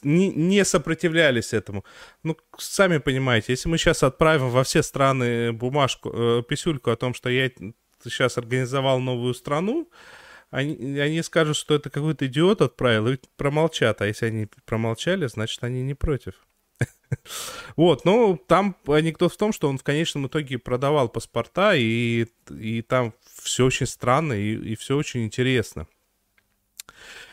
не, 0.03 0.29
не 0.29 0.63
сопротивлялись 0.63 1.53
этому. 1.53 1.83
Ну, 2.23 2.37
сами 2.57 2.97
понимаете, 2.97 3.53
если 3.53 3.69
мы 3.69 3.77
сейчас 3.77 4.03
отправим 4.03 4.49
во 4.49 4.63
все 4.63 4.83
страны 4.83 5.51
бумажку, 5.51 6.09
э, 6.13 6.43
писюльку 6.47 6.91
о 6.91 6.95
том, 6.95 7.13
что 7.13 7.29
я 7.29 7.49
сейчас 8.03 8.37
организовал 8.37 8.99
новую 8.99 9.33
страну, 9.33 9.89
они, 10.49 10.99
они 10.99 11.21
скажут, 11.21 11.57
что 11.57 11.75
это 11.75 11.89
какой-то 11.89 12.25
идиот 12.25 12.61
отправил, 12.61 13.07
и 13.09 13.17
промолчат. 13.37 14.01
А 14.01 14.07
если 14.07 14.27
они 14.27 14.47
промолчали, 14.65 15.27
значит, 15.27 15.63
они 15.63 15.83
не 15.83 15.93
против. 15.93 16.33
Вот, 17.75 18.05
ну, 18.05 18.37
там 18.47 18.75
анекдот 18.87 19.33
в 19.33 19.37
том, 19.37 19.51
что 19.51 19.67
он 19.69 19.77
в 19.77 19.83
конечном 19.83 20.27
итоге 20.27 20.59
продавал 20.59 21.09
паспорта, 21.09 21.75
и, 21.75 22.27
и 22.49 22.81
там 22.81 23.13
все 23.41 23.65
очень 23.65 23.87
странно, 23.87 24.33
и, 24.33 24.53
и 24.53 24.75
все 24.75 24.95
очень 24.95 25.25
интересно. 25.25 25.87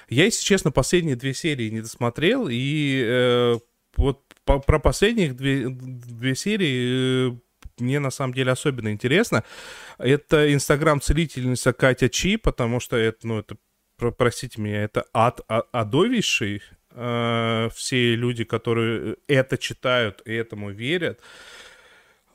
Я, 0.08 0.24
если 0.24 0.44
честно, 0.44 0.70
последние 0.70 1.16
две 1.16 1.34
серии 1.34 1.68
не 1.68 1.80
досмотрел, 1.80 2.48
и 2.48 3.02
э, 3.04 3.58
вот 3.96 4.22
по, 4.44 4.60
про 4.60 4.78
последних 4.78 5.36
две, 5.36 5.68
две 5.68 6.34
серии 6.36 7.32
э, 7.32 7.36
мне 7.78 7.98
на 7.98 8.10
самом 8.10 8.32
деле 8.32 8.52
особенно 8.52 8.92
интересно. 8.92 9.44
Это 9.98 10.52
инстаграм-целительница 10.52 11.72
Катя 11.72 12.08
Чи, 12.08 12.36
потому 12.36 12.80
что 12.80 12.96
это, 12.96 13.26
ну, 13.26 13.40
это, 13.40 13.56
простите 13.96 14.60
меня, 14.60 14.82
это 14.82 15.04
ад 15.12 15.40
а, 15.48 15.62
адовейший. 15.72 16.62
Э, 16.98 17.68
все 17.74 18.14
люди, 18.14 18.44
которые 18.44 19.16
это 19.28 19.58
читают 19.58 20.22
и 20.24 20.32
этому 20.32 20.70
верят. 20.70 21.20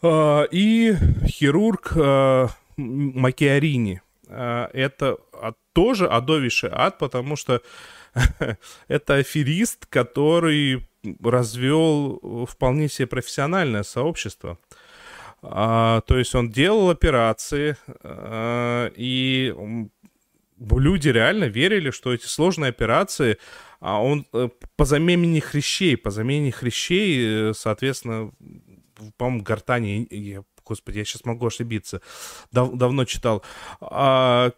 Э, 0.03 0.45
и 0.51 0.93
хирург 1.25 1.93
э, 1.95 2.47
Макиарини. 2.77 4.01
Это 4.29 5.17
тоже 5.73 6.07
адовейший 6.07 6.69
ад, 6.71 6.99
потому 6.99 7.35
что 7.35 7.61
это 8.87 9.15
аферист, 9.15 9.87
который 9.87 10.87
развел 11.21 12.45
вполне 12.49 12.87
себе 12.87 13.07
профессиональное 13.07 13.83
сообщество. 13.83 14.57
А, 15.41 15.99
то 16.01 16.17
есть 16.17 16.33
он 16.33 16.49
делал 16.49 16.89
операции, 16.91 17.75
а, 18.03 18.89
и 18.95 19.53
люди 20.59 21.09
реально 21.09 21.45
верили, 21.45 21.91
что 21.91 22.13
эти 22.13 22.25
сложные 22.25 22.69
операции, 22.69 23.37
а 23.81 24.01
он 24.01 24.25
э, 24.31 24.47
по 24.77 24.85
замене 24.85 25.41
хрящей, 25.41 25.97
по 25.97 26.11
замене 26.11 26.51
хрящей, 26.51 27.49
э, 27.49 27.53
соответственно, 27.53 28.31
по-моему, 29.17 29.43
гортани, 29.43 30.07
я, 30.11 30.43
господи, 30.63 30.99
я 30.99 31.05
сейчас 31.05 31.25
могу 31.25 31.47
ошибиться, 31.47 32.01
дав, 32.51 32.73
давно 32.75 33.05
читал, 33.05 33.43
а, 33.81 34.51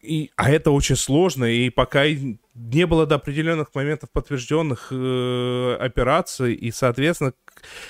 и, 0.00 0.30
а 0.36 0.50
это 0.50 0.70
очень 0.70 0.96
сложно, 0.96 1.44
и 1.44 1.68
пока 1.68 2.06
не 2.08 2.86
было 2.86 3.06
до 3.06 3.16
определенных 3.16 3.74
моментов 3.74 4.10
подтвержденных 4.10 4.88
э, 4.90 5.76
операций, 5.78 6.54
и, 6.54 6.70
соответственно, 6.70 7.34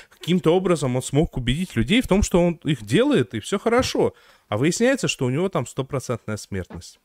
каким-то 0.09 0.55
образом 0.55 0.97
он 0.97 1.03
смог 1.03 1.36
убедить 1.36 1.76
людей 1.76 2.03
в 2.03 2.09
том, 2.09 2.24
что 2.24 2.45
он 2.45 2.55
их 2.64 2.84
делает, 2.84 3.34
и 3.34 3.41
все 3.41 3.61
хорошо. 3.61 4.14
А 4.49 4.57
выясняется, 4.57 5.07
что 5.07 5.26
у 5.26 5.30
него 5.30 5.49
там 5.49 5.66
стопроцентная 5.66 6.36
смертность. 6.36 6.99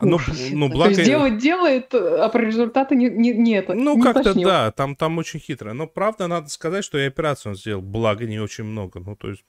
Ну, 0.00 0.18
ну, 0.52 0.68
благо... 0.68 0.94
То 0.94 1.00
есть 1.00 1.04
делать 1.04 1.38
делает, 1.38 1.94
а 1.94 2.28
про 2.28 2.40
результаты 2.40 2.96
не, 2.96 3.08
не, 3.08 3.32
не 3.32 3.54
это. 3.54 3.74
Ну, 3.74 4.00
как-то 4.00 4.34
да, 4.34 4.70
там, 4.72 4.96
там 4.96 5.18
очень 5.18 5.40
хитро. 5.40 5.72
Но 5.72 5.86
правда, 5.86 6.26
надо 6.26 6.48
сказать, 6.48 6.84
что 6.84 6.98
и 6.98 7.06
операцию 7.06 7.52
он 7.52 7.56
сделал, 7.56 7.82
благо 7.82 8.26
не 8.26 8.40
очень 8.40 8.64
много. 8.64 9.00
Ну, 9.00 9.16
то 9.16 9.30
есть, 9.30 9.44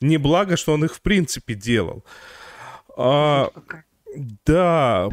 не 0.00 0.18
благо, 0.18 0.56
что 0.56 0.74
он 0.74 0.84
их 0.84 0.94
в 0.94 1.00
принципе 1.00 1.54
делал. 1.54 2.04
А, 2.96 3.50
да, 4.44 5.08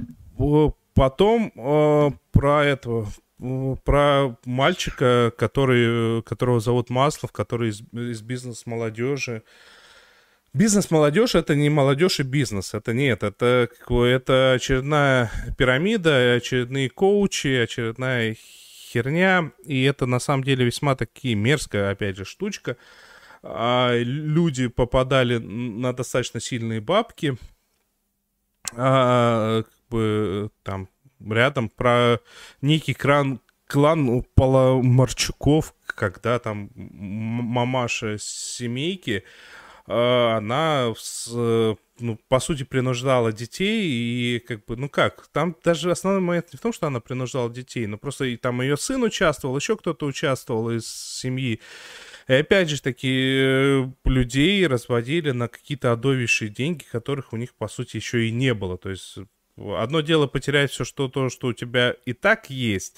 потом 0.93 1.51
а, 1.55 2.11
про 2.31 2.65
этого, 2.65 3.07
про 3.83 4.35
мальчика, 4.45 5.31
который, 5.37 6.21
которого 6.23 6.59
зовут 6.59 6.89
Маслов, 6.89 7.31
который 7.31 7.69
из, 7.69 7.81
из 7.93 8.21
бизнес-молодежи. 8.21 9.43
Бизнес-молодежь— 10.53 11.33
это 11.35 11.55
не 11.55 11.69
молодежь 11.71 12.19
и 12.19 12.23
бизнес, 12.23 12.75
это 12.75 12.93
нет, 12.93 13.23
это, 13.23 13.69
это 13.89 14.53
очередная 14.53 15.31
пирамида, 15.57 16.35
очередные 16.35 16.91
коучи, 16.91 17.63
очередная 17.63 18.35
херня, 18.35 19.51
и 19.65 19.81
это 19.81 20.05
на 20.05 20.19
самом 20.19 20.43
деле 20.43 20.65
весьма 20.65 20.95
такие 20.95 21.33
мерзкая, 21.33 21.89
опять 21.89 22.17
же, 22.17 22.25
штучка. 22.25 22.77
А 23.41 23.97
люди 23.97 24.67
попадали 24.67 25.37
на 25.37 25.91
достаточно 25.91 26.39
сильные 26.39 26.81
бабки, 26.81 27.35
а, 28.73 29.63
как 29.63 29.73
бы 29.89 30.51
там 30.61 30.87
рядом 31.19 31.67
про 31.67 32.19
некий 32.61 32.93
кран, 32.93 33.41
клан 33.65 34.23
Поломарчуков, 34.35 35.73
когда 35.87 36.37
там 36.37 36.69
мамаша 36.75 38.17
семейки, 38.19 39.23
она 39.85 40.93
ну, 41.99 42.19
по 42.27 42.39
сути, 42.39 42.63
принуждала 42.63 43.31
детей, 43.31 43.85
и 43.85 44.39
как 44.39 44.65
бы, 44.65 44.75
ну 44.75 44.89
как, 44.89 45.27
там 45.31 45.55
даже 45.63 45.91
основной 45.91 46.21
момент 46.21 46.51
не 46.51 46.57
в 46.57 46.61
том, 46.61 46.73
что 46.73 46.87
она 46.87 46.99
принуждала 46.99 47.49
детей, 47.49 47.85
но 47.85 47.97
просто 47.97 48.25
и 48.25 48.37
там 48.37 48.61
ее 48.61 48.77
сын 48.77 49.03
участвовал, 49.03 49.55
еще 49.55 49.77
кто-то 49.77 50.05
участвовал 50.05 50.71
из 50.71 50.87
семьи. 50.87 51.59
И 52.27 52.33
опять 52.33 52.69
же 52.69 52.81
таки 52.81 53.09
э, 53.11 53.89
людей 54.05 54.65
разводили 54.65 55.31
на 55.31 55.47
какие-то 55.47 55.91
одовейшие 55.91 56.49
деньги, 56.49 56.83
которых 56.89 57.33
у 57.33 57.37
них, 57.37 57.53
по 57.53 57.67
сути, 57.67 57.97
еще 57.97 58.27
и 58.27 58.31
не 58.31 58.53
было. 58.53 58.77
То 58.77 58.89
есть 58.89 59.17
Одно 59.55 60.01
дело 60.01 60.25
потерять 60.25 60.71
все 60.71 60.83
что 60.83 61.07
то, 61.09 61.29
что 61.29 61.47
у 61.47 61.53
тебя 61.53 61.95
и 62.05 62.13
так 62.13 62.49
есть, 62.49 62.97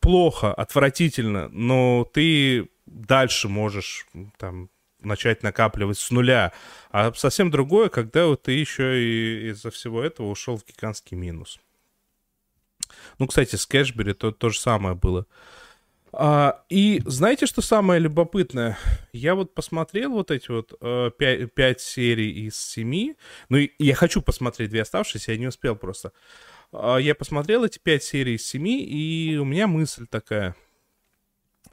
плохо, 0.00 0.54
отвратительно, 0.54 1.48
но 1.50 2.08
ты 2.10 2.70
дальше 2.86 3.48
можешь 3.48 4.06
там 4.38 4.70
начать 5.02 5.42
накапливать 5.42 5.98
с 5.98 6.10
нуля. 6.10 6.52
А 6.90 7.12
совсем 7.14 7.50
другое, 7.50 7.88
когда 7.88 8.26
вот 8.26 8.42
ты 8.42 8.52
еще 8.52 9.02
и 9.02 9.50
из-за 9.50 9.70
всего 9.70 10.02
этого 10.02 10.28
ушел 10.28 10.56
в 10.56 10.66
гигантский 10.66 11.16
минус. 11.16 11.60
Ну, 13.18 13.26
кстати, 13.26 13.56
с 13.56 13.66
Кэшбери 13.66 14.14
то, 14.14 14.30
то 14.32 14.50
же 14.50 14.58
самое 14.58 14.94
было. 14.94 15.26
А, 16.12 16.64
и 16.68 17.00
знаете, 17.04 17.46
что 17.46 17.62
самое 17.62 18.00
любопытное? 18.00 18.78
Я 19.12 19.34
вот 19.34 19.54
посмотрел 19.54 20.10
вот 20.10 20.30
эти 20.30 20.50
вот 20.50 20.72
э, 20.80 21.10
пять, 21.16 21.54
пять 21.54 21.80
серий 21.80 22.46
из 22.46 22.56
семи. 22.56 23.16
Ну, 23.48 23.58
и 23.58 23.70
я 23.78 23.94
хочу 23.94 24.22
посмотреть 24.22 24.70
две 24.70 24.82
оставшиеся, 24.82 25.32
я 25.32 25.38
не 25.38 25.46
успел 25.46 25.76
просто. 25.76 26.12
А, 26.72 26.96
я 26.96 27.14
посмотрел 27.14 27.64
эти 27.64 27.78
пять 27.78 28.02
серий 28.02 28.34
из 28.34 28.46
семи, 28.46 28.82
и 28.82 29.36
у 29.36 29.44
меня 29.44 29.66
мысль 29.66 30.06
такая 30.08 30.56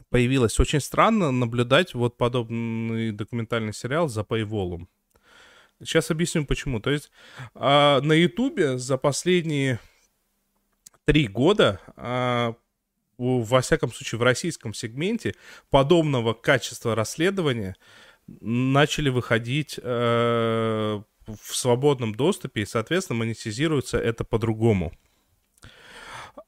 появилась. 0.09 0.59
Очень 0.59 0.79
странно 0.79 1.31
наблюдать 1.31 1.93
вот 1.93 2.17
подобный 2.17 3.11
документальный 3.11 3.73
сериал 3.73 4.07
за 4.07 4.23
пейволом. 4.23 4.89
Сейчас 5.79 6.09
объясню 6.09 6.45
почему. 6.45 6.79
То 6.79 6.89
есть 6.89 7.11
э, 7.53 7.99
на 8.01 8.13
Ютубе 8.13 8.77
за 8.77 8.97
последние 8.97 9.79
три 11.05 11.27
года 11.27 11.79
э, 11.95 12.53
во 13.17 13.61
всяком 13.61 13.91
случае, 13.91 14.19
в 14.19 14.23
российском 14.23 14.73
сегменте 14.73 15.35
подобного 15.69 16.33
качества 16.33 16.95
расследования 16.95 17.75
начали 18.27 19.09
выходить 19.09 19.79
э, 19.81 21.01
в 21.27 21.55
свободном 21.55 22.15
доступе, 22.15 22.61
и, 22.61 22.65
соответственно, 22.65 23.19
монетизируется 23.19 23.97
это 23.97 24.23
по-другому. 24.23 24.93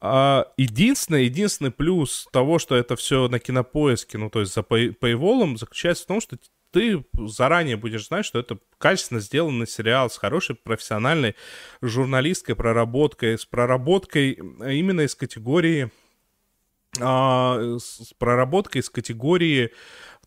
А 0.02 0.48
единственный, 0.56 1.26
единственный 1.26 1.72
плюс 1.72 2.28
того, 2.32 2.58
что 2.58 2.76
это 2.76 2.96
все 2.96 3.28
на 3.28 3.40
кинопоиске, 3.40 4.18
ну, 4.18 4.30
то 4.30 4.40
есть 4.40 4.54
за 4.54 4.64
пейволом, 4.64 5.58
заключается 5.58 6.04
в 6.04 6.08
том, 6.08 6.22
что 6.22 6.38
ты 6.72 7.04
заранее 7.14 7.76
будешь 7.76 8.08
знать, 8.08 8.26
что 8.26 8.40
это 8.40 8.60
качественно 8.78 9.20
сделанный 9.20 9.68
сериал 9.68 10.10
с 10.10 10.18
хорошей 10.18 10.56
профессиональной 10.56 11.36
журналистской 11.82 12.56
проработкой, 12.56 13.38
с 13.38 13.46
проработкой 13.46 14.34
именно 14.34 15.02
из 15.02 15.16
категории 15.16 15.92
а, 17.00 17.78
с 17.78 18.14
проработкой 18.18 18.82
из 18.82 18.90
категории 18.90 19.72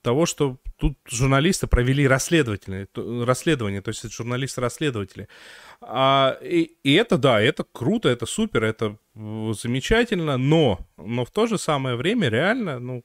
того, 0.02 0.26
что 0.26 0.58
тут 0.76 0.98
журналисты 1.06 1.66
провели 1.66 2.06
расследовательные, 2.06 2.88
расследование, 3.24 3.80
то 3.80 3.90
есть 3.90 4.04
это 4.04 4.12
журналисты-расследователи. 4.12 5.28
А, 5.80 6.36
и, 6.42 6.76
и 6.82 6.94
это, 6.94 7.18
да, 7.18 7.40
это 7.40 7.64
круто, 7.64 8.08
это 8.08 8.26
супер, 8.26 8.64
это 8.64 8.98
замечательно, 9.14 10.36
но, 10.36 10.80
но 10.96 11.24
в 11.24 11.30
то 11.30 11.46
же 11.46 11.58
самое 11.58 11.96
время 11.96 12.28
реально, 12.28 12.78
ну, 12.78 13.04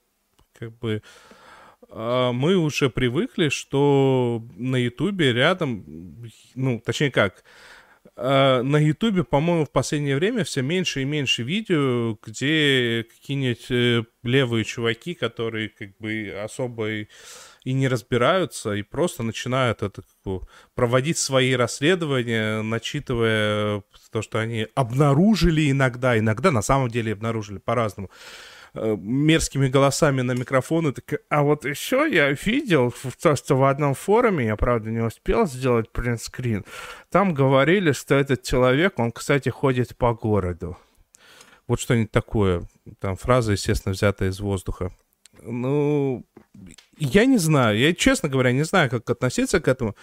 как 0.58 0.78
бы 0.78 1.04
а, 1.90 2.32
мы 2.32 2.56
уже 2.58 2.90
привыкли, 2.90 3.50
что 3.50 4.44
на 4.56 4.78
Ютубе 4.78 5.34
рядом, 5.34 6.26
ну, 6.56 6.82
точнее 6.84 7.12
как, 7.12 7.44
на 8.18 8.80
Ютубе, 8.80 9.24
по-моему, 9.24 9.66
в 9.66 9.72
последнее 9.72 10.16
время 10.16 10.44
все 10.44 10.64
меньше 10.64 11.04
и 11.04 11.06
меньше 11.06 11.44
видео, 11.44 12.18
где 12.26 13.06
какие-нибудь 13.08 13.68
э, 13.70 14.04
левые 14.24 14.66
чуваки, 14.66 15.14
которые 15.14 15.70
как 15.70 15.96
бы 16.00 16.34
особо 16.44 16.90
и, 16.90 17.08
и 17.64 17.74
не 17.74 17.88
разбираются, 17.88 18.74
и 18.74 18.82
просто 18.82 19.22
начинают 19.22 19.84
это 19.84 20.02
как 20.02 20.16
бы, 20.26 20.48
проводить 20.74 21.20
свои 21.20 21.54
расследования, 21.54 22.64
начитывая 22.64 23.84
то, 24.12 24.24
что 24.24 24.40
они 24.40 24.68
обнаружили 24.74 25.70
иногда, 25.70 26.18
иногда 26.18 26.50
на 26.50 26.64
самом 26.64 26.90
деле 26.90 27.14
обнаружили 27.14 27.60
по-разному. 27.60 28.10
Э, 28.74 28.96
мерзкими 29.00 29.68
голосами 29.70 30.22
на 30.22 30.34
микрофоны. 30.34 30.92
Так, 30.92 31.22
а 31.30 31.44
вот 31.44 31.66
еще 31.66 32.08
я 32.12 32.32
видел, 32.32 32.94
просто 33.22 33.56
в 33.56 33.64
одном 33.64 33.94
форуме, 33.94 34.46
я, 34.46 34.56
правда, 34.56 34.90
не 34.90 35.00
успел 35.00 35.48
сделать 35.48 35.92
принтскрин, 35.92 36.66
там 37.10 37.34
говорили, 37.34 37.92
что 37.92 38.16
этот 38.16 38.44
человек, 38.44 39.00
он, 39.00 39.12
кстати, 39.12 39.50
ходит 39.50 39.96
по 39.98 40.14
городу. 40.14 40.78
Вот 41.68 41.80
что-нибудь 41.80 42.12
такое. 42.12 42.64
Там 43.00 43.18
фраза, 43.18 43.54
естественно, 43.54 43.94
взятая 43.94 44.30
из 44.30 44.40
воздуха. 44.40 44.92
Ну, 45.42 46.26
я 46.98 47.26
не 47.26 47.38
знаю. 47.38 47.78
Я, 47.78 47.94
честно 47.94 48.30
говоря, 48.30 48.52
не 48.52 48.64
знаю, 48.64 48.90
как 48.90 49.10
относиться 49.10 49.60
к 49.60 49.68
этому. 49.68 49.96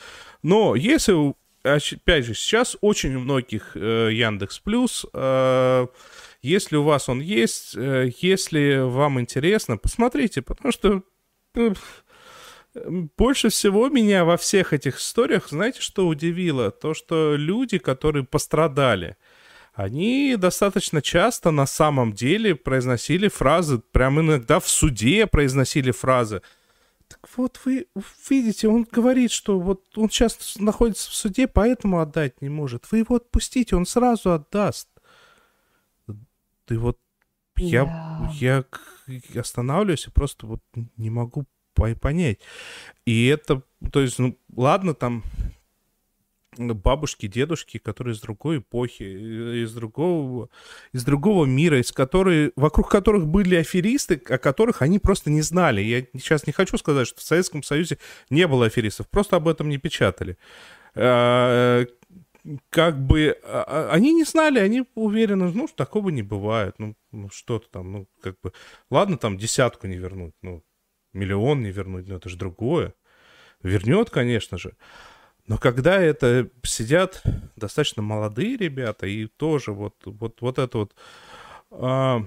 Но 0.42 0.74
если, 0.74 1.34
опять 1.62 2.26
же, 2.26 2.34
сейчас 2.34 2.76
очень 2.80 3.14
у 3.14 3.20
многих 3.20 3.76
э, 3.76 4.10
Яндекс 4.12 4.58
Плюс 4.58 5.06
э, 5.12 5.86
если 6.44 6.76
у 6.76 6.82
вас 6.82 7.08
он 7.08 7.20
есть, 7.20 7.74
э, 7.74 8.10
если 8.20 8.76
вам 8.76 9.18
интересно, 9.18 9.78
посмотрите, 9.78 10.42
потому 10.42 10.72
что 10.72 11.02
э, 11.56 11.72
больше 13.16 13.48
всего 13.48 13.88
меня 13.88 14.24
во 14.24 14.36
всех 14.36 14.74
этих 14.74 14.98
историях, 14.98 15.48
знаете, 15.48 15.80
что 15.80 16.06
удивило? 16.06 16.70
То, 16.70 16.92
что 16.92 17.34
люди, 17.34 17.78
которые 17.78 18.24
пострадали, 18.24 19.16
они 19.72 20.36
достаточно 20.38 21.00
часто 21.00 21.50
на 21.50 21.66
самом 21.66 22.12
деле 22.12 22.54
произносили 22.54 23.28
фразы, 23.28 23.78
прям 23.78 24.20
иногда 24.20 24.60
в 24.60 24.68
суде 24.68 25.26
произносили 25.26 25.92
фразы. 25.92 26.42
Так 27.08 27.26
вот, 27.36 27.58
вы 27.64 27.86
видите, 28.28 28.68
он 28.68 28.86
говорит, 28.90 29.30
что 29.30 29.58
вот 29.58 29.82
он 29.96 30.10
сейчас 30.10 30.56
находится 30.58 31.10
в 31.10 31.14
суде, 31.14 31.48
поэтому 31.48 32.00
отдать 32.00 32.42
не 32.42 32.50
может. 32.50 32.84
Вы 32.90 32.98
его 32.98 33.16
отпустите, 33.16 33.76
он 33.76 33.86
сразу 33.86 34.32
отдаст 34.32 34.88
ты 36.66 36.78
вот 36.78 36.98
я, 37.56 37.84
yeah. 38.40 38.64
я 39.32 39.40
останавливаюсь 39.40 40.06
и 40.06 40.10
просто 40.10 40.46
вот 40.46 40.60
не 40.96 41.10
могу 41.10 41.46
понять. 41.74 42.40
И 43.04 43.26
это, 43.26 43.62
то 43.92 44.00
есть, 44.00 44.18
ну, 44.18 44.38
ладно, 44.54 44.94
там 44.94 45.24
бабушки, 46.56 47.26
дедушки, 47.26 47.78
которые 47.78 48.14
из 48.14 48.20
другой 48.20 48.58
эпохи, 48.58 49.02
из 49.64 49.72
другого, 49.72 50.50
из 50.92 51.04
другого 51.04 51.46
мира, 51.46 51.80
из 51.80 51.92
которой, 51.92 52.52
вокруг 52.56 52.88
которых 52.88 53.26
были 53.26 53.56
аферисты, 53.56 54.20
о 54.28 54.38
которых 54.38 54.82
они 54.82 54.98
просто 54.98 55.30
не 55.30 55.42
знали. 55.42 55.80
Я 55.80 56.06
сейчас 56.12 56.46
не 56.46 56.52
хочу 56.52 56.78
сказать, 56.78 57.08
что 57.08 57.20
в 57.20 57.24
Советском 57.24 57.62
Союзе 57.62 57.98
не 58.30 58.46
было 58.46 58.66
аферистов, 58.66 59.08
просто 59.08 59.36
об 59.36 59.48
этом 59.48 59.68
не 59.68 59.78
печатали. 59.78 60.36
А, 62.44 62.48
как 62.70 62.98
бы 62.98 63.36
а, 63.44 63.64
а, 63.66 63.90
они 63.92 64.12
не 64.12 64.24
знали, 64.24 64.58
они 64.58 64.84
уверены, 64.94 65.50
ну, 65.52 65.68
такого 65.68 66.10
не 66.10 66.22
бывает, 66.22 66.74
ну, 66.78 66.94
ну 67.12 67.28
что-то 67.30 67.68
там, 67.70 67.92
ну, 67.92 68.08
как 68.20 68.40
бы, 68.40 68.52
ладно, 68.90 69.16
там 69.18 69.38
десятку 69.38 69.86
не 69.86 69.96
вернуть, 69.96 70.34
ну, 70.42 70.62
миллион 71.12 71.62
не 71.62 71.70
вернуть, 71.70 72.08
ну, 72.08 72.16
это 72.16 72.28
же 72.28 72.36
другое. 72.36 72.94
Вернет, 73.62 74.10
конечно 74.10 74.58
же. 74.58 74.76
Но 75.46 75.58
когда 75.58 76.00
это 76.00 76.50
сидят 76.62 77.22
достаточно 77.56 78.02
молодые 78.02 78.56
ребята, 78.56 79.06
и 79.06 79.26
тоже 79.26 79.72
вот, 79.72 79.94
вот, 80.04 80.40
вот 80.40 80.58
это 80.58 80.78
вот 80.78 80.94
а, 81.70 82.24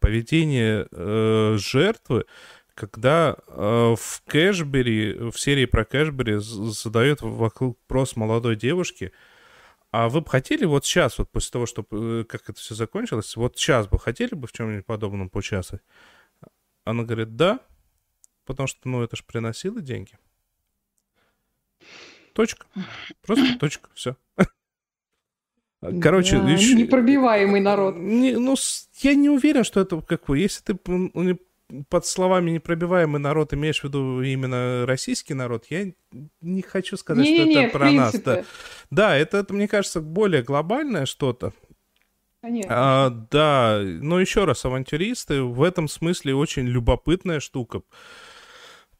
поведение 0.00 0.86
э, 0.90 1.56
жертвы, 1.58 2.24
когда 2.74 3.36
э, 3.46 3.94
в 3.98 4.22
Кэшбери, 4.26 5.30
в 5.30 5.38
серии 5.38 5.66
про 5.66 5.84
Кэшбери 5.84 6.36
задает 6.38 7.20
вопрос 7.22 8.16
молодой 8.16 8.56
девушки, 8.56 9.12
а 9.92 10.08
вы 10.08 10.22
бы 10.22 10.30
хотели 10.30 10.64
вот 10.64 10.86
сейчас, 10.86 11.18
вот 11.18 11.30
после 11.30 11.50
того, 11.50 11.66
что, 11.66 11.86
э, 11.90 12.24
как 12.26 12.48
это 12.48 12.58
все 12.58 12.74
закончилось, 12.74 13.36
вот 13.36 13.58
сейчас 13.58 13.86
бы 13.86 13.98
хотели 13.98 14.34
бы 14.34 14.46
в 14.46 14.52
чем-нибудь 14.52 14.86
подобном 14.86 15.28
поучаствовать? 15.28 15.84
Она 16.84 17.04
говорит, 17.04 17.36
да, 17.36 17.60
потому 18.46 18.66
что, 18.66 18.88
ну, 18.88 19.02
это 19.02 19.16
же 19.16 19.22
приносило 19.22 19.82
деньги. 19.82 20.18
Точка. 22.32 22.66
Просто 23.20 23.56
точка, 23.60 23.90
все. 23.92 24.16
Короче, 26.00 26.38
да, 26.38 26.48
еще... 26.48 26.74
непробиваемый 26.74 27.60
народ. 27.60 27.96
Не, 27.96 28.32
ну, 28.36 28.56
я 29.00 29.14
не 29.14 29.28
уверен, 29.28 29.62
что 29.62 29.80
это 29.80 30.00
как 30.00 30.24
бы, 30.24 30.38
если 30.38 30.62
ты 30.62 31.38
под 31.88 32.06
словами 32.06 32.50
непробиваемый 32.50 33.20
народ 33.20 33.54
имеешь 33.54 33.80
в 33.80 33.84
виду 33.84 34.22
именно 34.22 34.84
российский 34.86 35.34
народ, 35.34 35.66
я 35.70 35.92
не 36.40 36.62
хочу 36.62 36.96
сказать, 36.96 37.24
не, 37.24 37.36
что 37.36 37.46
не, 37.46 37.54
это 37.54 37.78
про 37.78 37.90
нас. 37.90 38.14
Да, 38.20 38.44
да 38.90 39.16
это, 39.16 39.38
это, 39.38 39.54
мне 39.54 39.68
кажется, 39.68 40.00
более 40.00 40.42
глобальное 40.42 41.06
что-то. 41.06 41.52
Конечно. 42.40 42.70
А, 42.70 43.10
да, 43.30 43.80
но 43.82 44.20
еще 44.20 44.44
раз, 44.44 44.64
авантюристы 44.64 45.42
в 45.42 45.62
этом 45.62 45.88
смысле 45.88 46.34
очень 46.34 46.66
любопытная 46.66 47.40
штука. 47.40 47.82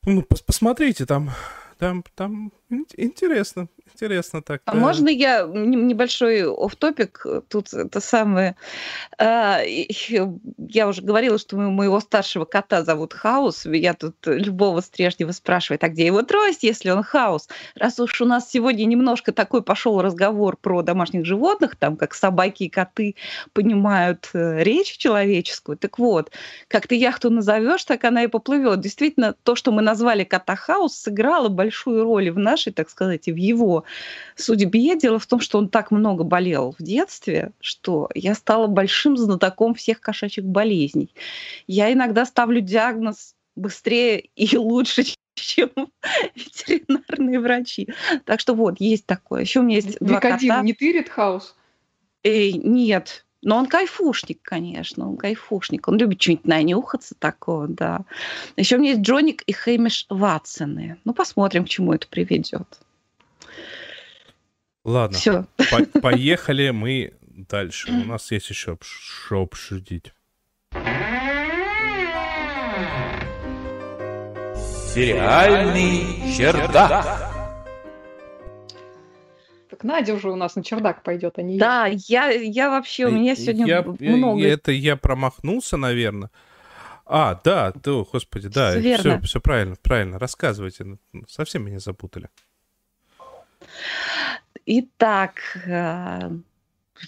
Ну, 0.05 0.23
пос 0.23 0.43
посмотрите, 0.43 1.07
там 1.07 1.31
там, 1.83 2.05
там 2.15 2.53
интересно, 2.97 3.69
интересно 3.93 4.43
так. 4.43 4.63
А 4.65 4.73
да. 4.73 4.79
можно 4.79 5.09
я 5.09 5.45
небольшой 5.45 6.45
оф 6.45 6.77
топик 6.77 7.25
тут 7.49 7.73
это 7.73 8.01
самое? 8.01 8.57
А, 9.19 9.61
я 9.63 10.89
уже 10.89 11.03
говорила, 11.03 11.39
что 11.39 11.57
моего 11.57 12.01
старшего 12.01 12.45
кота 12.45 12.85
зовут 12.85 13.13
Хаус. 13.13 13.67
Я 13.67 13.95
тут 13.95 14.17
любого 14.25 14.81
стрежнего 14.81 15.33
спрашивает, 15.33 15.85
а 15.85 15.89
где 15.89 16.07
его 16.07 16.23
трость, 16.23 16.63
если 16.63 16.91
он 16.91 17.03
Хаус? 17.03 17.49
Раз 17.75 18.01
уж 18.01 18.21
у 18.21 18.25
нас 18.25 18.51
сегодня 18.51 18.85
немножко 18.85 19.33
такой 19.33 19.63
пошел 19.63 20.01
разговор 20.01 20.57
про 20.57 20.83
домашних 20.83 21.25
животных, 21.25 21.77
там 21.77 21.97
как 21.97 22.15
собаки 22.15 22.65
и 22.65 22.69
коты 22.69 23.17
понимают 23.53 24.31
э, 24.35 24.63
речь 24.63 24.97
человеческую, 24.97 25.77
так 25.77 25.99
вот, 25.99 26.31
как 26.69 26.87
ты 26.87 26.95
яхту 26.95 27.31
назовешь, 27.31 27.85
так 27.85 28.05
она 28.05 28.25
и 28.25 28.29
поплывет. 28.29 28.81
Действительно, 28.81 29.35
то, 29.43 29.55
что 29.57 29.73
мы 29.73 29.83
назвали 29.83 30.25
кота 30.25 30.57
Хаус, 30.57 30.95
сыграло 30.95 31.49
большую 31.49 32.05
роль 32.05 32.31
в 32.31 32.39
нашей, 32.39 32.62
так 32.71 32.91
сказать, 32.91 33.29
и 33.29 33.33
в 33.33 33.37
его 33.37 33.85
судьбе. 34.37 34.97
Дело 34.97 35.19
в 35.19 35.27
том, 35.27 35.41
что 35.41 35.59
он 35.59 35.69
так 35.69 35.91
много 35.91 36.25
болел 36.25 36.75
в 36.79 36.83
детстве, 36.83 37.53
что 37.61 38.09
я 38.15 38.35
стала 38.35 38.67
большим 38.67 39.17
знатоком 39.17 39.75
всех 39.75 40.01
кошачьих 40.01 40.45
болезней. 40.45 41.15
Я 41.67 41.93
иногда 41.93 42.25
ставлю 42.25 42.61
диагноз 42.61 43.35
быстрее 43.57 44.29
и 44.37 44.57
лучше, 44.57 45.05
чем 45.35 45.71
ветеринарные 46.35 47.41
врачи. 47.41 47.89
Так 48.25 48.41
что 48.41 48.55
вот, 48.55 48.81
есть 48.81 49.07
такое. 49.07 49.43
Еще 49.43 49.61
у 49.61 49.63
меня 49.63 49.77
есть 49.77 49.99
два 50.01 50.21
кота. 50.21 50.63
не 50.63 50.73
тырит 50.73 51.09
хаус? 51.09 51.55
Э, 52.23 52.51
нет, 52.53 53.27
но 53.43 53.57
он 53.57 53.67
кайфушник, 53.67 54.41
конечно, 54.43 55.09
он 55.09 55.17
кайфушник. 55.17 55.89
Он 55.89 55.99
любит 55.99 56.23
что-нибудь 56.23 56.47
нанюхаться 56.47 57.17
такого, 57.19 57.67
да. 57.67 58.03
Еще 58.57 58.77
у 58.77 58.79
меня 58.79 58.91
есть 58.93 59.03
Джоник 59.03 59.43
и 59.43 59.53
Хэмиш 59.53 60.07
Ватсоны. 60.09 60.99
Ну, 61.05 61.13
посмотрим, 61.13 61.65
к 61.65 61.69
чему 61.69 61.93
это 61.93 62.07
приведет. 62.07 62.79
Ладно, 64.85 65.19
Все. 65.19 65.47
По- 65.71 66.01
поехали 66.01 66.71
мы 66.71 67.15
дальше. 67.21 67.91
У 67.91 68.05
нас 68.05 68.31
есть 68.31 68.49
еще 68.49 68.79
что 68.81 69.43
обсудить. 69.43 70.13
Сериальный 74.95 76.35
чердак. 76.37 77.32
Так 79.83 79.85
Надя 79.85 80.15
уже 80.15 80.31
у 80.31 80.37
нас 80.37 80.55
на 80.55 80.63
чердак 80.63 81.03
пойдет, 81.03 81.39
а 81.39 81.43
не 81.43 81.59
Да, 81.59 81.87
я, 81.87 82.31
я 82.31 82.71
вообще, 82.71 83.07
у 83.07 83.11
меня 83.11 83.35
сегодня 83.35 83.67
я, 83.67 83.83
много... 83.83 84.47
Это 84.47 84.71
я 84.71 84.97
промахнулся, 84.97 85.77
наверное. 85.77 86.31
А, 87.05 87.41
да, 87.43 87.73
да, 87.73 88.05
господи, 88.11 88.49
да, 88.49 88.71
все, 88.79 89.21
все 89.21 89.41
правильно, 89.41 89.75
правильно, 89.83 90.19
рассказывайте. 90.19 90.85
Ну, 90.85 90.99
Совсем 91.29 91.65
меня 91.65 91.81
запутали. 91.81 92.29
Итак, 94.65 95.41
э, 95.67 96.31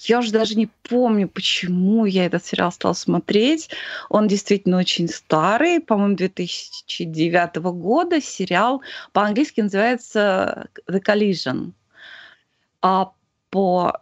я 0.02 0.18
уже 0.18 0.32
даже 0.32 0.56
не 0.56 0.68
помню, 0.82 1.28
почему 1.28 2.04
я 2.04 2.26
этот 2.26 2.44
сериал 2.44 2.72
стала 2.72 2.94
смотреть. 2.94 3.70
Он 4.08 4.26
действительно 4.26 4.78
очень 4.78 5.08
старый, 5.08 5.80
по-моему, 5.80 6.16
2009 6.16 7.56
года. 7.56 8.20
Сериал 8.20 8.82
по-английски 9.12 9.60
называется 9.60 10.68
The 10.88 11.00
Collision. 11.00 11.72
А 12.84 13.12
по... 13.48 13.98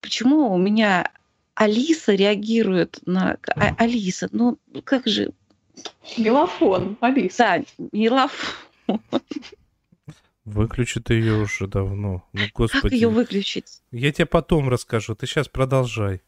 Почему 0.00 0.50
у 0.50 0.56
меня 0.56 1.12
Алиса 1.54 2.14
реагирует 2.14 3.00
на... 3.04 3.36
А- 3.54 3.74
Алиса, 3.76 4.30
ну 4.32 4.58
как 4.84 5.06
же... 5.06 5.32
Мелофон, 6.16 6.96
Алиса. 7.02 7.36
Да, 7.38 7.64
милофон. 7.92 9.02
Выключи 10.46 11.00
ты 11.00 11.14
ее 11.14 11.34
уже 11.34 11.66
давно. 11.66 12.26
Ну, 12.32 12.40
Как 12.44 12.52
господи. 12.54 12.94
ее 12.94 13.10
выключить? 13.10 13.82
Я 13.90 14.10
тебе 14.10 14.24
потом 14.24 14.70
расскажу, 14.70 15.14
ты 15.14 15.26
сейчас 15.26 15.48
продолжай. 15.48 16.22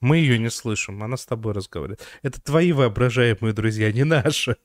Мы 0.00 0.16
ее 0.16 0.38
не 0.40 0.50
слышим, 0.50 1.04
она 1.04 1.16
с 1.16 1.24
тобой 1.24 1.52
разговаривает. 1.52 2.00
Это 2.22 2.42
твои 2.42 2.72
воображаемые 2.72 3.52
друзья, 3.52 3.92
не 3.92 4.02
наши. 4.02 4.56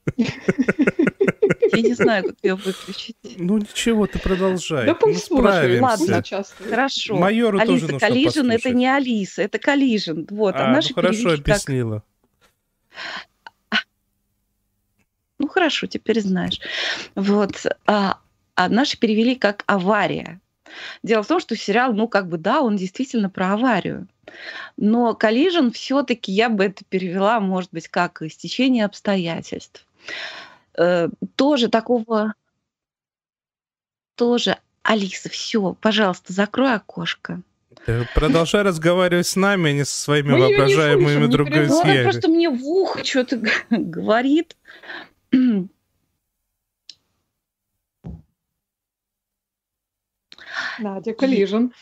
Я 1.75 1.81
не 1.81 1.93
знаю, 1.93 2.23
как 2.23 2.35
ее 2.43 2.55
выключить. 2.55 3.15
Ну 3.37 3.57
ничего, 3.57 4.07
ты 4.07 4.19
продолжай. 4.19 4.85
Да 4.85 4.93
ну, 4.93 4.97
пусть 4.99 5.25
справимся. 5.25 5.83
ладно, 5.83 6.23
сейчас. 6.23 6.53
Хорошо. 6.69 7.15
Майору 7.15 7.59
тоже 7.59 7.71
Алиса 7.71 7.83
нужно 7.85 7.99
Коллижен 7.99 8.51
это 8.51 8.69
не 8.71 8.87
Алиса, 8.87 9.41
это 9.43 9.59
Коллижен. 9.59 10.27
Вот, 10.29 10.55
а, 10.55 10.65
А, 10.65 10.71
наши 10.71 10.89
ну 10.89 10.95
хорошо 10.95 11.13
перевели 11.17 11.37
как- 11.37 11.47
объяснила. 11.47 12.03
Ну 15.37 15.47
хорошо, 15.47 15.87
теперь 15.87 16.21
знаешь. 16.21 16.59
Вот, 17.15 17.65
а, 17.85 18.19
а 18.55 18.69
наши 18.69 18.97
перевели 18.97 19.35
как 19.35 19.63
авария. 19.67 20.39
Дело 21.03 21.23
в 21.23 21.27
том, 21.27 21.39
что 21.39 21.55
сериал, 21.55 21.93
ну 21.93 22.07
как 22.07 22.27
бы 22.27 22.37
да, 22.37 22.61
он 22.61 22.77
действительно 22.77 23.29
про 23.29 23.53
аварию. 23.53 24.07
Но 24.77 25.13
Коллижен 25.13 25.71
все-таки 25.71 26.31
я 26.31 26.49
бы 26.49 26.65
это 26.65 26.83
перевела, 26.85 27.39
может 27.39 27.71
быть, 27.71 27.87
как 27.87 28.21
истечение 28.21 28.85
обстоятельств. 28.85 29.85
Э, 30.77 31.09
тоже 31.35 31.69
такого, 31.69 32.33
тоже 34.15 34.57
Алиса, 34.83 35.29
все, 35.29 35.73
пожалуйста, 35.79 36.33
закрой 36.33 36.75
окошко. 36.75 37.41
Ты 37.85 38.07
продолжай 38.13 38.63
разговаривать 38.63 39.27
с 39.27 39.35
нами, 39.35 39.69
а 39.69 39.73
не 39.73 39.85
со 39.85 39.95
своими 39.95 40.31
Мы 40.31 40.39
воображаемыми 40.39 41.25
Ну, 41.67 41.81
она 41.81 42.03
просто 42.03 42.29
мне 42.29 42.49
в 42.49 42.63
ухо 42.63 43.03
что-то 43.03 43.41
говорит. 43.69 44.55
Надя 50.79 51.13
Коллижен. 51.13 51.73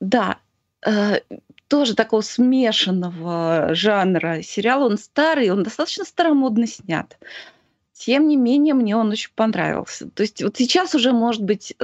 Да, 0.00 0.38
э, 0.86 1.20
тоже 1.68 1.94
такого 1.94 2.20
смешанного 2.22 3.74
жанра 3.74 4.42
сериал. 4.42 4.84
Он 4.84 4.98
старый, 4.98 5.50
он 5.50 5.62
достаточно 5.62 6.04
старомодно 6.04 6.66
снят. 6.66 7.18
Тем 7.94 8.26
не 8.28 8.36
менее, 8.36 8.74
мне 8.74 8.96
он 8.96 9.10
очень 9.10 9.30
понравился. 9.34 10.10
То 10.10 10.22
есть 10.22 10.42
вот 10.42 10.56
сейчас 10.56 10.94
уже, 10.94 11.12
может 11.12 11.42
быть, 11.42 11.76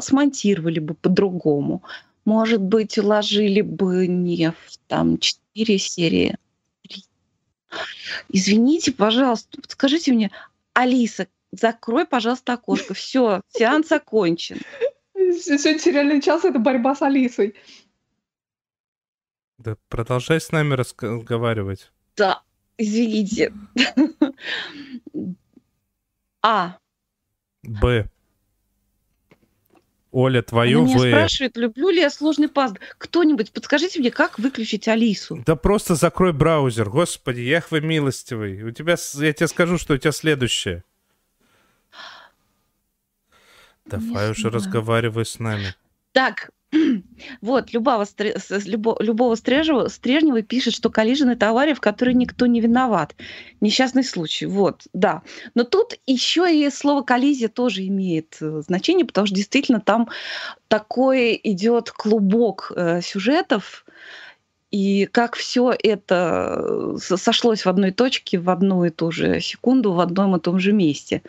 смонтировали 0.00 0.80
бы 0.80 0.94
по-другому. 0.94 1.82
Может 2.24 2.60
быть, 2.60 2.96
уложили 2.98 3.60
бы 3.60 4.06
не 4.06 4.50
в 4.50 4.78
там 4.88 5.18
четыре 5.18 5.78
серии. 5.78 6.38
три. 6.82 7.04
Извините, 8.30 8.92
пожалуйста, 8.92 9.58
скажите 9.68 10.12
мне, 10.12 10.30
Алиса, 10.72 11.26
закрой, 11.52 12.06
пожалуйста, 12.06 12.54
окошко. 12.54 12.94
Все, 12.94 13.42
сеанс 13.48 13.92
окончен. 13.92 14.58
Сегодня 15.14 15.78
сериальный 15.78 16.22
час— 16.22 16.44
это 16.46 16.58
борьба 16.58 16.94
с 16.94 17.02
Алисой. 17.02 17.54
Да 19.58 19.76
продолжай 19.88 20.40
с 20.40 20.50
нами 20.50 20.74
разговаривать. 20.74 21.92
Да, 22.16 22.42
извините. 22.78 23.52
А, 26.42 26.76
Б. 27.62 28.08
Оля, 30.10 30.42
твою 30.42 30.80
она 30.80 30.88
меня 30.88 30.98
В. 30.98 31.10
спрашивает, 31.10 31.56
люблю 31.56 31.88
ли 31.88 32.00
я 32.00 32.10
сложный 32.10 32.48
пазл. 32.48 32.74
Кто-нибудь, 32.98 33.50
подскажите 33.52 33.98
мне, 33.98 34.10
как 34.10 34.38
выключить 34.38 34.86
Алису? 34.86 35.42
Да 35.46 35.56
просто 35.56 35.94
закрой 35.94 36.34
браузер, 36.34 36.90
господи, 36.90 37.40
Яхве 37.40 37.80
милостивый. 37.80 38.62
У 38.62 38.70
тебя, 38.72 38.96
я 39.14 39.32
тебе 39.32 39.48
скажу, 39.48 39.78
что 39.78 39.94
у 39.94 39.96
тебя 39.96 40.12
следующее. 40.12 40.84
Давай 43.86 44.30
уже 44.30 44.42
знаю. 44.42 44.54
разговаривай 44.54 45.24
с 45.24 45.38
нами. 45.38 45.74
Так, 46.12 46.50
вот, 47.40 47.72
любого, 47.72 48.06
любого 49.00 49.34
Стрежева, 49.34 49.88
Стрежнева 49.88 50.42
пишет, 50.42 50.74
что 50.74 50.90
коллижен 50.90 51.30
это 51.30 51.50
авария, 51.50 51.74
в 51.74 51.80
которой 51.80 52.14
никто 52.14 52.46
не 52.46 52.60
виноват. 52.60 53.14
Несчастный 53.60 54.04
случай, 54.04 54.46
вот, 54.46 54.82
да. 54.92 55.22
Но 55.54 55.64
тут 55.64 55.98
еще 56.06 56.46
и 56.52 56.70
слово 56.70 57.02
коллизия 57.02 57.48
тоже 57.48 57.86
имеет 57.86 58.38
э, 58.40 58.62
значение, 58.66 59.04
потому 59.04 59.26
что 59.26 59.36
действительно 59.36 59.80
там 59.80 60.08
такой 60.68 61.38
идет 61.42 61.90
клубок 61.90 62.72
э, 62.74 63.00
сюжетов, 63.02 63.84
и 64.70 65.04
как 65.04 65.36
все 65.36 65.74
это 65.78 66.56
э, 66.58 66.96
со- 66.98 67.18
сошлось 67.18 67.64
в 67.64 67.68
одной 67.68 67.90
точке, 67.90 68.38
в 68.38 68.48
одну 68.48 68.84
и 68.84 68.90
ту 68.90 69.12
же 69.12 69.40
секунду, 69.40 69.92
в 69.92 70.00
одном 70.00 70.36
и 70.36 70.40
том 70.40 70.58
же 70.58 70.72
месте. 70.72 71.22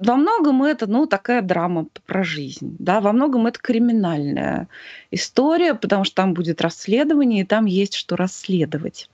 Во 0.00 0.16
многом 0.16 0.62
это, 0.62 0.86
ну, 0.86 1.06
такая 1.06 1.42
драма 1.42 1.86
про 2.06 2.24
жизнь, 2.24 2.74
да, 2.78 3.00
во 3.00 3.12
многом 3.12 3.46
это 3.46 3.60
криминальная 3.60 4.68
история, 5.10 5.74
потому 5.74 6.04
что 6.04 6.14
там 6.16 6.32
будет 6.32 6.62
расследование, 6.62 7.42
и 7.42 7.46
там 7.46 7.66
есть 7.66 7.94
что 7.94 8.16
расследовать. 8.16 9.10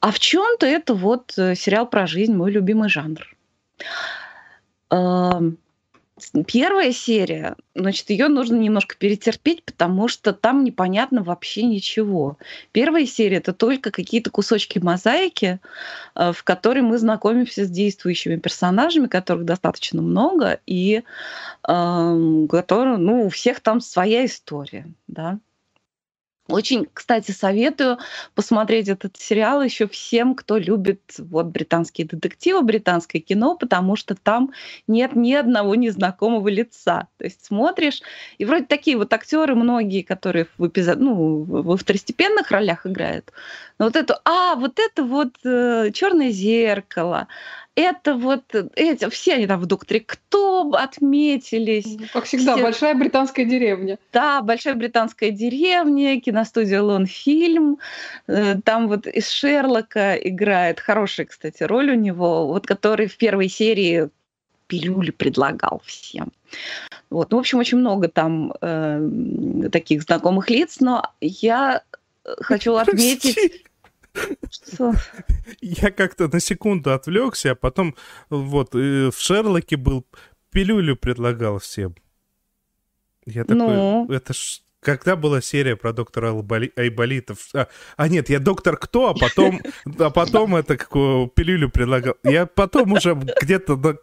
А 0.00 0.10
в 0.10 0.18
чем-то 0.18 0.66
это 0.66 0.94
вот 0.94 1.34
э, 1.38 1.54
сериал 1.54 1.88
про 1.88 2.06
жизнь, 2.06 2.34
мой 2.34 2.50
любимый 2.50 2.88
жанр. 2.88 3.36
Первая 6.46 6.92
серия, 6.92 7.56
значит, 7.74 8.08
ее 8.08 8.28
нужно 8.28 8.56
немножко 8.56 8.96
перетерпеть, 8.96 9.62
потому 9.64 10.08
что 10.08 10.32
там 10.32 10.64
непонятно 10.64 11.22
вообще 11.22 11.62
ничего. 11.64 12.38
Первая 12.72 13.04
серия 13.04 13.36
это 13.36 13.52
только 13.52 13.90
какие-то 13.90 14.30
кусочки 14.30 14.78
мозаики, 14.78 15.60
э, 16.14 16.32
в 16.32 16.42
которой 16.42 16.80
мы 16.80 16.96
знакомимся 16.98 17.66
с 17.66 17.70
действующими 17.70 18.36
персонажами, 18.36 19.08
которых 19.08 19.44
достаточно 19.44 20.00
много, 20.00 20.58
и 20.66 21.02
эм, 21.68 22.48
которые, 22.48 22.98
ну, 22.98 23.26
у 23.26 23.28
всех 23.30 23.60
там 23.60 23.80
своя 23.80 24.24
история, 24.26 24.86
да. 25.08 25.40
Очень, 26.48 26.86
кстати, 26.94 27.32
советую 27.32 27.98
посмотреть 28.36 28.88
этот 28.88 29.16
сериал 29.16 29.62
еще 29.62 29.88
всем, 29.88 30.36
кто 30.36 30.58
любит 30.58 31.00
вот 31.18 31.46
британские 31.46 32.06
детективы, 32.06 32.62
британское 32.62 33.20
кино, 33.20 33.56
потому 33.56 33.96
что 33.96 34.14
там 34.14 34.52
нет 34.86 35.16
ни 35.16 35.34
одного 35.34 35.74
незнакомого 35.74 36.46
лица. 36.48 37.08
То 37.18 37.24
есть 37.24 37.44
смотришь, 37.44 38.00
и 38.38 38.44
вроде 38.44 38.64
такие 38.66 38.96
вот 38.96 39.12
актеры 39.12 39.56
многие, 39.56 40.02
которые 40.02 40.46
в 40.56 40.68
эпизод, 40.68 40.98
ну, 41.00 41.42
во 41.42 41.76
второстепенных 41.76 42.50
ролях 42.52 42.86
играют. 42.86 43.32
Но 43.78 43.86
вот 43.86 43.96
это, 43.96 44.20
а, 44.24 44.54
вот 44.54 44.78
это 44.78 45.02
вот 45.02 45.32
черное 45.42 46.30
зеркало, 46.30 47.26
это 47.76 48.14
вот 48.14 48.42
эти, 48.74 49.08
все 49.10 49.34
они 49.34 49.46
там 49.46 49.60
в 49.60 49.66
докторе 49.66 50.00
кто 50.00 50.70
отметились. 50.72 51.98
Как 52.12 52.24
всегда, 52.24 52.54
Все- 52.54 52.62
большая 52.62 52.94
британская 52.94 53.44
деревня. 53.44 53.98
Да, 54.12 54.40
большая 54.42 54.74
британская 54.74 55.30
деревня, 55.30 56.20
киностудия 56.20 56.80
Лонфильм. 56.82 57.78
Э, 58.26 58.56
Там 58.64 58.88
вот 58.88 59.06
из 59.06 59.28
Шерлока 59.30 60.14
играет 60.14 60.80
хорошая, 60.80 61.26
кстати, 61.26 61.62
роль 61.62 61.90
у 61.90 61.94
него, 61.94 62.48
вот 62.48 62.66
который 62.66 63.06
в 63.06 63.16
первой 63.18 63.48
серии 63.48 64.08
пилюли 64.66 65.10
предлагал 65.10 65.82
всем. 65.84 66.32
Вот, 67.10 67.30
ну, 67.30 67.36
в 67.36 67.40
общем, 67.40 67.58
очень 67.58 67.78
много 67.78 68.08
там 68.08 68.52
э, 68.60 69.68
таких 69.70 70.02
знакомых 70.02 70.50
лиц, 70.50 70.78
но 70.80 71.02
я 71.20 71.82
э, 72.24 72.34
хочу 72.40 72.74
отметить, 72.74 73.64
Что 74.50 74.94
Я 75.60 75.90
как-то 75.90 76.28
на 76.28 76.40
секунду 76.40 76.92
отвлекся, 76.92 77.52
а 77.52 77.54
потом 77.54 77.94
вот 78.30 78.74
в 78.74 79.12
Шерлоке 79.12 79.76
был, 79.76 80.06
пилюлю 80.50 80.96
предлагал 80.96 81.58
всем. 81.58 81.94
Я 83.26 83.44
такой, 83.44 83.74
Ну? 83.74 84.06
это 84.10 84.32
ж 84.32 84.62
когда 84.86 85.16
была 85.16 85.40
серия 85.40 85.74
про 85.74 85.92
доктора 85.92 86.30
Айболи... 86.30 86.72
Айболитов? 86.76 87.48
А, 87.54 87.66
а 87.96 88.08
нет, 88.08 88.30
я 88.30 88.38
доктор 88.38 88.76
кто, 88.76 89.08
а 89.10 89.14
потом, 89.14 89.60
а 89.98 90.10
потом 90.10 90.54
это 90.54 90.76
какую 90.76 91.26
пилюлю 91.26 91.68
предлагал. 91.68 92.14
Я 92.22 92.46
потом 92.46 92.92
уже 92.92 93.14
где-то 93.14 93.76
на, 93.76 93.96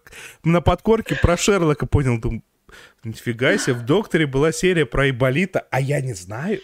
на 0.44 0.60
подкорке 0.60 1.16
про 1.16 1.38
Шерлока 1.38 1.86
понял, 1.86 2.20
думаю, 2.20 2.44
нифига 3.06 3.58
себе, 3.58 3.76
в 3.76 3.86
докторе 3.86 4.28
была 4.28 4.52
серия 4.52 4.86
про 4.86 5.04
Айболита, 5.04 5.66
а 5.72 5.80
я 5.80 6.02
не 6.02 6.14
знаю. 6.14 6.60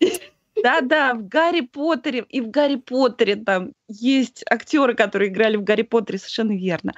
Да-да, 0.62 1.14
в 1.14 1.26
Гарри 1.28 1.62
Поттере 1.62 2.24
и 2.28 2.40
в 2.40 2.50
Гарри 2.50 2.76
Поттере 2.76 3.36
там 3.36 3.72
есть 3.88 4.44
актеры, 4.50 4.94
которые 4.94 5.30
играли 5.30 5.56
в 5.56 5.64
Гарри 5.64 5.82
Поттере, 5.82 6.18
совершенно 6.18 6.56
верно. 6.56 6.94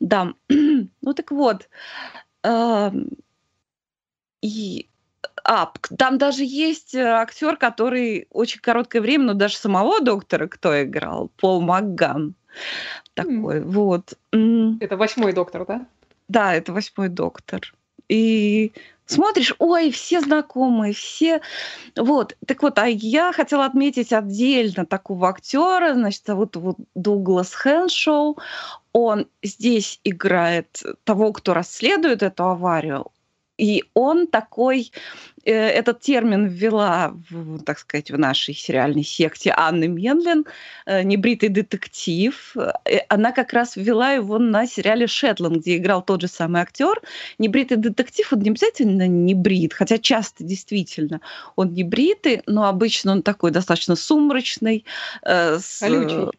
Да. 0.00 0.34
Ну 0.48 1.14
так 1.14 1.30
вот. 1.30 1.68
И 4.42 4.88
а, 5.44 5.72
там 5.98 6.18
даже 6.18 6.44
есть 6.44 6.94
э, 6.94 7.04
актер, 7.04 7.56
который 7.56 8.26
очень 8.30 8.60
короткое 8.60 9.00
время, 9.00 9.26
но 9.26 9.34
даже 9.34 9.56
самого 9.56 10.00
доктора 10.00 10.48
кто 10.48 10.82
играл? 10.82 11.30
Пол 11.36 11.60
Макган. 11.60 12.34
Такой, 13.14 13.60
mm. 13.60 13.64
вот. 13.64 14.14
Это 14.80 14.96
восьмой 14.96 15.32
доктор, 15.32 15.66
да? 15.66 15.86
Да, 16.28 16.54
это 16.54 16.72
восьмой 16.72 17.08
доктор. 17.08 17.74
И 18.08 18.72
смотришь, 19.06 19.54
ой, 19.58 19.90
все 19.90 20.20
знакомые, 20.20 20.92
все... 20.92 21.40
Вот, 21.96 22.36
так 22.46 22.62
вот, 22.62 22.78
а 22.78 22.86
я 22.86 23.32
хотела 23.32 23.64
отметить 23.64 24.12
отдельно 24.12 24.86
такого 24.86 25.28
актера, 25.28 25.94
значит, 25.94 26.28
вот, 26.28 26.56
вот 26.56 26.76
Дуглас 26.94 27.52
Хэншоу. 27.52 28.38
Он 28.92 29.26
здесь 29.42 30.00
играет 30.04 30.82
того, 31.04 31.32
кто 31.32 31.54
расследует 31.54 32.22
эту 32.22 32.44
аварию. 32.44 33.06
И 33.58 33.84
он 33.94 34.26
такой, 34.26 34.92
этот 35.50 36.00
термин 36.00 36.46
ввела, 36.46 37.14
в, 37.30 37.62
так 37.62 37.78
сказать, 37.78 38.10
в 38.10 38.18
нашей 38.18 38.54
сериальной 38.54 39.02
секте 39.02 39.52
Анны 39.56 39.88
Менлин, 39.88 40.44
э, 40.86 41.02
небритый 41.02 41.48
детектив. 41.48 42.56
Э, 42.56 42.98
она 43.08 43.32
как 43.32 43.52
раз 43.52 43.76
ввела 43.76 44.12
его 44.12 44.38
на 44.38 44.66
сериале 44.66 45.06
«Шетланд», 45.06 45.58
где 45.58 45.76
играл 45.76 46.02
тот 46.02 46.20
же 46.20 46.28
самый 46.28 46.62
актер. 46.62 47.00
Небритый 47.38 47.76
детектив, 47.76 48.32
он 48.32 48.40
не 48.40 48.50
обязательно 48.50 49.08
не 49.08 49.34
брит, 49.34 49.74
хотя 49.74 49.98
часто 49.98 50.44
действительно 50.44 51.20
он 51.56 51.72
не 51.72 51.84
бритый, 51.84 52.42
но 52.46 52.66
обычно 52.66 53.12
он 53.12 53.22
такой 53.22 53.50
достаточно 53.50 53.96
сумрачный, 53.96 54.84
с, 55.22 55.80
Колючий 55.80 56.30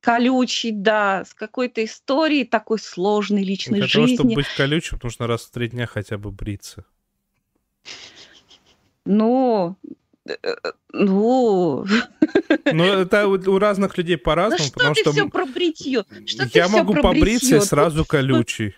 колючий, 0.00 0.70
да, 0.72 1.24
с 1.24 1.34
какой-то 1.34 1.84
историей 1.84 2.44
такой 2.44 2.78
сложной 2.78 3.42
личной 3.42 3.80
Для 3.80 3.88
жизни. 3.88 4.16
того, 4.16 4.30
чтобы 4.30 4.34
быть 4.36 4.48
колючим, 4.56 4.98
нужно 5.02 5.26
раз 5.26 5.42
в 5.42 5.50
три 5.50 5.68
дня 5.68 5.86
хотя 5.86 6.16
бы 6.16 6.30
бриться. 6.30 6.84
Ну, 9.08 9.74
э, 10.26 10.36
э, 10.42 10.54
ну... 10.92 11.86
Ну, 12.72 12.84
это 12.84 13.26
у 13.26 13.58
разных 13.58 13.96
людей 13.96 14.18
по-разному, 14.18 14.64
ну, 14.64 14.72
потому 14.72 14.94
что... 14.94 15.04
ты 15.04 15.10
все 15.12 15.28
про 15.28 15.46
бритье? 15.46 16.04
Что 16.26 16.46
Я 16.52 16.68
могу 16.68 16.94
побриться 16.94 17.56
и 17.56 17.60
сразу 17.60 18.04
колючий. 18.04 18.74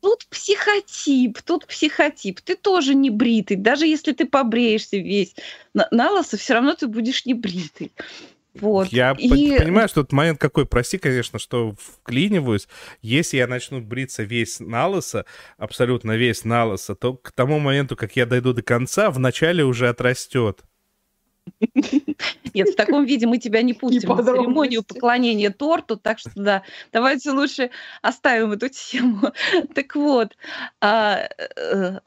Тут 0.00 0.26
психотип, 0.30 1.42
тут 1.42 1.66
психотип. 1.66 2.40
Ты 2.40 2.56
тоже 2.56 2.94
не 2.94 3.10
бритый. 3.10 3.56
Даже 3.56 3.86
если 3.86 4.12
ты 4.12 4.24
побреешься 4.24 4.96
весь 4.96 5.34
на, 5.74 5.88
на 5.90 6.10
лосо, 6.10 6.36
все 6.36 6.54
равно 6.54 6.74
ты 6.74 6.86
будешь 6.86 7.26
не 7.26 7.34
бритый. 7.34 7.92
Вот. 8.60 8.88
Я 8.88 9.14
и... 9.18 9.28
понимаю, 9.58 9.88
что 9.88 10.02
тут 10.02 10.12
момент 10.12 10.38
какой, 10.38 10.66
прости, 10.66 10.98
конечно, 10.98 11.38
что 11.38 11.74
вклиниваюсь. 11.78 12.68
Если 13.02 13.36
я 13.36 13.46
начну 13.46 13.80
бриться 13.80 14.22
весь 14.22 14.60
на 14.60 14.86
лысо, 14.88 15.24
абсолютно 15.58 16.16
весь 16.16 16.44
на 16.44 16.64
лысо, 16.64 16.94
то 16.94 17.14
к 17.14 17.32
тому 17.32 17.58
моменту, 17.58 17.96
как 17.96 18.16
я 18.16 18.26
дойду 18.26 18.52
до 18.52 18.62
конца, 18.62 19.10
вначале 19.10 19.64
уже 19.64 19.88
отрастет. 19.88 20.62
Нет, 22.54 22.70
в 22.70 22.76
таком 22.76 23.04
виде 23.04 23.26
мы 23.26 23.38
тебя 23.38 23.62
не 23.62 23.72
пустим 23.72 24.12
в 24.12 24.24
церемонию 24.24 24.82
поклонения 24.82 25.50
торту, 25.50 25.96
так 25.96 26.18
что 26.18 26.30
да, 26.34 26.62
давайте 26.92 27.30
лучше 27.30 27.70
оставим 28.02 28.52
эту 28.52 28.68
тему. 28.68 29.32
Так 29.74 29.94
вот, 29.94 30.36
а, 30.80 31.28
э, 31.56 32.00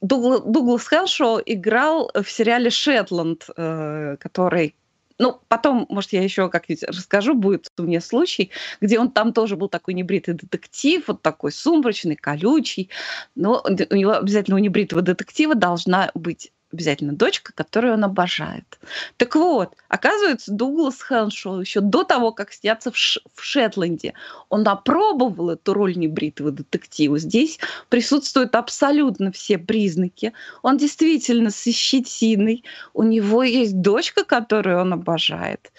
Дуглас 0.00 0.88
Хелшоу 0.88 1.40
играл 1.46 2.10
в 2.14 2.28
сериале 2.28 2.70
«Шетланд», 2.70 3.46
э, 3.56 4.16
который 4.18 4.74
ну, 5.22 5.40
потом, 5.46 5.86
может, 5.88 6.12
я 6.12 6.20
еще 6.20 6.48
как-нибудь 6.48 6.82
расскажу, 6.82 7.34
будет 7.34 7.70
у 7.78 7.84
меня 7.84 8.00
случай, 8.00 8.50
где 8.80 8.98
он 8.98 9.08
там 9.08 9.32
тоже 9.32 9.54
был 9.54 9.68
такой 9.68 9.94
небритый 9.94 10.34
детектив, 10.34 11.04
вот 11.06 11.22
такой 11.22 11.52
сумрачный, 11.52 12.16
колючий. 12.16 12.90
Но 13.36 13.64
у 13.64 13.94
него 13.94 14.14
обязательно 14.14 14.56
у 14.56 14.58
небритого 14.58 15.00
детектива 15.00 15.54
должна 15.54 16.10
быть 16.14 16.50
обязательно 16.72 17.12
дочка, 17.12 17.52
которую 17.54 17.94
он 17.94 18.04
обожает. 18.04 18.78
Так 19.16 19.34
вот, 19.36 19.74
оказывается, 19.88 20.52
Дуглас 20.52 21.00
Хэншоу 21.00 21.60
еще 21.60 21.80
до 21.80 22.04
того, 22.04 22.32
как 22.32 22.52
сняться 22.52 22.90
в, 22.90 22.96
Ш- 22.96 23.20
в 23.34 23.42
Шетланде, 23.42 24.14
он 24.48 24.66
опробовал 24.66 25.50
эту 25.50 25.74
роль 25.74 25.96
небритого 25.96 26.50
детектива. 26.50 27.18
Здесь 27.18 27.58
присутствуют 27.88 28.54
абсолютно 28.54 29.32
все 29.32 29.58
признаки. 29.58 30.32
Он 30.62 30.76
действительно 30.76 31.50
с 31.50 31.64
щетиной. 31.64 32.64
У 32.94 33.02
него 33.02 33.42
есть 33.42 33.80
дочка, 33.80 34.24
которую 34.24 34.80
он 34.80 34.92
обожает. 34.92 35.72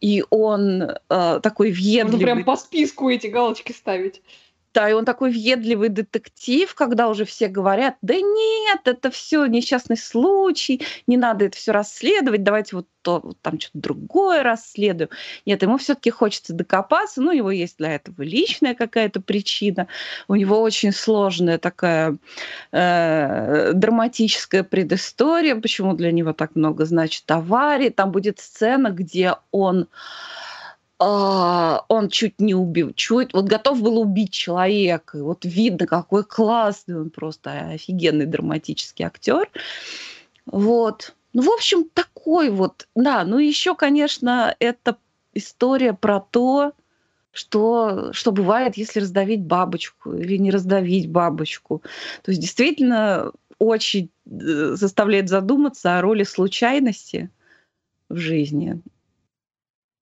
И 0.00 0.24
он 0.30 0.82
э, 0.82 1.40
такой 1.42 1.72
въедливый. 1.72 2.12
Можно 2.12 2.18
прям 2.18 2.44
по 2.44 2.56
списку 2.56 3.10
эти 3.10 3.26
галочки 3.26 3.72
ставить. 3.72 4.22
Да, 4.74 4.88
и 4.88 4.92
он 4.92 5.04
такой 5.04 5.30
въедливый 5.30 5.88
детектив, 5.88 6.72
когда 6.74 7.08
уже 7.08 7.24
все 7.24 7.48
говорят, 7.48 7.96
да 8.02 8.14
нет, 8.14 8.80
это 8.84 9.10
все 9.10 9.46
несчастный 9.46 9.96
случай, 9.96 10.82
не 11.06 11.16
надо 11.16 11.46
это 11.46 11.56
все 11.56 11.72
расследовать, 11.72 12.42
давайте 12.42 12.76
вот, 12.76 12.86
то, 13.02 13.20
вот 13.20 13.38
там 13.40 13.58
что-то 13.58 13.78
другое 13.78 14.42
расследуем. 14.42 15.08
Нет, 15.46 15.62
ему 15.62 15.78
все-таки 15.78 16.10
хочется 16.10 16.52
докопаться, 16.52 17.22
ну, 17.22 17.30
у 17.30 17.34
него 17.34 17.50
есть 17.50 17.78
для 17.78 17.94
этого 17.94 18.22
личная 18.22 18.74
какая-то 18.74 19.20
причина, 19.22 19.88
у 20.28 20.34
него 20.34 20.60
очень 20.60 20.92
сложная 20.92 21.58
такая 21.58 22.18
э, 22.70 23.72
драматическая 23.72 24.64
предыстория, 24.64 25.56
почему 25.56 25.94
для 25.94 26.12
него 26.12 26.34
так 26.34 26.54
много 26.54 26.84
значит 26.84 27.28
аварий. 27.30 27.90
Там 27.90 28.12
будет 28.12 28.38
сцена, 28.38 28.90
где 28.90 29.34
он 29.50 29.88
он 30.98 32.08
чуть 32.08 32.40
не 32.40 32.54
убил, 32.54 32.92
чуть, 32.92 33.32
вот 33.32 33.44
готов 33.44 33.80
был 33.82 33.98
убить 33.98 34.32
человека. 34.32 35.22
Вот 35.22 35.44
видно, 35.44 35.86
какой 35.86 36.24
классный 36.24 37.00
он 37.00 37.10
просто 37.10 37.70
офигенный 37.70 38.26
драматический 38.26 39.04
актер. 39.04 39.48
Вот. 40.46 41.14
Ну, 41.32 41.42
в 41.42 41.50
общем, 41.50 41.88
такой 41.92 42.50
вот, 42.50 42.88
да. 42.96 43.24
Ну, 43.24 43.38
еще, 43.38 43.76
конечно, 43.76 44.56
это 44.58 44.96
история 45.34 45.92
про 45.92 46.20
то, 46.20 46.72
что, 47.30 48.12
что 48.12 48.32
бывает, 48.32 48.76
если 48.76 49.00
раздавить 49.00 49.42
бабочку 49.42 50.14
или 50.14 50.36
не 50.36 50.50
раздавить 50.50 51.08
бабочку. 51.08 51.82
То 52.22 52.32
есть 52.32 52.40
действительно 52.40 53.30
очень 53.58 54.10
э, 54.26 54.74
заставляет 54.74 55.28
задуматься 55.28 55.98
о 55.98 56.00
роли 56.00 56.24
случайности 56.24 57.30
в 58.08 58.16
жизни. 58.16 58.80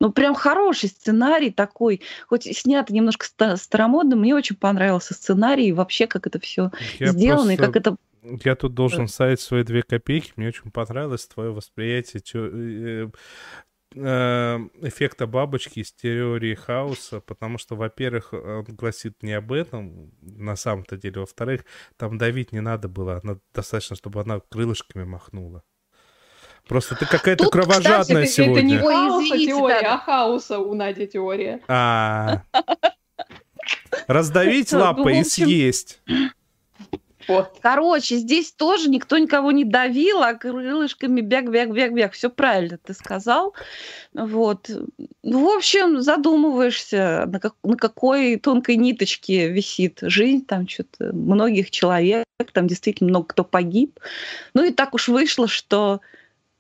Ну, 0.01 0.13
прям 0.13 0.35
хороший 0.35 0.89
сценарий 0.89 1.51
такой, 1.51 2.03
хоть 2.29 2.45
снято 2.45 2.93
немножко 2.93 3.27
старомодно, 3.57 4.17
мне 4.17 4.35
очень 4.35 4.57
понравился 4.57 5.15
сценарий 5.15 5.69
и 5.69 5.73
вообще, 5.73 6.07
как 6.07 6.27
это 6.27 6.39
все 6.39 6.71
сделано, 7.01 7.53
и 7.53 7.57
как 7.57 7.77
это 7.77 7.97
я 8.45 8.57
тут 8.57 8.75
должен 8.75 9.09
ставить 9.09 9.41
свои 9.41 9.63
две 9.63 9.83
копейки. 9.83 10.33
Мне 10.37 10.49
очень 10.49 10.71
понравилось 10.71 11.27
твое 11.27 11.53
восприятие 11.53 12.23
э, 12.35 13.09
э, 13.95 14.59
эффекта 14.83 15.27
бабочки 15.27 15.81
из 15.81 15.93
теории 15.93 16.55
хаоса, 16.55 17.21
потому 17.21 17.59
что, 17.59 17.77
во-первых, 17.77 18.33
он 18.33 18.65
гласит 18.65 19.23
не 19.23 19.33
об 19.33 19.53
этом 19.53 20.13
на 20.21 20.57
самом-то 20.57 20.97
деле, 20.97 21.21
во-вторых, 21.21 21.65
там 21.97 22.19
давить 22.19 22.53
не 22.53 22.61
надо 22.61 22.89
было, 22.89 23.23
достаточно, 23.55 23.97
чтобы 23.97 24.21
она 24.21 24.41
крылышками 24.41 25.05
махнула. 25.05 25.63
Просто 26.69 26.97
ты 26.97 27.07
какая-то 27.07 27.45
Тут, 27.45 27.53
кровожадная 27.53 28.27
кстати, 28.27 28.47
сегодня. 28.47 28.77
Это 28.77 28.85
не 28.85 28.93
хаоса 28.93 29.39
теория, 29.39 29.83
да. 29.83 29.95
а 29.95 29.99
хаоса 29.99 30.59
у 30.59 30.75
Нади 30.75 31.07
теория. 31.07 31.61
А. 31.69 32.43
Раздавить 34.09 34.73
лапой 34.73 35.21
и 35.21 35.25
съесть. 35.25 36.01
Вот. 37.29 37.59
Короче, 37.61 38.17
здесь 38.17 38.53
тоже 38.53 38.89
никто 38.89 39.19
никого 39.19 39.51
не 39.51 39.65
давил, 39.65 40.23
а 40.23 40.35
крылышками 40.35 41.21
бяг-бяг-бяг-бяг. 41.21 42.13
Все 42.13 42.31
правильно 42.31 42.79
ты 42.79 42.95
сказал. 42.95 43.55
Вот. 44.15 44.71
Ну, 45.23 45.45
в 45.45 45.57
общем, 45.57 46.01
задумываешься, 46.03 47.25
на, 47.27 47.41
как, 47.41 47.55
на 47.65 47.77
какой 47.77 48.37
тонкой 48.37 48.77
ниточке 48.77 49.49
висит 49.49 49.99
жизнь. 50.03 50.45
Там 50.47 50.69
что-то 50.69 51.13
многих 51.13 51.71
человек, 51.71 52.27
там 52.53 52.69
действительно 52.69 53.11
много 53.11 53.27
кто 53.27 53.45
погиб. 53.45 53.99
Ну 54.55 54.65
и 54.65 54.71
так 54.71 54.95
уж 54.95 55.09
вышло, 55.09 55.49
что 55.49 56.01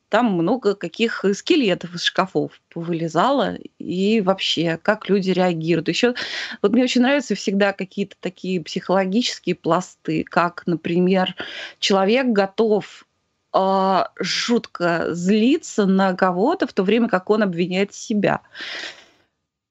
там 0.08 0.32
много 0.32 0.74
каких 0.74 1.24
скелетов 1.34 1.94
из 1.94 2.02
шкафов 2.02 2.60
вылезало, 2.74 3.56
и 3.78 4.20
вообще, 4.20 4.78
как 4.80 5.08
люди 5.08 5.30
реагируют. 5.30 5.88
Еще 5.88 6.14
вот 6.62 6.72
мне 6.72 6.84
очень 6.84 7.02
нравятся 7.02 7.34
всегда 7.34 7.72
какие-то 7.72 8.16
такие 8.20 8.62
психологические 8.62 9.54
пласты, 9.54 10.24
как, 10.24 10.62
например, 10.66 11.34
человек 11.78 12.26
готов 12.26 13.06
э, 13.52 14.04
жутко 14.20 15.14
злится 15.14 15.86
на 15.86 16.14
кого-то, 16.14 16.66
в 16.66 16.72
то 16.72 16.82
время 16.82 17.08
как 17.08 17.30
он 17.30 17.42
обвиняет 17.42 17.92
себя. 17.92 18.42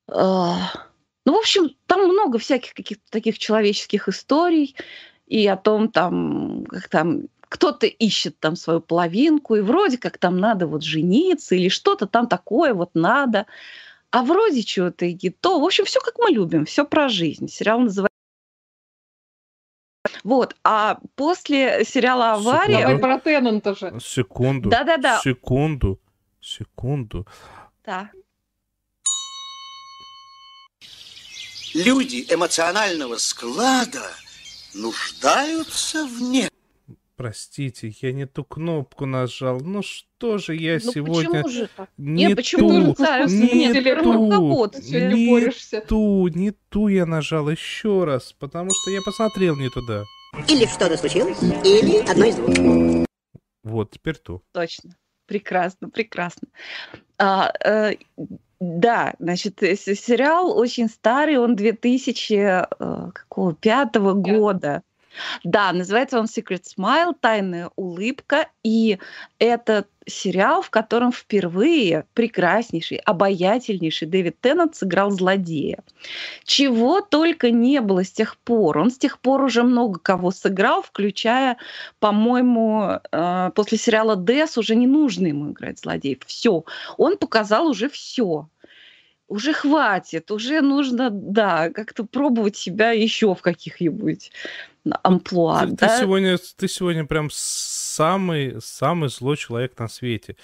Э, 0.10 0.54
ну, 1.26 1.34
в 1.34 1.38
общем, 1.38 1.72
там 1.88 2.08
много 2.08 2.38
всяких 2.38 2.74
каких-то 2.74 3.10
таких 3.10 3.40
человеческих 3.40 4.08
историй 4.10 4.76
и 5.28 5.48
о 5.48 5.58
том, 5.58 5.90
там, 5.90 6.66
как 6.66 6.88
там 6.88 7.24
кто-то 7.56 7.88
ищет 7.88 8.38
там 8.40 8.58
свою 8.58 8.82
половинку, 8.82 9.56
и 9.56 9.62
вроде 9.62 9.98
как 9.98 10.18
там 10.18 10.40
надо 10.40 10.68
вот 10.68 10.84
жениться, 10.84 11.56
или 11.56 11.70
что-то 11.70 12.06
там 12.06 12.28
такое 12.28 12.74
вот 12.74 12.92
надо, 12.96 13.46
а 14.12 14.24
вроде 14.24 14.62
чего-то 14.62 15.06
и 15.06 15.30
то. 15.30 15.62
В 15.62 15.64
общем, 15.64 15.86
все 15.86 16.02
как 16.02 16.18
мы 16.20 16.32
любим, 16.32 16.66
все 16.66 16.84
про 16.84 17.08
жизнь. 17.08 17.48
Сериал 17.48 17.80
называется 17.80 18.10
вот, 20.26 20.56
а 20.64 21.00
после 21.16 21.86
сериала 21.86 22.34
«Авария»... 22.34 22.82
Давай 22.82 23.00
про 23.00 23.20
Теннанта 23.20 23.74
же. 23.74 23.98
Секунду. 24.04 24.70
Да-да-да. 24.70 25.22
Секунду. 25.24 26.02
Секунду. 26.42 27.26
Да. 27.86 28.12
Люди 31.74 32.26
эмоционального 32.30 33.16
склада 33.18 34.12
нуждаются 34.74 36.06
в 36.06 36.22
ней. 36.22 36.50
Простите, 37.18 37.94
я 38.02 38.12
не 38.12 38.26
ту 38.26 38.44
кнопку 38.44 39.06
нажал. 39.06 39.62
Ну 39.62 39.82
что 39.82 40.38
же 40.38 40.54
я 40.54 40.80
Ну 40.84 40.92
сегодня... 40.92 41.44
почему 41.44 41.50
же 41.50 41.70
так? 41.76 41.90
Не 41.98 42.26
Не, 42.28 42.36
почему 42.36 42.94
ту, 42.94 43.04
же 43.04 43.26
не 43.30 43.70
мне 43.70 44.02
ту, 44.02 44.28
не 44.92 45.30
борешься. 45.30 45.82
ту, 45.88 46.28
не 46.28 46.52
ту 46.52 46.90
я 46.90 47.06
нажал 47.06 47.50
еще 47.50 48.04
раз, 48.04 48.34
потому 48.34 48.72
что 48.72 48.92
я 48.92 49.02
посмотрел 49.02 49.56
не 49.56 49.70
туда. 49.70 50.04
Или 50.50 50.66
что-то 50.66 50.98
случилось, 50.98 51.38
или 51.64 52.00
одно 52.10 52.26
из 52.26 52.36
двух. 52.36 53.06
Вот, 53.64 53.92
теперь 53.92 54.18
ту. 54.18 54.44
Точно. 54.52 54.98
Прекрасно, 55.26 55.90
прекрасно. 55.90 56.50
А, 57.18 57.50
э, 57.64 57.94
да, 58.60 59.14
значит, 59.20 59.64
э, 59.64 59.76
сериал 59.76 60.58
очень 60.58 60.90
старый, 60.90 61.38
он 61.38 61.56
2005 61.56 63.96
года. 63.96 64.82
Да, 65.44 65.72
называется 65.72 66.20
он 66.20 66.26
Secret 66.26 66.64
Smile, 66.64 67.14
тайная 67.20 67.70
улыбка, 67.76 68.48
и 68.64 69.00
это 69.40 69.86
сериал, 70.08 70.62
в 70.62 70.70
котором 70.70 71.12
впервые 71.12 72.06
прекраснейший, 72.14 72.98
обаятельнейший 72.98 74.08
Дэвид 74.08 74.40
Теннант 74.40 74.76
сыграл 74.76 75.12
злодея. 75.12 75.80
Чего 76.44 77.02
только 77.02 77.52
не 77.52 77.82
было 77.82 78.04
с 78.04 78.12
тех 78.12 78.38
пор. 78.38 78.78
Он 78.78 78.92
с 78.92 78.98
тех 78.98 79.20
пор 79.20 79.44
уже 79.44 79.64
много 79.64 80.00
кого 80.00 80.32
сыграл, 80.32 80.84
включая, 80.84 81.58
по-моему, 82.00 83.00
э, 83.12 83.52
после 83.56 83.78
сериала 83.78 84.16
Дэс 84.16 84.58
уже 84.58 84.76
не 84.76 84.88
нужно 84.88 85.28
ему 85.28 85.52
играть 85.52 85.80
злодеев. 85.80 86.20
Все. 86.26 86.64
Он 86.98 87.18
показал 87.18 87.68
уже 87.68 87.90
все. 87.90 88.48
Уже 89.28 89.54
хватит, 89.54 90.30
уже 90.30 90.62
нужно, 90.62 91.10
да, 91.10 91.72
как-то 91.72 92.04
пробовать 92.04 92.56
себя 92.56 92.92
еще 92.92 93.34
в 93.34 93.42
каких-нибудь 93.42 94.32
амплуа. 95.04 95.62
Ты, 95.62 95.72
ты 95.72 95.76
да? 95.88 96.00
сегодня, 96.00 96.38
ты 96.38 96.68
сегодня 96.68 97.06
прям 97.06 97.30
самый, 97.32 98.62
самый 98.62 99.10
злой 99.10 99.38
человек 99.38 99.78
на 99.80 99.88
свете. 99.88 100.36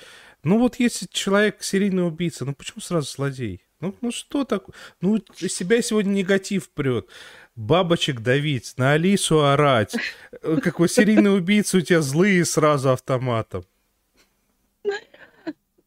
Ну 0.44 0.58
вот 0.58 0.80
если 0.80 1.08
человек 1.12 1.62
серийный 1.64 2.06
убийца, 2.06 2.46
ну 2.46 2.54
почему 2.54 2.82
сразу 2.82 3.10
злодей? 3.10 3.64
Ну, 3.80 3.96
ну 4.02 4.12
что 4.12 4.44
такое? 4.44 4.76
Ну, 5.02 5.18
из 5.40 5.56
себя 5.56 5.82
сегодня 5.82 6.12
негатив 6.12 6.70
прет. 6.70 7.08
Бабочек 7.56 8.22
давить, 8.22 8.74
на 8.78 8.94
Алису 8.94 9.44
орать. 9.44 9.96
Э, 10.42 10.58
Какой 10.64 10.88
серийный 10.88 11.36
убийца 11.36 11.78
у 11.78 11.82
тебя 11.82 12.02
злые 12.02 12.46
сразу 12.46 12.92
автоматом. 12.92 13.66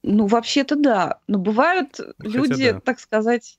Ну, 0.02 0.26
вообще-то 0.26 0.76
да. 0.76 1.20
Но 1.28 1.38
бывают 1.38 1.96
Хотя 1.96 2.14
люди, 2.28 2.72
да. 2.72 2.80
так 2.80 3.00
сказать, 3.00 3.58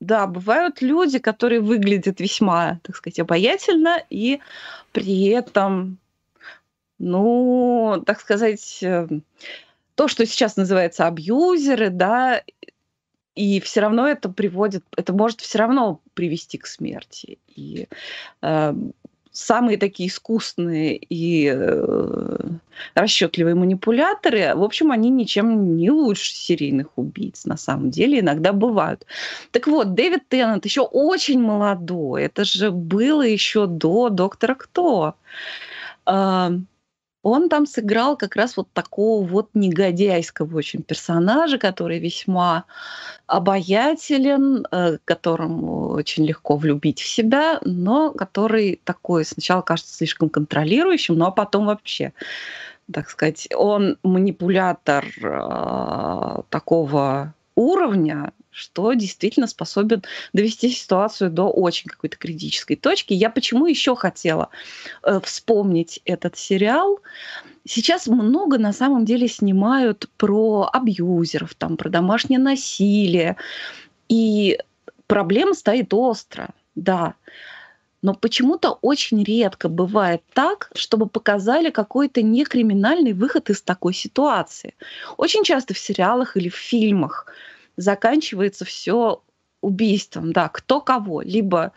да, 0.00 0.26
бывают 0.26 0.82
люди, 0.82 1.18
которые 1.18 1.60
выглядят 1.60 2.20
весьма, 2.20 2.80
так 2.82 2.96
сказать, 2.96 3.18
обаятельно 3.18 4.02
и 4.10 4.40
при 4.92 5.28
этом, 5.28 5.98
ну, 6.98 8.02
так 8.06 8.20
сказать, 8.20 8.82
э, 8.82 9.08
то, 9.94 10.08
что 10.08 10.26
сейчас 10.26 10.56
называется 10.56 11.06
абьюзеры, 11.06 11.90
да, 11.90 12.42
и 13.34 13.60
все 13.60 13.80
равно 13.80 14.08
это 14.08 14.28
приводит, 14.28 14.84
это 14.96 15.12
может 15.12 15.40
все 15.40 15.58
равно 15.58 16.00
привести 16.14 16.58
к 16.58 16.66
смерти. 16.66 17.38
И 17.48 17.88
э, 18.42 18.74
самые 19.36 19.76
такие 19.76 20.08
искусные 20.08 20.96
и 20.96 21.52
э, 21.54 22.38
расчетливые 22.94 23.54
манипуляторы, 23.54 24.54
в 24.54 24.62
общем, 24.62 24.90
они 24.90 25.10
ничем 25.10 25.76
не 25.76 25.90
лучше 25.90 26.32
серийных 26.32 26.86
убийц 26.96 27.44
на 27.44 27.56
самом 27.58 27.90
деле 27.90 28.20
иногда 28.20 28.52
бывают. 28.52 29.04
Так 29.50 29.66
вот, 29.66 29.94
Дэвид 29.94 30.28
Теннант 30.28 30.64
еще 30.64 30.80
очень 30.80 31.40
молодой, 31.40 32.24
это 32.24 32.44
же 32.44 32.70
было 32.70 33.22
еще 33.22 33.66
до 33.66 34.08
Доктора 34.08 34.54
Кто. 34.54 35.16
А, 36.06 36.52
Он 37.28 37.48
там 37.48 37.66
сыграл 37.66 38.16
как 38.16 38.36
раз 38.36 38.56
вот 38.56 38.68
такого 38.72 39.26
вот 39.26 39.50
негодяйского 39.52 40.58
очень 40.58 40.84
персонажа, 40.84 41.58
который 41.58 41.98
весьма 41.98 42.66
обаятелен, 43.26 44.64
э, 44.70 44.98
которому 45.04 45.88
очень 45.88 46.24
легко 46.24 46.56
влюбить 46.56 47.00
в 47.00 47.08
себя, 47.08 47.58
но 47.64 48.12
который 48.12 48.80
такой 48.84 49.24
сначала 49.24 49.62
кажется 49.62 49.96
слишком 49.96 50.28
контролирующим, 50.28 51.16
ну 51.16 51.24
а 51.26 51.32
потом 51.32 51.66
вообще, 51.66 52.12
так 52.92 53.10
сказать, 53.10 53.48
он 53.56 53.98
манипулятор 54.04 55.04
э, 55.20 56.42
такого 56.48 57.34
уровня, 57.56 58.30
что 58.56 58.94
действительно 58.94 59.46
способен 59.46 60.02
довести 60.32 60.70
ситуацию 60.70 61.30
до 61.30 61.50
очень 61.50 61.90
какой-то 61.90 62.16
критической 62.16 62.74
точки. 62.74 63.12
Я 63.12 63.28
почему 63.28 63.66
еще 63.66 63.94
хотела 63.94 64.48
э, 65.02 65.20
вспомнить 65.22 66.00
этот 66.06 66.38
сериал? 66.38 67.00
Сейчас 67.66 68.06
много 68.06 68.56
на 68.56 68.72
самом 68.72 69.04
деле 69.04 69.28
снимают 69.28 70.08
про 70.16 70.70
абьюзеров, 70.72 71.54
там, 71.54 71.76
про 71.76 71.90
домашнее 71.90 72.38
насилие. 72.38 73.36
И 74.08 74.58
проблема 75.06 75.52
стоит 75.52 75.92
остро, 75.92 76.48
да. 76.74 77.14
Но 78.00 78.14
почему-то 78.14 78.78
очень 78.80 79.22
редко 79.22 79.68
бывает 79.68 80.22
так, 80.32 80.70
чтобы 80.74 81.06
показали 81.06 81.68
какой-то 81.68 82.22
некриминальный 82.22 83.12
выход 83.12 83.50
из 83.50 83.60
такой 83.60 83.92
ситуации. 83.92 84.74
Очень 85.18 85.44
часто 85.44 85.74
в 85.74 85.78
сериалах 85.78 86.38
или 86.38 86.48
в 86.48 86.56
фильмах 86.56 87.26
заканчивается 87.76 88.64
все 88.64 89.22
убийством, 89.60 90.32
да, 90.32 90.48
кто 90.48 90.80
кого, 90.80 91.22
либо 91.22 91.72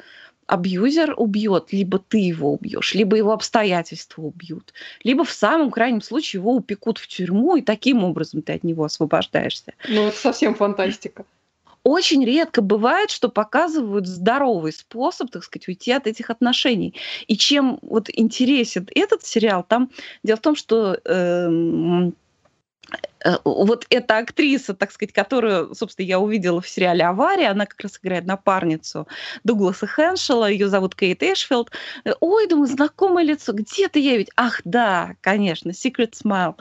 абьюзер 0.47 1.13
убьет, 1.15 1.71
либо 1.71 1.99
ты 1.99 2.17
его 2.17 2.53
убьешь, 2.53 2.95
либо 2.95 3.15
его 3.15 3.33
обстоятельства 3.33 4.23
убьют, 4.23 4.73
либо 5.03 5.23
в 5.23 5.31
самом 5.31 5.69
крайнем 5.69 6.01
случае 6.01 6.39
его 6.39 6.55
упекут 6.55 6.97
в 6.97 7.07
тюрьму, 7.07 7.55
и 7.55 7.61
таким 7.61 8.03
образом 8.03 8.41
ты 8.41 8.53
от 8.53 8.63
него 8.63 8.83
освобождаешься. 8.83 9.73
Ну, 9.87 10.07
это 10.07 10.17
совсем 10.17 10.55
фантастика. 10.55 11.25
Очень 11.83 12.25
редко 12.25 12.61
бывает, 12.61 13.09
что 13.09 13.29
показывают 13.29 14.05
здоровый 14.05 14.73
способ, 14.73 15.31
так 15.31 15.43
сказать, 15.43 15.67
уйти 15.67 15.91
от 15.91 16.07
этих 16.07 16.29
отношений. 16.29 16.93
И 17.27 17.37
чем 17.37 17.79
вот 17.81 18.09
интересен 18.11 18.87
этот 18.93 19.23
сериал, 19.23 19.65
там 19.67 19.89
дело 20.23 20.37
в 20.37 20.41
том, 20.41 20.55
что 20.55 20.99
э, 21.05 22.11
вот 23.43 23.85
эта 23.89 24.17
актриса, 24.17 24.73
так 24.73 24.91
сказать, 24.91 25.13
которую, 25.13 25.75
собственно, 25.75 26.05
я 26.05 26.19
увидела 26.19 26.61
в 26.61 26.69
сериале 26.69 27.05
«Авария», 27.05 27.49
она 27.49 27.65
как 27.65 27.79
раз 27.81 27.99
играет 28.01 28.25
напарницу 28.25 29.07
Дугласа 29.43 29.87
Хэншела, 29.87 30.49
ее 30.49 30.69
зовут 30.69 30.95
Кейт 30.95 31.21
Эшфилд. 31.21 31.71
Э, 32.05 32.13
Ой, 32.19 32.47
думаю, 32.47 32.67
знакомое 32.67 33.23
лицо, 33.23 33.53
где-то 33.53 33.99
я 33.99 34.17
ведь... 34.17 34.29
Ах, 34.35 34.61
да, 34.63 35.15
конечно, 35.21 35.71
Secret 35.71 36.13
Smile. 36.13 36.55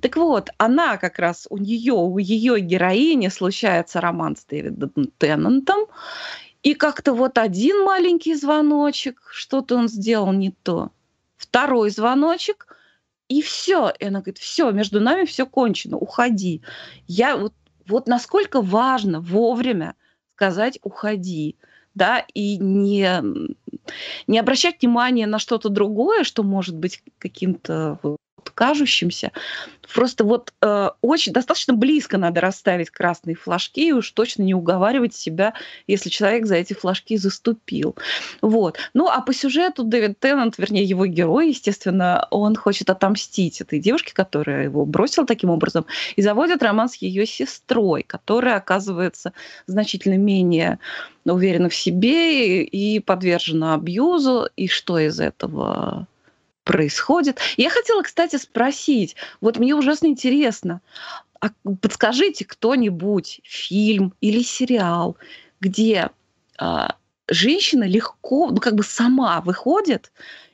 Так 0.00 0.16
вот, 0.16 0.50
она 0.58 0.98
как 0.98 1.18
раз, 1.18 1.46
у 1.50 1.56
нее, 1.56 1.94
у 1.94 2.18
ее 2.18 2.60
героини 2.60 3.28
случается 3.28 4.00
роман 4.00 4.36
с 4.36 4.44
Дэвидом 4.44 4.92
Теннантом, 5.18 5.86
и 6.62 6.74
как-то 6.74 7.12
вот 7.12 7.38
один 7.38 7.84
маленький 7.84 8.34
звоночек, 8.34 9.20
что-то 9.32 9.76
он 9.76 9.88
сделал 9.88 10.32
не 10.32 10.50
то, 10.50 10.90
второй 11.36 11.90
звоночек— 11.90 12.66
и 13.34 13.42
все. 13.42 13.92
И 13.98 14.04
она 14.04 14.20
говорит, 14.20 14.38
все, 14.38 14.70
между 14.70 15.00
нами 15.00 15.24
все 15.24 15.44
кончено, 15.44 15.96
уходи. 15.96 16.62
Я 17.08 17.36
вот, 17.36 17.52
вот 17.86 18.06
насколько 18.06 18.62
важно 18.62 19.20
вовремя 19.20 19.96
сказать 20.36 20.78
уходи, 20.82 21.56
да, 21.94 22.24
и 22.32 22.58
не, 22.58 23.08
не 24.28 24.38
обращать 24.38 24.80
внимания 24.80 25.26
на 25.26 25.40
что-то 25.40 25.68
другое, 25.68 26.22
что 26.22 26.44
может 26.44 26.76
быть 26.76 27.02
каким-то 27.18 27.98
вот 28.02 28.18
кажущимся. 28.50 29.32
Просто 29.92 30.24
вот 30.24 30.52
э, 30.60 30.90
очень 31.02 31.32
достаточно 31.32 31.74
близко 31.74 32.18
надо 32.18 32.40
расставить 32.40 32.90
красные 32.90 33.36
флажки 33.36 33.88
и 33.88 33.92
уж 33.92 34.10
точно 34.10 34.42
не 34.42 34.54
уговаривать 34.54 35.14
себя, 35.14 35.54
если 35.86 36.08
человек 36.08 36.46
за 36.46 36.56
эти 36.56 36.72
флажки 36.72 37.16
заступил. 37.16 37.94
Вот. 38.40 38.78
Ну, 38.94 39.08
а 39.08 39.20
по 39.20 39.34
сюжету 39.34 39.84
Дэвид 39.84 40.18
Теннант, 40.18 40.58
вернее, 40.58 40.84
его 40.84 41.06
герой, 41.06 41.50
естественно, 41.50 42.26
он 42.30 42.56
хочет 42.56 42.90
отомстить 42.90 43.60
этой 43.60 43.78
девушке, 43.78 44.12
которая 44.14 44.64
его 44.64 44.84
бросила 44.84 45.26
таким 45.26 45.50
образом, 45.50 45.86
и 46.16 46.22
заводит 46.22 46.62
роман 46.62 46.88
с 46.88 46.96
ее 46.96 47.26
сестрой, 47.26 48.02
которая 48.02 48.56
оказывается 48.56 49.32
значительно 49.66 50.16
менее 50.16 50.78
уверена 51.24 51.68
в 51.68 51.74
себе 51.74 52.62
и 52.64 53.00
подвержена 53.00 53.74
абьюзу. 53.74 54.48
И 54.56 54.68
что 54.68 54.98
из 54.98 55.20
этого 55.20 56.06
происходит. 56.64 57.38
Я 57.56 57.70
хотела, 57.70 58.02
кстати, 58.02 58.36
спросить, 58.36 59.16
вот 59.40 59.58
мне 59.58 59.74
ужасно 59.74 60.06
интересно, 60.08 60.80
а 61.40 61.50
подскажите 61.80 62.44
кто-нибудь 62.44 63.40
фильм 63.44 64.14
или 64.20 64.42
сериал, 64.42 65.16
где 65.60 66.10
а, 66.58 66.96
женщина 67.28 67.84
легко, 67.84 68.50
ну 68.50 68.58
как 68.58 68.74
бы 68.74 68.82
сама 68.82 69.40
выходит 69.42 70.10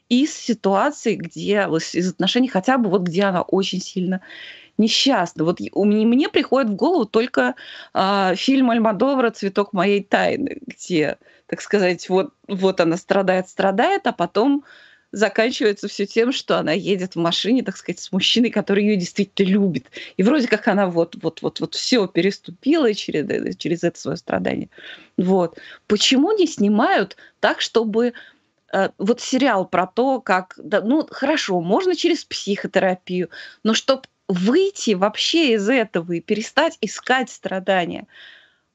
из 0.09 0.35
ситуации, 0.35 1.15
где 1.15 1.69
из 1.93 2.11
отношений 2.11 2.49
хотя 2.49 2.77
бы 2.77 2.91
вот 2.91 3.03
где 3.03 3.23
она 3.25 3.43
очень 3.43 3.81
сильно 3.81 4.21
несчастна. 4.77 5.45
Вот 5.45 5.61
у 5.73 5.85
меня, 5.85 6.07
мне 6.07 6.29
приходит 6.29 6.71
в 6.71 6.75
голову 6.75 7.05
только 7.05 7.55
а, 7.93 8.35
фильм 8.35 8.71
Альмадовра 8.71 9.31
«Цветок 9.31 9.73
моей 9.73 10.03
тайны», 10.03 10.59
где, 10.67 11.19
так 11.47 11.61
сказать, 11.61 12.09
вот, 12.09 12.33
вот 12.49 12.81
она 12.81 12.97
страдает, 12.97 13.49
страдает, 13.49 14.07
а 14.07 14.13
потом 14.13 14.65
заканчивается 15.13 15.89
все 15.89 16.07
тем, 16.07 16.33
что 16.33 16.59
она 16.59 16.73
едет 16.73 17.15
в 17.15 17.19
машине, 17.19 17.63
так 17.63 17.77
сказать, 17.77 18.01
с 18.01 18.13
мужчиной, 18.13 18.51
который 18.51 18.85
ее 18.85 18.97
действительно 18.97 19.49
любит. 19.49 19.87
И 20.17 20.23
вроде 20.23 20.47
как 20.47 20.69
она 20.69 20.87
вот, 20.87 21.17
вот, 21.23 21.43
вот, 21.43 21.61
вот 21.61 21.75
все 21.75 22.07
переступила 22.07 22.95
через, 22.95 23.29
э, 23.29 23.53
через 23.55 23.83
это 23.83 23.99
свое 23.99 24.17
страдание. 24.17 24.69
Вот. 25.17 25.59
Почему 25.87 26.33
не 26.33 26.47
снимают 26.47 27.17
так, 27.41 27.61
чтобы 27.61 28.13
э, 28.73 28.89
вот 28.99 29.21
сериал 29.21 29.67
про 29.67 29.87
то, 29.87 30.21
как, 30.21 30.55
да, 30.63 30.81
ну 30.81 31.07
хорошо, 31.11 31.61
можно 31.61 31.97
через 31.97 32.25
психотерапию, 32.25 33.31
но 33.65 33.75
чтобы 33.75 34.03
выйти 34.29 34.93
вообще 34.93 35.55
из 35.55 35.69
этого 35.69 36.13
и 36.13 36.21
перестать 36.21 36.79
искать 36.81 37.31
страдания. 37.31 38.07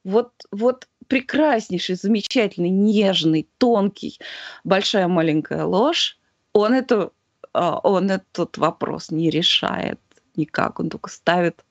Вот, 0.04 0.32
вот 0.50 0.86
прекраснейший, 1.08 1.96
замечательный, 1.96 2.68
нежный, 2.68 3.48
тонкий, 3.56 4.18
большая 4.64 5.08
маленькая 5.08 5.64
ложь 5.64 6.18
он, 6.56 6.72
эту, 6.74 7.12
а, 7.52 7.78
он 7.78 8.10
этот 8.10 8.58
вопрос 8.58 9.10
не 9.10 9.30
решает 9.30 10.00
никак, 10.36 10.80
он 10.80 10.90
только 10.90 11.10
ставит, 11.10 11.64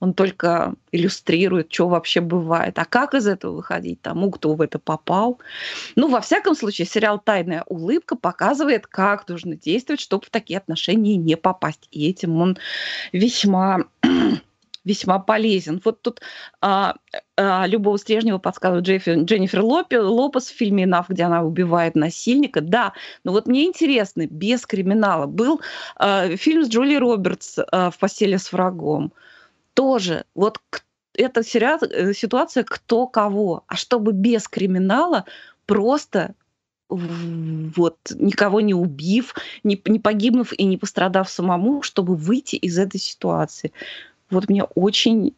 он 0.00 0.14
только 0.14 0.74
иллюстрирует, 0.92 1.72
что 1.72 1.88
вообще 1.88 2.20
бывает. 2.20 2.78
А 2.78 2.86
как 2.86 3.14
из 3.14 3.26
этого 3.26 3.56
выходить 3.56 4.00
тому, 4.00 4.30
кто 4.30 4.54
в 4.54 4.62
это 4.62 4.78
попал? 4.78 5.38
Ну, 5.94 6.08
во 6.08 6.22
всяком 6.22 6.54
случае, 6.54 6.86
сериал 6.86 7.18
«Тайная 7.18 7.64
улыбка» 7.66 8.16
показывает, 8.16 8.86
как 8.86 9.28
нужно 9.28 9.56
действовать, 9.56 10.00
чтобы 10.00 10.24
в 10.24 10.30
такие 10.30 10.58
отношения 10.58 11.16
не 11.16 11.36
попасть. 11.36 11.86
И 11.90 12.08
этим 12.08 12.40
он 12.40 12.56
весьма 13.12 13.84
весьма 14.84 15.18
полезен. 15.18 15.80
Вот 15.84 16.02
тут 16.02 16.20
а, 16.60 16.96
а, 17.36 17.66
Любовь 17.66 18.00
Стрежнева 18.00 18.38
подсказывает 18.38 18.86
Джеффи, 18.86 19.24
Дженнифер 19.24 19.62
Лопе, 19.62 19.98
Лопес 20.00 20.48
в 20.48 20.56
фильме 20.56 20.86
«Наф», 20.86 21.08
где 21.08 21.24
она 21.24 21.42
убивает 21.42 21.94
насильника. 21.94 22.60
Да, 22.60 22.92
но 23.24 23.32
вот 23.32 23.46
мне 23.46 23.64
интересно, 23.66 24.26
без 24.26 24.66
криминала. 24.66 25.26
Был 25.26 25.60
а, 25.96 26.36
фильм 26.36 26.64
с 26.64 26.68
Джули 26.68 26.96
Робертс 26.96 27.58
а, 27.58 27.90
«В 27.90 27.98
постели 27.98 28.36
с 28.36 28.52
врагом». 28.52 29.12
Тоже 29.74 30.24
вот 30.34 30.60
это 31.14 31.40
э, 31.40 32.14
ситуация 32.14 32.64
кто 32.64 33.06
кого. 33.06 33.64
А 33.66 33.76
чтобы 33.76 34.12
без 34.12 34.48
криминала 34.48 35.24
просто 35.66 36.34
вот 36.90 37.98
никого 38.16 38.60
не 38.60 38.74
убив, 38.74 39.36
не, 39.62 39.80
не 39.86 40.00
погибнув 40.00 40.52
и 40.52 40.64
не 40.64 40.76
пострадав 40.76 41.30
самому, 41.30 41.82
чтобы 41.82 42.16
выйти 42.16 42.56
из 42.56 42.78
этой 42.78 42.98
ситуации. 42.98 43.72
Вот 44.30 44.48
мне 44.48 44.64
очень 44.64 45.34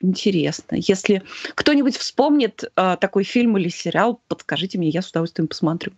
интересно. 0.00 0.76
Если 0.76 1.22
кто-нибудь 1.54 1.96
вспомнит 1.96 2.64
э, 2.64 2.96
такой 3.00 3.24
фильм 3.24 3.56
или 3.58 3.68
сериал, 3.68 4.20
подскажите 4.28 4.78
мне, 4.78 4.88
я 4.88 5.02
с 5.02 5.10
удовольствием 5.10 5.48
посмотрю. 5.48 5.92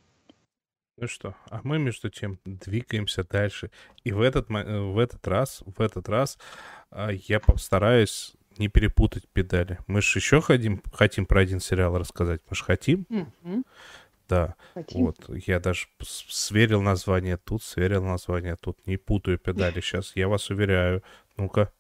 Ну 0.99 1.09
что, 1.09 1.35
а 1.51 1.61
мы 1.63 1.79
между 1.79 2.09
тем 2.09 2.39
двигаемся 2.45 3.23
дальше. 3.23 3.71
И 4.05 4.13
в 4.13 4.21
этот, 4.21 4.51
э, 4.51 4.81
в 4.81 4.99
этот 4.99 5.27
раз, 5.29 5.63
в 5.67 5.81
этот 5.81 6.09
раз 6.09 6.39
э, 6.91 7.11
я 7.29 7.41
постараюсь 7.41 8.35
не 8.57 8.69
перепутать 8.69 9.29
педали. 9.29 9.79
Мы 9.87 10.01
же 10.01 10.19
еще 10.19 10.41
хотим, 10.41 10.83
хотим 10.93 11.27
про 11.27 11.41
один 11.41 11.61
сериал 11.61 11.99
рассказать. 11.99 12.41
Мы 12.49 12.57
же 12.57 12.65
хотим. 12.65 13.07
Mm-hmm. 13.11 13.65
Да. 14.29 14.55
Хотим. 14.75 15.05
Вот. 15.05 15.19
Я 15.29 15.61
даже 15.61 15.87
сверил 16.01 16.81
название 16.81 17.37
тут, 17.37 17.63
сверил 17.63 18.03
название 18.03 18.57
тут. 18.57 18.79
Не 18.87 18.97
путаю 18.97 19.39
педали 19.39 19.81
сейчас. 19.81 20.13
Я 20.17 20.29
вас 20.29 20.49
уверяю. 20.51 21.03
Ну-ка. 21.37 21.71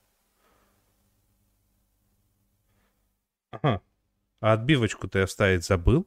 Ага. 3.50 3.80
А 4.40 4.52
отбивочку 4.52 5.08
ты 5.08 5.20
оставить 5.20 5.64
забыл? 5.64 6.06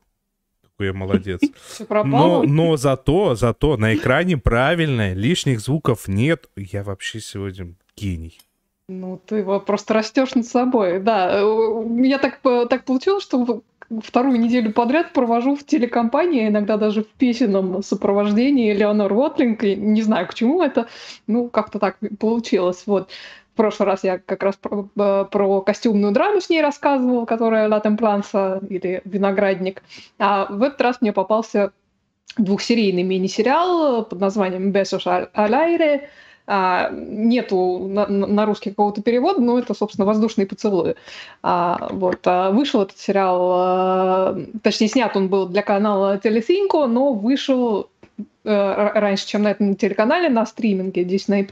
Какой 0.62 0.88
я 0.88 0.94
молодец. 0.94 1.42
Но, 1.90 2.44
но 2.44 2.78
зато, 2.78 3.36
зато 3.36 3.76
на 3.78 3.96
экране 3.96 4.38
правильно, 4.38 5.14
лишних 5.14 5.60
звуков 5.60 6.08
нет. 6.08 6.50
Я 6.56 6.84
вообще 6.84 7.20
сегодня 7.20 7.74
гений. 7.98 8.40
Ну, 8.88 9.22
ты 9.26 9.38
его 9.38 9.60
просто 9.60 9.94
растешь 9.94 10.36
над 10.36 10.46
собой. 10.46 11.00
Да, 11.00 11.42
я 11.42 12.18
так, 12.18 12.40
так 12.42 12.86
получилось, 12.86 13.24
что 13.24 13.62
вторую 14.04 14.40
неделю 14.40 14.72
подряд 14.72 15.14
провожу 15.14 15.56
в 15.56 15.64
телекомпании, 15.64 16.48
иногда 16.48 16.78
даже 16.78 17.04
в 17.04 17.08
песенном 17.08 17.84
сопровождении 17.84 18.74
Леонор 18.74 19.12
Уотлинг. 19.14 19.64
Не 19.64 20.02
знаю, 20.02 20.28
к 20.28 20.34
чему 20.34 20.62
это, 20.62 20.88
ну, 21.28 21.50
как-то 21.50 21.80
так 21.80 21.98
получилось. 22.20 22.84
Вот 22.86 23.10
прошлый 23.60 23.88
раз 23.88 24.06
я 24.06 24.20
как 24.20 24.42
раз 24.42 24.56
про, 24.56 24.88
э, 24.98 25.26
про 25.30 25.62
костюмную 25.62 26.14
драму 26.14 26.40
с 26.40 26.50
ней 26.50 26.62
рассказывала, 26.62 27.26
которая 27.26 27.68
«Ла 27.68 27.82
Темпланса» 27.82 28.62
или 28.70 29.02
«Виноградник». 29.04 29.84
А 30.18 30.46
в 30.50 30.64
этот 30.64 30.80
раз 30.80 31.02
мне 31.02 31.12
попался 31.12 31.74
двухсерийный 32.38 33.04
мини-сериал 33.04 34.06
под 34.06 34.18
названием 34.22 34.72
«Бесуш 34.72 35.06
Алайре». 35.34 36.10
А, 36.48 36.90
нету 36.90 37.80
на, 37.90 38.08
на 38.08 38.46
русский 38.46 38.70
какого-то 38.70 39.02
перевода, 39.02 39.42
но 39.42 39.60
это, 39.60 39.74
собственно, 39.74 40.06
«Воздушные 40.06 40.48
поцелуи». 40.48 40.96
А, 41.44 41.90
вот. 41.92 42.20
А 42.26 42.52
вышел 42.52 42.84
этот 42.84 42.98
сериал, 42.98 43.52
а, 43.54 44.38
точнее, 44.64 44.88
снят 44.88 45.18
он 45.18 45.28
был 45.28 45.48
для 45.48 45.64
канала 45.64 46.18
Телесинко, 46.18 46.88
но 46.88 47.12
вышел 47.12 47.90
э, 48.46 48.92
раньше, 48.96 49.28
чем 49.28 49.44
на 49.44 49.52
этом 49.52 49.76
телеканале, 49.76 50.30
на 50.30 50.46
стриминге 50.46 51.04
Disney+. 51.04 51.46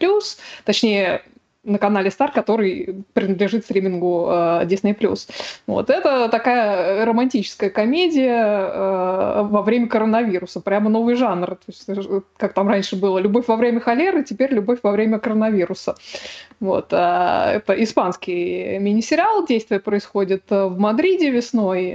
Точнее, 0.63 1.21
на 1.67 1.77
канале 1.77 2.09
Star, 2.09 2.31
который 2.33 3.03
принадлежит 3.13 3.65
стримингу 3.65 4.27
э, 4.29 4.65
Disney+. 4.65 4.95
Вот. 5.67 5.89
Это 5.89 6.29
такая 6.29 7.05
романтическая 7.05 7.69
комедия 7.69 8.41
э, 8.41 9.43
во 9.43 9.61
время 9.61 9.87
коронавируса, 9.87 10.61
прямо 10.61 10.89
новый 10.89 11.15
жанр. 11.15 11.47
То 11.47 11.65
есть, 11.67 11.89
э, 11.89 12.21
как 12.37 12.53
там 12.53 12.69
раньше 12.69 12.95
было, 12.95 13.19
любовь 13.19 13.47
во 13.47 13.57
время 13.57 13.79
холеры, 13.79 14.23
теперь 14.23 14.53
любовь 14.53 14.79
во 14.81 14.91
время 14.91 15.19
коронавируса. 15.19 15.95
Вот. 16.59 16.87
А, 16.91 17.51
это 17.51 17.73
испанский 17.83 18.79
мини-сериал, 18.79 19.45
действие 19.45 19.79
происходит 19.79 20.43
в 20.49 20.79
Мадриде 20.79 21.29
весной 21.29 21.93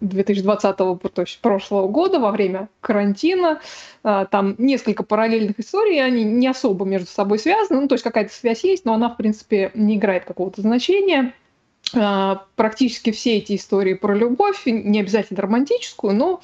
2020 0.00 0.76
то 0.76 0.98
есть 1.18 1.40
прошлого 1.40 1.88
года 1.88 2.18
во 2.18 2.30
время 2.30 2.68
карантина. 2.80 3.60
А, 4.04 4.24
там 4.24 4.56
несколько 4.58 5.04
параллельных 5.04 5.60
историй, 5.60 6.04
они 6.04 6.24
не 6.24 6.48
особо 6.48 6.84
между 6.84 7.06
собой 7.06 7.38
связаны, 7.38 7.82
ну, 7.82 7.88
то 7.88 7.94
есть 7.94 8.02
какая-то 8.02 8.32
связь 8.32 8.64
есть, 8.64 8.84
но 8.84 8.94
она, 8.94 9.11
в 9.12 9.16
принципе, 9.16 9.70
не 9.74 9.96
играет 9.96 10.24
какого-то 10.24 10.62
значения. 10.62 11.32
А, 11.94 12.44
практически 12.56 13.10
все 13.10 13.38
эти 13.38 13.56
истории 13.56 13.94
про 13.94 14.14
любовь, 14.14 14.62
не 14.66 15.00
обязательно 15.00 15.42
романтическую, 15.42 16.14
но 16.14 16.40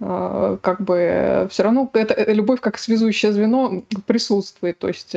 а, 0.00 0.56
как 0.60 0.80
бы 0.80 1.46
все 1.50 1.62
равно 1.62 1.88
это, 1.92 2.32
любовь 2.32 2.60
как 2.60 2.78
связующее 2.78 3.32
звено 3.32 3.82
присутствует. 4.06 4.78
То 4.78 4.88
есть 4.88 5.14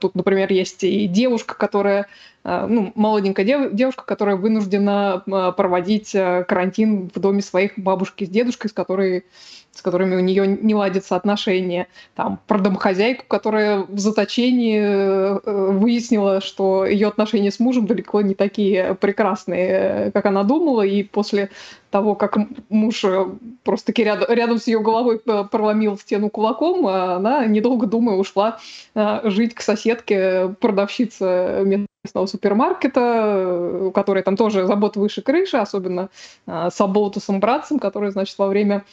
тут, 0.00 0.14
например, 0.14 0.52
есть 0.52 0.82
и 0.84 1.06
девушка, 1.06 1.54
которая 1.54 2.06
ну, 2.42 2.92
молоденькая 2.94 3.44
дев, 3.44 3.72
девушка, 3.74 4.02
которая 4.06 4.36
вынуждена 4.36 5.22
проводить 5.56 6.12
карантин 6.12 7.10
в 7.14 7.20
доме 7.20 7.42
своих 7.42 7.72
бабушки 7.76 8.24
с 8.24 8.30
дедушкой, 8.30 8.70
с 8.70 8.72
которой 8.72 9.26
с 9.72 9.82
которыми 9.82 10.16
у 10.16 10.20
нее 10.20 10.46
не 10.46 10.74
ладятся 10.74 11.16
отношения, 11.16 11.86
там, 12.14 12.40
про 12.46 12.58
домохозяйку, 12.58 13.24
которая 13.26 13.84
в 13.88 13.98
заточении 13.98 14.80
э, 14.80 15.70
выяснила, 15.70 16.40
что 16.40 16.84
ее 16.84 17.08
отношения 17.08 17.52
с 17.52 17.60
мужем 17.60 17.86
далеко 17.86 18.20
не 18.20 18.34
такие 18.34 18.94
прекрасные, 18.94 20.10
как 20.12 20.26
она 20.26 20.42
думала, 20.42 20.82
и 20.82 21.04
после 21.04 21.50
того, 21.90 22.14
как 22.16 22.36
муж 22.68 23.04
э, 23.04 23.26
просто-таки 23.62 24.02
рядом, 24.02 24.28
рядом 24.28 24.58
с 24.58 24.66
ее 24.66 24.80
головой 24.80 25.20
проломил 25.20 25.96
стену 25.96 26.30
кулаком, 26.30 26.86
она, 26.86 27.46
недолго 27.46 27.86
думая, 27.86 28.16
ушла 28.16 28.58
э, 28.94 29.20
жить 29.24 29.54
к 29.54 29.62
соседке, 29.62 30.54
продавщице 30.60 31.62
местного 32.04 32.26
супермаркета, 32.26 33.86
у 33.86 33.90
которой 33.92 34.22
там 34.24 34.36
тоже 34.36 34.66
забот 34.66 34.96
выше 34.96 35.22
крыши, 35.22 35.58
особенно 35.58 36.08
с 36.46 36.80
Аболтусом 36.80 37.40
братцем, 37.40 37.78
который, 37.78 38.10
значит, 38.10 38.38
во 38.38 38.48
время 38.48 38.84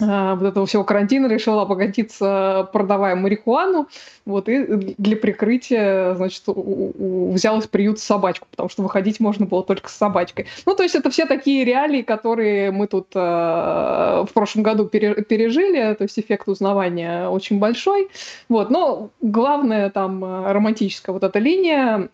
вот 0.00 0.42
этого 0.42 0.66
всего 0.66 0.84
карантина 0.84 1.26
решила 1.26 1.62
обогатиться, 1.62 2.68
продавая 2.72 3.14
марихуану, 3.16 3.88
вот, 4.24 4.48
и 4.48 4.94
для 4.98 5.16
прикрытия, 5.16 6.14
значит, 6.14 6.42
взялась 6.46 7.66
приют 7.66 7.98
собачку, 7.98 8.46
потому 8.50 8.68
что 8.68 8.82
выходить 8.82 9.20
можно 9.20 9.46
было 9.46 9.62
только 9.62 9.88
с 9.88 9.94
собачкой. 9.94 10.46
Ну, 10.66 10.74
то 10.74 10.82
есть 10.82 10.94
это 10.94 11.10
все 11.10 11.26
такие 11.26 11.64
реалии, 11.64 12.02
которые 12.02 12.70
мы 12.70 12.86
тут 12.86 13.08
э, 13.14 13.18
в 13.18 14.30
прошлом 14.32 14.62
году 14.62 14.86
пережили, 14.86 15.94
то 15.94 16.02
есть 16.02 16.18
эффект 16.18 16.48
узнавания 16.48 17.28
очень 17.28 17.58
большой, 17.58 18.08
вот, 18.48 18.70
но 18.70 19.10
главное 19.20 19.90
там 19.90 20.24
э, 20.24 20.52
романтическая 20.52 21.12
вот 21.12 21.24
эта 21.24 21.38
линия, 21.38 22.08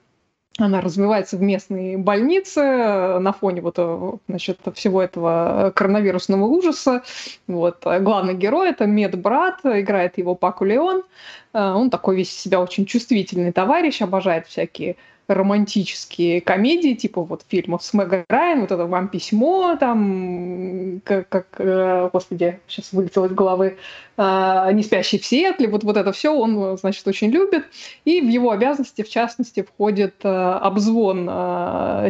она 0.58 0.80
развивается 0.80 1.36
в 1.36 1.42
местной 1.42 1.96
больнице 1.96 2.60
э, 2.60 3.18
на 3.18 3.32
фоне 3.32 3.60
вот, 3.60 3.74
э, 3.78 4.12
значит, 4.28 4.58
всего 4.74 5.02
этого 5.02 5.72
коронавирусного 5.74 6.44
ужаса. 6.44 7.02
Вот. 7.46 7.82
Главный 7.84 8.34
герой— 8.34 8.70
это 8.70 8.86
медбрат, 8.86 9.60
играет 9.64 10.18
его 10.18 10.34
Паку 10.34 10.64
Леон. 10.64 11.02
Э, 11.52 11.72
он 11.72 11.90
такой 11.90 12.16
весь 12.16 12.30
себя 12.30 12.60
очень 12.60 12.86
чувствительный 12.86 13.52
товарищ, 13.52 14.00
обожает 14.00 14.46
всякие 14.46 14.96
романтические 15.28 16.40
комедии, 16.40 16.94
типа 16.94 17.22
вот 17.22 17.44
фильмов 17.48 17.82
с 17.82 17.92
Мэг 17.92 18.26
Райан, 18.28 18.60
вот 18.60 18.70
это 18.70 18.86
«Вам 18.86 19.08
письмо», 19.08 19.76
там, 19.78 21.00
как, 21.04 21.28
как 21.28 21.46
э, 21.58 22.10
господи, 22.12 22.60
сейчас 22.68 22.92
вылетело 22.92 23.26
из 23.26 23.32
головы, 23.32 23.76
э, 24.16 24.70
«Не 24.72 24.82
спящий 24.82 25.18
в 25.18 25.26
Сиэтле», 25.26 25.68
вот, 25.68 25.82
вот 25.82 25.96
это 25.96 26.12
все 26.12 26.32
он, 26.32 26.78
значит, 26.78 27.06
очень 27.08 27.30
любит. 27.30 27.64
И 28.04 28.20
в 28.20 28.28
его 28.28 28.52
обязанности, 28.52 29.02
в 29.02 29.08
частности, 29.08 29.62
входит 29.62 30.14
э, 30.22 30.28
обзвон 30.28 31.26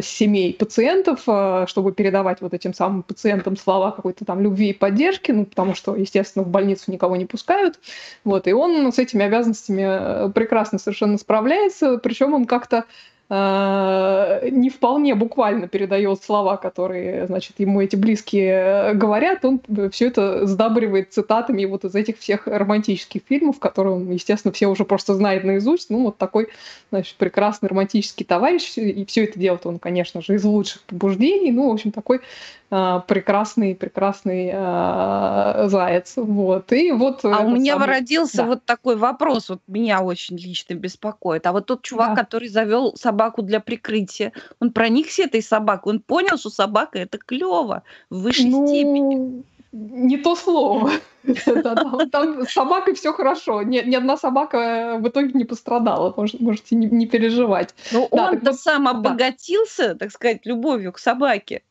семей 0.01 0.53
пациентов, 0.53 1.21
чтобы 1.67 1.93
передавать 1.93 2.41
вот 2.41 2.53
этим 2.53 2.73
самым 2.73 3.03
пациентам 3.03 3.57
слова 3.57 3.91
какой-то 3.91 4.25
там 4.25 4.41
любви 4.41 4.69
и 4.69 4.73
поддержки, 4.73 5.31
ну, 5.31 5.45
потому 5.45 5.73
что, 5.73 5.95
естественно, 5.95 6.43
в 6.43 6.49
больницу 6.49 6.91
никого 6.91 7.15
не 7.15 7.25
пускают. 7.25 7.79
Вот, 8.23 8.47
и 8.47 8.53
он 8.53 8.91
с 8.91 8.99
этими 8.99 9.25
обязанностями 9.25 10.31
прекрасно 10.31 10.77
совершенно 10.77 11.17
справляется, 11.17 11.97
причем 11.97 12.33
он 12.33 12.45
как-то 12.45 12.85
не 13.29 14.69
вполне 14.69 15.13
буквально 15.13 15.67
передает 15.67 16.23
слова, 16.23 16.55
которые, 16.55 17.27
значит, 17.27 17.59
ему 17.59 17.81
эти 17.81 17.97
близкие 17.97 18.53
э, 18.53 18.93
говорят, 18.93 19.43
он 19.43 19.59
все 19.91 20.07
это 20.07 20.47
сдабривает 20.47 21.11
цитатами 21.11 21.65
вот 21.65 21.83
из 21.83 21.93
этих 21.93 22.19
всех 22.19 22.47
романтических 22.47 23.21
фильмов, 23.27 23.59
которые 23.59 23.95
он, 23.95 24.09
естественно, 24.11 24.53
все 24.53 24.67
уже 24.67 24.85
просто 24.85 25.13
знает 25.13 25.43
наизусть. 25.43 25.89
Ну, 25.89 26.05
вот 26.05 26.17
такой, 26.17 26.47
значит, 26.89 27.15
прекрасный 27.17 27.67
романтический 27.67 28.25
товарищ, 28.25 28.77
и 28.77 29.05
все 29.05 29.25
это 29.25 29.37
делает 29.37 29.65
он, 29.65 29.79
конечно 29.79 30.21
же, 30.21 30.35
из 30.35 30.45
лучших 30.45 30.83
побуждений. 30.83 31.51
Ну, 31.51 31.69
в 31.69 31.73
общем, 31.73 31.91
такой 31.91 32.21
а, 32.69 32.99
прекрасный, 32.99 33.75
прекрасный 33.75 34.51
э, 34.53 35.67
заяц. 35.69 36.13
Вот. 36.17 36.73
И 36.73 36.91
вот 36.91 37.23
а 37.23 37.39
у 37.39 37.51
меня 37.51 37.73
самый... 37.73 37.87
родился 37.87 38.37
да. 38.37 38.45
вот 38.45 38.65
такой 38.65 38.97
вопрос, 38.97 39.47
вот 39.47 39.61
меня 39.67 40.01
очень 40.01 40.37
лично 40.37 40.73
беспокоит. 40.73 41.47
А 41.47 41.53
вот 41.53 41.65
тот 41.65 41.81
чувак, 41.83 42.15
да. 42.15 42.23
который 42.23 42.49
завел 42.49 42.93
собаку 43.17 43.41
для 43.41 43.59
прикрытия, 43.59 44.31
он 44.59 44.71
проникся 44.71 45.23
этой 45.23 45.41
собакой, 45.41 45.93
он 45.93 45.99
понял, 45.99 46.37
что 46.37 46.49
собака 46.49 46.99
это 46.99 47.17
клево 47.17 47.83
в 48.09 48.21
высшей 48.21 48.49
ну... 48.49 48.67
степени 48.67 49.43
не 49.73 50.17
то 50.17 50.35
слово. 50.35 50.91
Там 52.11 52.45
с 52.45 52.51
собакой 52.51 52.93
все 52.93 53.11
хорошо. 53.11 53.61
Ни, 53.61 53.81
ни 53.85 53.95
одна 53.95 54.17
собака 54.17 54.97
в 54.99 55.07
итоге 55.07 55.31
не 55.33 55.43
пострадала. 55.43 56.13
Можете 56.15 56.75
не, 56.75 56.87
не 56.87 57.05
переживать. 57.05 57.75
Ну, 57.91 58.07
он-то 58.11 58.53
сам 58.53 58.87
обогатился, 58.87 59.95
так 59.95 60.11
сказать, 60.11 60.45
любовью 60.45 60.93
к 60.93 60.99
собаке. 60.99 61.61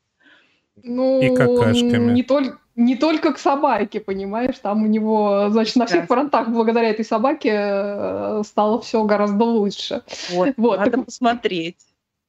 Ну, 0.83 1.21
и 1.21 1.35
какашками. 1.35 2.13
Не, 2.13 2.23
только 2.23 2.59
не 2.77 2.95
только 2.95 3.33
к 3.33 3.39
собаке, 3.39 4.01
понимаешь, 4.01 4.59
там 4.59 4.83
у 4.83 4.87
него, 4.87 5.47
значит, 5.49 5.77
на 5.77 5.87
всех 5.87 6.03
да. 6.03 6.07
фронтах 6.07 6.49
благодаря 6.51 6.91
этой 6.91 7.07
собаке 7.07 7.53
э, 7.55 8.43
стало 8.45 8.81
все 8.83 9.03
гораздо 9.05 9.45
лучше. 9.45 10.03
Вот, 10.31 10.53
вот 10.59 10.79
надо 10.79 10.91
так, 10.91 11.05
посмотреть. 11.07 11.77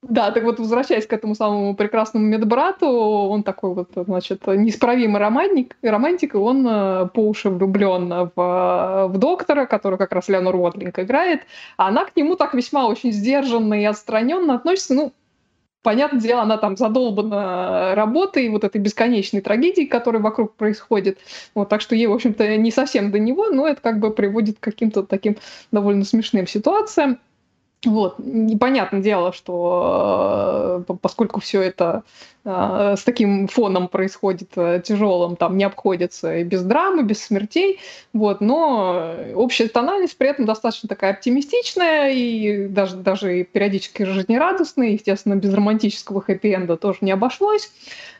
Да, 0.03 0.31
так 0.31 0.43
вот, 0.43 0.59
возвращаясь 0.59 1.05
к 1.05 1.11
этому 1.11 1.35
самому 1.35 1.75
прекрасному 1.75 2.25
медбрату, 2.25 2.87
он 2.87 3.43
такой 3.43 3.73
вот, 3.73 3.89
значит, 3.95 4.47
неисправимый 4.47 5.19
романтик, 5.19 5.75
романтик 5.81 6.35
и 6.35 6.37
он 6.37 6.65
э, 6.65 7.07
по 7.13 7.27
уши 7.27 7.49
влюблен 7.49 8.31
в, 8.33 9.09
в 9.09 9.17
доктора, 9.17 9.65
который 9.65 9.97
как 9.97 10.13
раз 10.13 10.29
Леонор 10.29 10.55
Уотлинг 10.55 10.97
играет, 10.97 11.41
а 11.75 11.87
она 11.89 12.05
к 12.05 12.15
нему 12.15 12.37
так 12.37 12.53
весьма 12.53 12.87
очень 12.87 13.11
сдержанно 13.11 13.73
и 13.73 13.83
отстраненно 13.83 14.55
относится, 14.55 14.93
ну, 14.93 15.13
понятное 15.87 16.19
дело, 16.19 16.41
она 16.41 16.57
там 16.57 16.75
задолбана 16.75 17.95
работой, 17.95 18.49
вот 18.49 18.65
этой 18.65 18.81
бесконечной 18.81 19.39
трагедией, 19.39 19.87
которая 19.87 20.21
вокруг 20.21 20.53
происходит. 20.53 21.17
Вот, 21.55 21.69
так 21.69 21.79
что 21.79 21.95
ей, 21.95 22.07
в 22.07 22.11
общем-то, 22.11 22.57
не 22.57 22.71
совсем 22.71 23.09
до 23.09 23.19
него, 23.19 23.45
но 23.51 23.65
это 23.65 23.79
как 23.81 23.99
бы 23.99 24.11
приводит 24.11 24.57
к 24.59 24.63
каким-то 24.63 25.03
таким 25.03 25.37
довольно 25.71 26.03
смешным 26.03 26.45
ситуациям. 26.45 27.19
Вот. 27.85 28.15
Непонятное 28.19 28.99
дело, 28.99 29.31
что 29.31 30.83
э, 30.89 30.93
поскольку 31.01 31.39
все 31.39 31.61
это 31.61 32.03
с 32.47 33.03
таким 33.03 33.47
фоном 33.47 33.87
происходит 33.89 34.51
э, 34.55 34.81
тяжелым, 34.83 35.35
там 35.35 35.57
не 35.57 35.65
обходится 35.65 36.37
и 36.37 36.43
без 36.43 36.63
драмы, 36.63 37.03
без 37.03 37.21
смертей, 37.23 37.79
вот, 38.13 38.39
но 38.39 39.15
общая 39.35 39.67
тональность 39.67 40.17
при 40.17 40.29
этом 40.29 40.45
достаточно 40.45 40.87
такая 40.87 41.11
оптимистичная 41.11 42.11
и 42.11 42.67
даже, 42.67 42.95
даже 42.95 43.43
периодически 43.43 44.03
жизнерадостная, 44.03 44.89
естественно, 44.89 45.35
без 45.35 45.53
романтического 45.53 46.21
хэппи-энда 46.21 46.77
тоже 46.77 46.99
не 47.01 47.11
обошлось. 47.11 47.71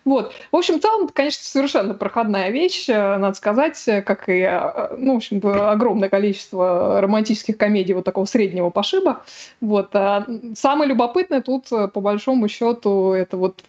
Вот. 0.03 0.33
В 0.53 0.55
общем, 0.55 0.79
в 0.79 0.81
целом, 0.81 1.05
это, 1.05 1.13
конечно, 1.13 1.43
совершенно 1.43 1.93
проходная 1.93 2.49
вещь, 2.49 2.87
надо 2.87 3.33
сказать, 3.33 3.83
как 4.05 4.29
и 4.29 4.41
ну, 4.97 5.13
в 5.13 5.17
общем, 5.17 5.41
огромное 5.43 6.07
количество 6.07 7.01
романтических 7.01 7.57
комедий 7.57 7.93
вот 7.93 8.05
такого 8.05 8.25
среднего 8.25 8.69
пошиба. 8.69 9.23
Вот. 9.59 9.89
А 9.93 10.25
самое 10.55 10.89
любопытное 10.89 11.41
тут, 11.41 11.71
э, 11.71 11.87
по 11.87 12.01
большому 12.01 12.47
счету, 12.47 13.11
это 13.11 13.37
вот 13.37 13.63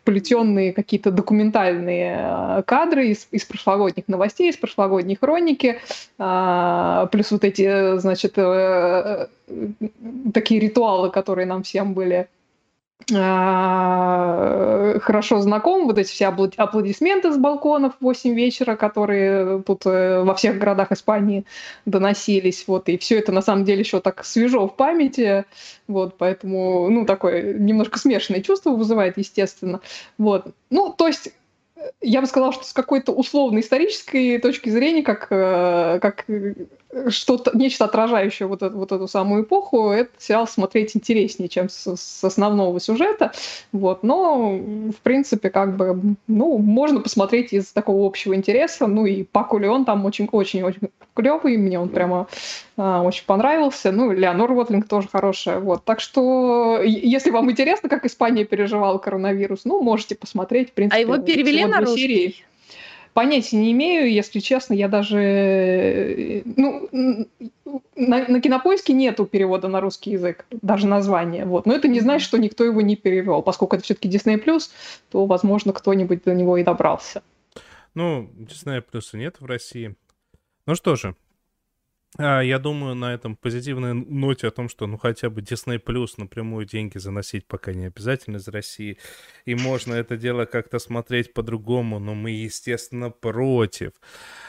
вплетенные 0.48 0.72
какие-то 0.72 1.10
документальные 1.10 2.16
э, 2.18 2.62
кадры 2.66 3.08
из, 3.08 3.28
из 3.30 3.44
прошлогодних 3.44 4.08
новостей, 4.08 4.50
из 4.50 4.56
прошлогодней 4.56 5.16
хроники, 5.16 5.80
а, 6.18 7.06
плюс 7.06 7.30
вот 7.30 7.44
эти, 7.44 7.98
значит, 7.98 8.34
э, 8.36 9.26
такие 10.32 10.60
ритуалы, 10.60 11.10
которые 11.10 11.46
нам 11.46 11.62
всем 11.62 11.94
были. 11.94 12.16
а, 12.16 12.38
хорошо 15.00 15.40
знаком, 15.40 15.86
вот 15.86 15.98
эти 15.98 16.10
все 16.10 16.26
аплодисменты 16.26 17.32
с 17.32 17.38
балконов 17.38 17.94
в 18.00 18.04
8 18.04 18.34
вечера, 18.34 18.76
которые 18.76 19.62
тут 19.62 19.86
э, 19.86 20.22
во 20.22 20.34
всех 20.34 20.58
городах 20.58 20.92
Испании 20.92 21.44
доносились, 21.86 22.64
вот, 22.66 22.88
и 22.88 22.98
все 22.98 23.18
это 23.18 23.32
на 23.32 23.40
самом 23.40 23.64
деле 23.64 23.80
еще 23.80 24.00
так 24.00 24.24
свежо 24.24 24.68
в 24.68 24.76
памяти, 24.76 25.46
вот, 25.86 26.18
поэтому, 26.18 26.90
ну, 26.90 27.06
такое 27.06 27.54
немножко 27.54 27.98
смешанное 27.98 28.42
чувство 28.42 28.72
вызывает, 28.72 29.16
естественно, 29.16 29.80
вот. 30.18 30.48
Ну, 30.68 30.92
то 30.92 31.06
есть 31.06 31.30
я 32.00 32.20
бы 32.20 32.26
сказала, 32.26 32.52
что 32.52 32.64
с 32.64 32.72
какой-то 32.72 33.12
условной 33.12 33.60
исторической 33.60 34.38
точки 34.38 34.68
зрения, 34.68 35.02
как, 35.02 35.28
э, 35.30 35.98
как 36.00 36.26
что-то, 37.09 37.56
нечто 37.56 37.85
отражающее 37.85 38.47
вот 38.47 38.62
эту, 38.62 38.78
вот 38.78 38.93
эту 38.93 39.09
самую 39.09 39.44
эпоху, 39.44 39.90
этот 39.90 40.15
сериал 40.19 40.48
смотреть 40.48 40.97
интереснее, 40.97 41.48
чем 41.48 41.69
с, 41.69 41.97
с 41.97 42.24
основного 42.24 42.81
сюжета. 42.81 43.32
Вот. 43.73 44.02
Но, 44.02 44.56
в 44.56 45.01
принципе, 45.02 45.51
как 45.51 45.77
бы, 45.77 46.01
ну, 46.27 46.59
можно 46.59 47.01
посмотреть 47.01 47.52
из 47.52 47.66
такого 47.66 48.06
общего 48.06 48.35
интереса. 48.35 48.86
Ну, 48.86 49.05
и 49.05 49.23
Паку 49.23 49.59
Леон 49.59 49.85
там 49.85 50.05
очень-очень-очень 50.06 50.89
клевый, 51.15 51.59
мне 51.59 51.78
он 51.78 51.90
прямо 51.90 52.27
а, 52.77 53.02
очень 53.02 53.24
понравился. 53.27 53.93
Ну, 53.93 54.12
Леонор 54.12 54.52
Уотлинг 54.52 54.89
тоже 54.89 55.09
хорошая. 55.12 55.60
Вот. 55.60 55.85
Так 55.85 56.01
что, 56.01 56.81
если 56.82 57.31
вам 57.31 57.51
интересно, 57.51 57.89
как 57.89 58.06
Испания 58.06 58.44
переживала 58.44 58.98
коронавирус, 58.98 59.60
ну, 59.65 59.82
можете 59.82 60.15
посмотреть, 60.15 60.70
в 60.70 60.73
принципе. 60.73 60.97
А 60.97 61.01
его 61.01 61.19
перевели 61.19 61.66
на 61.66 61.81
русский? 61.81 62.01
Серии. 62.01 62.36
Понятия 63.18 63.56
не 63.56 63.72
имею, 63.72 64.12
если 64.12 64.38
честно, 64.38 64.74
я 64.74 64.86
даже... 64.86 65.18
Э, 65.18 66.42
ну, 66.44 66.88
на, 67.96 68.28
на 68.28 68.40
кинопоиске 68.40 68.92
нету 68.92 69.26
перевода 69.26 69.66
на 69.66 69.80
русский 69.80 70.12
язык, 70.12 70.46
даже 70.52 70.86
название. 70.86 71.44
Вот. 71.44 71.66
Но 71.66 71.74
это 71.74 71.88
не 71.88 71.98
значит, 71.98 72.28
что 72.28 72.38
никто 72.38 72.62
его 72.62 72.80
не 72.80 72.94
перевел. 72.94 73.42
Поскольку 73.42 73.74
это 73.74 73.84
все-таки 73.84 74.08
Disney+, 74.08 74.40
то, 75.10 75.26
возможно, 75.26 75.72
кто-нибудь 75.72 76.22
до 76.22 76.32
него 76.32 76.58
и 76.58 76.62
добрался. 76.62 77.24
Ну, 77.94 78.30
Disney 78.38 78.80
Plus 78.88 79.06
нет 79.14 79.40
в 79.40 79.46
России. 79.46 79.96
Ну 80.66 80.76
что 80.76 80.94
же, 80.94 81.16
а, 82.18 82.40
я 82.40 82.58
думаю, 82.58 82.96
на 82.96 83.14
этом 83.14 83.36
позитивной 83.36 83.94
ноте 83.94 84.48
о 84.48 84.50
том, 84.50 84.68
что 84.68 84.88
ну 84.88 84.98
хотя 84.98 85.30
бы 85.30 85.40
Disney 85.40 85.80
Plus 85.80 86.14
напрямую 86.16 86.66
деньги 86.66 86.98
заносить 86.98 87.46
пока 87.46 87.72
не 87.72 87.86
обязательно 87.86 88.38
из 88.38 88.48
России. 88.48 88.98
И 89.44 89.54
можно 89.54 89.94
это 89.94 90.16
дело 90.16 90.44
как-то 90.44 90.80
смотреть 90.80 91.32
по-другому, 91.32 92.00
но 92.00 92.16
мы, 92.16 92.32
естественно, 92.32 93.10
против. 93.10 93.92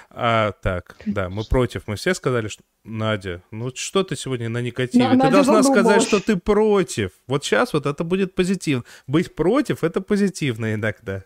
А, 0.09 0.53
так, 0.63 0.95
да, 1.05 1.29
мы 1.29 1.43
против. 1.43 1.83
Мы 1.85 1.95
все 1.95 2.15
сказали, 2.15 2.47
что 2.47 2.63
Надя, 2.83 3.43
ну 3.51 3.71
что 3.75 4.03
ты 4.03 4.15
сегодня 4.15 4.49
на 4.49 4.61
негативе? 4.61 5.03
Да, 5.03 5.11
ты 5.11 5.17
Надя 5.17 5.31
должна 5.31 5.61
сказать, 5.61 6.01
что 6.01 6.19
ты 6.19 6.37
против. 6.37 7.11
Вот 7.27 7.45
сейчас 7.45 7.73
вот 7.73 7.85
это 7.85 8.03
будет 8.03 8.33
позитивно. 8.33 8.83
Быть 9.05 9.35
против— 9.35 9.83
это 9.83 10.01
позитивно 10.01 10.73
иногда. 10.73 11.23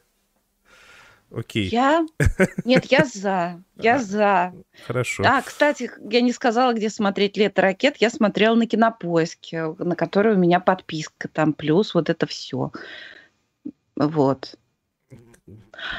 Окей. 1.33 1.67
Я? 1.67 2.05
Нет, 2.63 2.85
я 2.85 3.05
за. 3.05 3.63
Я 3.75 3.97
за. 3.97 4.53
Хорошо. 4.85 5.23
А, 5.25 5.41
кстати, 5.41 5.89
я 6.09 6.21
не 6.21 6.31
сказала, 6.31 6.73
где 6.73 6.91
смотреть 6.91 7.37
«Лето 7.37 7.63
ракет». 7.63 7.97
Я 7.97 8.11
смотрела 8.11 8.53
на 8.55 8.67
Кинопоиске, 8.67 9.73
на 9.79 9.95
который 9.95 10.35
у 10.35 10.37
меня 10.37 10.59
подписка 10.59 11.27
там, 11.27 11.53
плюс 11.53 11.95
вот 11.95 12.11
это 12.11 12.27
все. 12.27 12.71
Вот. 13.95 14.55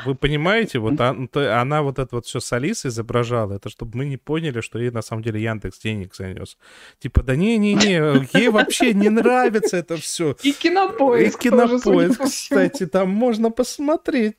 Вы 0.04 0.14
понимаете, 0.14 0.78
вот 0.78 1.00
она, 1.00 1.28
она 1.60 1.82
вот 1.82 1.98
это 1.98 2.16
вот 2.16 2.26
все 2.26 2.40
с 2.40 2.52
Алисой 2.52 2.90
изображала, 2.90 3.54
это 3.54 3.68
чтобы 3.68 3.98
мы 3.98 4.04
не 4.04 4.16
поняли, 4.16 4.60
что 4.60 4.78
ей 4.78 4.90
на 4.90 5.02
самом 5.02 5.22
деле 5.22 5.42
Яндекс 5.42 5.78
денег 5.80 6.14
занес. 6.14 6.56
Типа, 6.98 7.22
да 7.22 7.36
не-не-не, 7.36 8.28
ей 8.38 8.48
вообще 8.48 8.94
не 8.94 9.08
нравится 9.08 9.76
это 9.76 9.96
все. 9.96 10.36
И 10.42 10.52
кинопоиск. 10.52 11.36
И 11.36 11.48
кинопоиск, 11.48 12.22
кстати, 12.22 12.86
там 12.86 13.10
можно 13.10 13.50
посмотреть. 13.50 14.36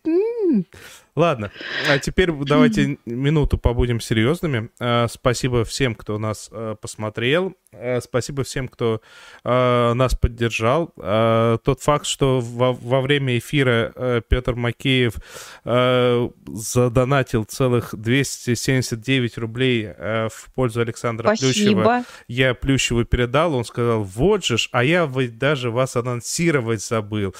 Ладно, 1.15 1.49
а 1.89 1.97
теперь 1.97 2.29
давайте 2.31 2.97
минуту 3.05 3.57
побудем 3.57 4.01
серьезными. 4.01 4.69
А, 4.81 5.07
спасибо 5.07 5.63
всем, 5.63 5.95
кто 5.95 6.17
нас 6.17 6.49
а, 6.51 6.75
посмотрел. 6.75 7.53
А, 7.71 8.01
спасибо 8.01 8.43
всем, 8.43 8.67
кто 8.67 9.01
нас 9.43 10.15
поддержал. 10.15 10.87
Тот 10.95 11.81
факт, 11.81 12.05
что 12.05 12.41
во, 12.41 12.73
во 12.73 13.01
время 13.01 13.37
эфира 13.37 14.21
Петр 14.27 14.55
Макеев 14.55 15.15
задонатил 15.63 17.43
целых 17.43 17.95
279 17.95 19.37
рублей 19.37 19.87
в 19.87 20.49
пользу 20.53 20.81
Александра 20.81 21.35
Спасибо. 21.35 21.53
Плющева. 21.53 22.03
Я 22.27 22.53
Плющеву 22.53 23.05
передал, 23.05 23.55
он 23.55 23.65
сказал, 23.65 24.03
вот 24.03 24.45
же 24.45 24.57
ж, 24.57 24.69
а 24.71 24.83
я 24.83 25.07
даже 25.07 25.71
вас 25.71 25.95
анонсировать 25.95 26.83
забыл. 26.83 27.33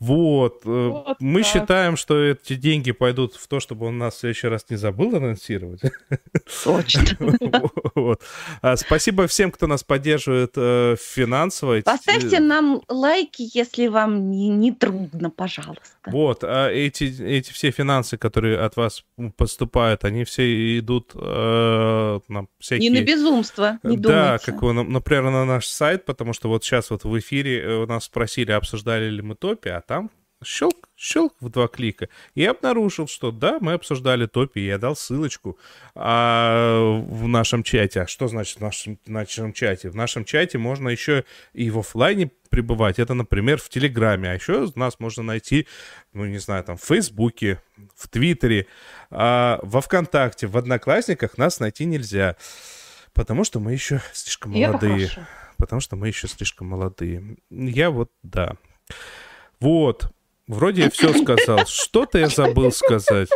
Вот. 0.00 0.62
Э, 0.64 0.88
вот 0.88 1.16
Мы 1.20 1.42
так. 1.42 1.52
считаем, 1.52 1.96
что 1.96 2.22
эти 2.22 2.54
деньги 2.54 2.92
пойдут 2.92 3.34
в 3.34 3.48
то, 3.48 3.58
чтобы 3.58 3.86
он 3.86 3.98
нас 3.98 4.14
в 4.14 4.18
следующий 4.20 4.46
раз 4.48 4.64
не 4.70 4.76
забыл 4.76 5.16
анонсировать. 5.16 5.80
Точно. 6.64 7.02
вот. 7.94 8.22
а, 8.62 8.76
спасибо 8.76 9.26
всем, 9.26 9.50
кто 9.50 9.66
нас 9.66 9.82
поддерживает 9.82 10.52
э, 10.56 10.96
финансово. 11.00 11.80
Поставьте 11.82 12.40
нам 12.40 12.82
лайки, 12.88 13.48
если 13.52 13.88
вам 13.88 14.30
не, 14.30 14.48
не 14.48 14.72
трудно, 14.72 15.30
пожалуйста. 15.30 15.82
Вот. 16.06 16.44
А 16.44 16.70
эти, 16.70 17.04
эти 17.28 17.52
все 17.52 17.70
финансы, 17.70 18.16
которые 18.16 18.58
от 18.58 18.76
вас 18.76 19.04
поступают, 19.36 20.04
они 20.04 20.24
все 20.24 20.78
идут 20.78 21.12
э, 21.14 22.20
на 22.28 22.46
всякие... 22.58 22.90
Не 22.90 23.00
на 23.00 23.04
безумство, 23.04 23.78
не 23.82 23.96
Да, 23.96 24.38
как, 24.38 24.60
например, 24.62 25.24
на 25.24 25.44
наш 25.44 25.66
сайт, 25.66 26.04
потому 26.04 26.32
что 26.32 26.48
вот 26.48 26.64
сейчас 26.64 26.90
вот 26.90 27.04
в 27.04 27.18
эфире 27.18 27.62
э, 27.62 27.86
нас 27.86 28.04
спросили, 28.04 28.52
обсуждали 28.52 29.08
ли 29.10 29.22
мы 29.22 29.34
топи, 29.34 29.68
а 29.68 29.80
там 29.80 30.10
щелк, 30.42 30.88
щелк 30.96 31.34
в 31.40 31.48
два 31.48 31.68
клика, 31.68 32.08
и 32.34 32.44
обнаружил, 32.44 33.06
что 33.06 33.30
да, 33.30 33.58
мы 33.60 33.72
обсуждали 33.72 34.26
топи, 34.26 34.60
я 34.60 34.78
дал 34.78 34.96
ссылочку 34.96 35.58
а, 35.94 37.00
в 37.00 37.28
нашем 37.28 37.62
чате. 37.62 38.02
А 38.02 38.06
что 38.06 38.28
значит 38.28 38.58
в 38.58 38.60
нашем, 38.60 38.98
в 39.04 39.10
нашем 39.10 39.52
чате? 39.52 39.90
В 39.90 39.96
нашем 39.96 40.24
чате 40.24 40.58
можно 40.58 40.88
еще 40.88 41.24
и 41.52 41.70
в 41.70 41.78
офлайне 41.78 42.30
пребывать. 42.50 42.98
Это, 42.98 43.14
например, 43.14 43.58
в 43.58 43.68
Телеграме. 43.68 44.30
А 44.30 44.34
еще 44.34 44.70
нас 44.74 45.00
можно 45.00 45.22
найти, 45.22 45.66
ну, 46.12 46.24
не 46.26 46.38
знаю, 46.38 46.64
там, 46.64 46.76
в 46.76 46.84
Фейсбуке, 46.84 47.62
в 47.94 48.08
Твиттере, 48.08 48.66
а, 49.10 49.58
во 49.62 49.80
Вконтакте, 49.80 50.46
в 50.46 50.56
Одноклассниках 50.56 51.38
нас 51.38 51.60
найти 51.60 51.84
нельзя. 51.84 52.36
Потому 53.12 53.44
что 53.44 53.60
мы 53.60 53.72
еще 53.72 54.00
слишком 54.12 54.52
молодые. 54.52 55.10
Потому 55.56 55.80
что 55.80 55.96
мы 55.96 56.06
еще 56.08 56.28
слишком 56.28 56.68
молодые. 56.68 57.36
Я 57.50 57.90
вот, 57.90 58.10
да. 58.22 58.56
Вот. 59.60 60.12
Вроде 60.48 60.84
я 60.84 60.90
все 60.90 61.12
сказал. 61.12 61.66
Что-то 61.66 62.18
я 62.18 62.28
забыл 62.28 62.72
сказать. 62.72 63.28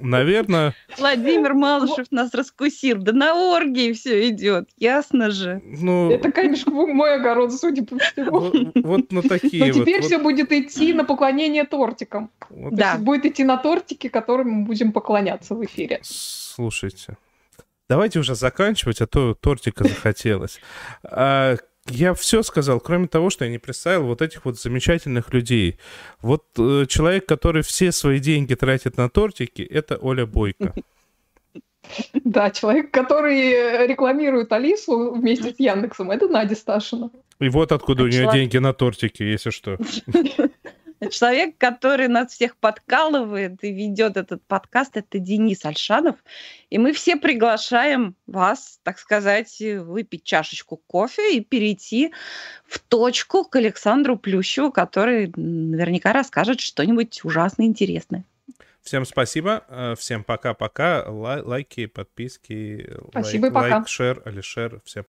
Наверное... 0.00 0.74
Владимир 0.98 1.54
Малышев 1.54 2.06
нас 2.10 2.34
раскусил. 2.34 2.98
Да 2.98 3.12
на 3.12 3.34
оргии 3.34 3.92
все 3.92 4.28
идет, 4.28 4.68
ясно 4.76 5.30
же. 5.30 5.62
Ну... 5.64 6.10
Это, 6.10 6.30
конечно, 6.30 6.70
мой 6.70 7.14
огород, 7.14 7.52
судя 7.54 7.84
по 7.84 7.98
всему. 7.98 8.40
Вот, 8.40 8.72
вот 8.74 9.12
на 9.12 9.22
такие 9.22 9.64
Но 9.64 9.72
теперь 9.72 10.00
вот, 10.00 10.06
все 10.06 10.18
вот... 10.18 10.24
будет 10.24 10.52
идти 10.52 10.92
на 10.92 11.04
поклонение 11.04 11.64
тортикам. 11.64 12.30
Вот. 12.50 12.74
Да. 12.74 12.92
есть 12.92 13.04
будет 13.04 13.24
идти 13.24 13.44
на 13.44 13.56
тортики, 13.56 14.08
которым 14.08 14.50
мы 14.50 14.66
будем 14.66 14.92
поклоняться 14.92 15.54
в 15.54 15.64
эфире. 15.64 16.00
Слушайте, 16.02 17.16
давайте 17.88 18.18
уже 18.18 18.34
заканчивать, 18.34 19.00
а 19.00 19.06
то 19.06 19.34
тортика 19.34 19.84
захотелось. 19.84 20.60
Я 21.88 22.14
все 22.14 22.42
сказал, 22.42 22.80
кроме 22.80 23.06
того, 23.08 23.30
что 23.30 23.44
я 23.44 23.50
не 23.50 23.58
представил 23.58 24.06
вот 24.06 24.22
этих 24.22 24.44
вот 24.44 24.58
замечательных 24.58 25.32
людей. 25.32 25.78
Вот 26.20 26.44
э, 26.58 26.86
человек, 26.88 27.26
который 27.26 27.62
все 27.62 27.92
свои 27.92 28.18
деньги 28.18 28.54
тратит 28.54 28.96
на 28.96 29.08
тортики, 29.08 29.62
это 29.62 29.96
Оля 29.96 30.26
Бойко. 30.26 30.74
Да, 32.24 32.50
человек, 32.50 32.90
который 32.90 33.86
рекламирует 33.86 34.52
Алису 34.52 35.14
вместе 35.14 35.52
с 35.52 35.60
Яндексом, 35.60 36.10
это 36.10 36.26
Надя 36.26 36.56
Сташина. 36.56 37.10
И 37.38 37.48
вот 37.48 37.70
откуда 37.70 38.02
у 38.02 38.08
нее 38.08 38.28
деньги 38.32 38.58
на 38.58 38.72
тортики, 38.72 39.22
если 39.22 39.50
что. 39.50 39.78
Человек, 41.10 41.56
который 41.58 42.08
нас 42.08 42.32
всех 42.32 42.56
подкалывает 42.56 43.62
и 43.62 43.72
ведет 43.72 44.16
этот 44.16 44.42
подкаст, 44.44 44.96
это 44.96 45.18
Денис 45.18 45.64
Альшанов. 45.64 46.16
И 46.70 46.78
мы 46.78 46.92
все 46.92 47.16
приглашаем 47.16 48.14
вас, 48.26 48.80
так 48.82 48.98
сказать, 48.98 49.60
выпить 49.60 50.24
чашечку 50.24 50.76
кофе 50.86 51.36
и 51.36 51.40
перейти 51.40 52.12
в 52.66 52.78
точку 52.78 53.44
к 53.44 53.56
Александру 53.56 54.16
Плющеву, 54.16 54.72
который 54.72 55.32
наверняка 55.36 56.12
расскажет 56.12 56.60
что-нибудь 56.60 57.20
ужасно 57.24 57.62
интересное. 57.62 58.24
Всем 58.86 59.04
спасибо, 59.04 59.64
э, 59.68 59.94
всем 59.98 60.22
пока-пока, 60.22 61.04
лайки, 61.08 61.86
подписки, 61.86 62.88
спасибо 63.10 63.46
лайк, 63.46 63.72
лайк, 63.72 63.88
шер, 63.88 64.22
Алишер, 64.24 64.80
всем 64.84 65.02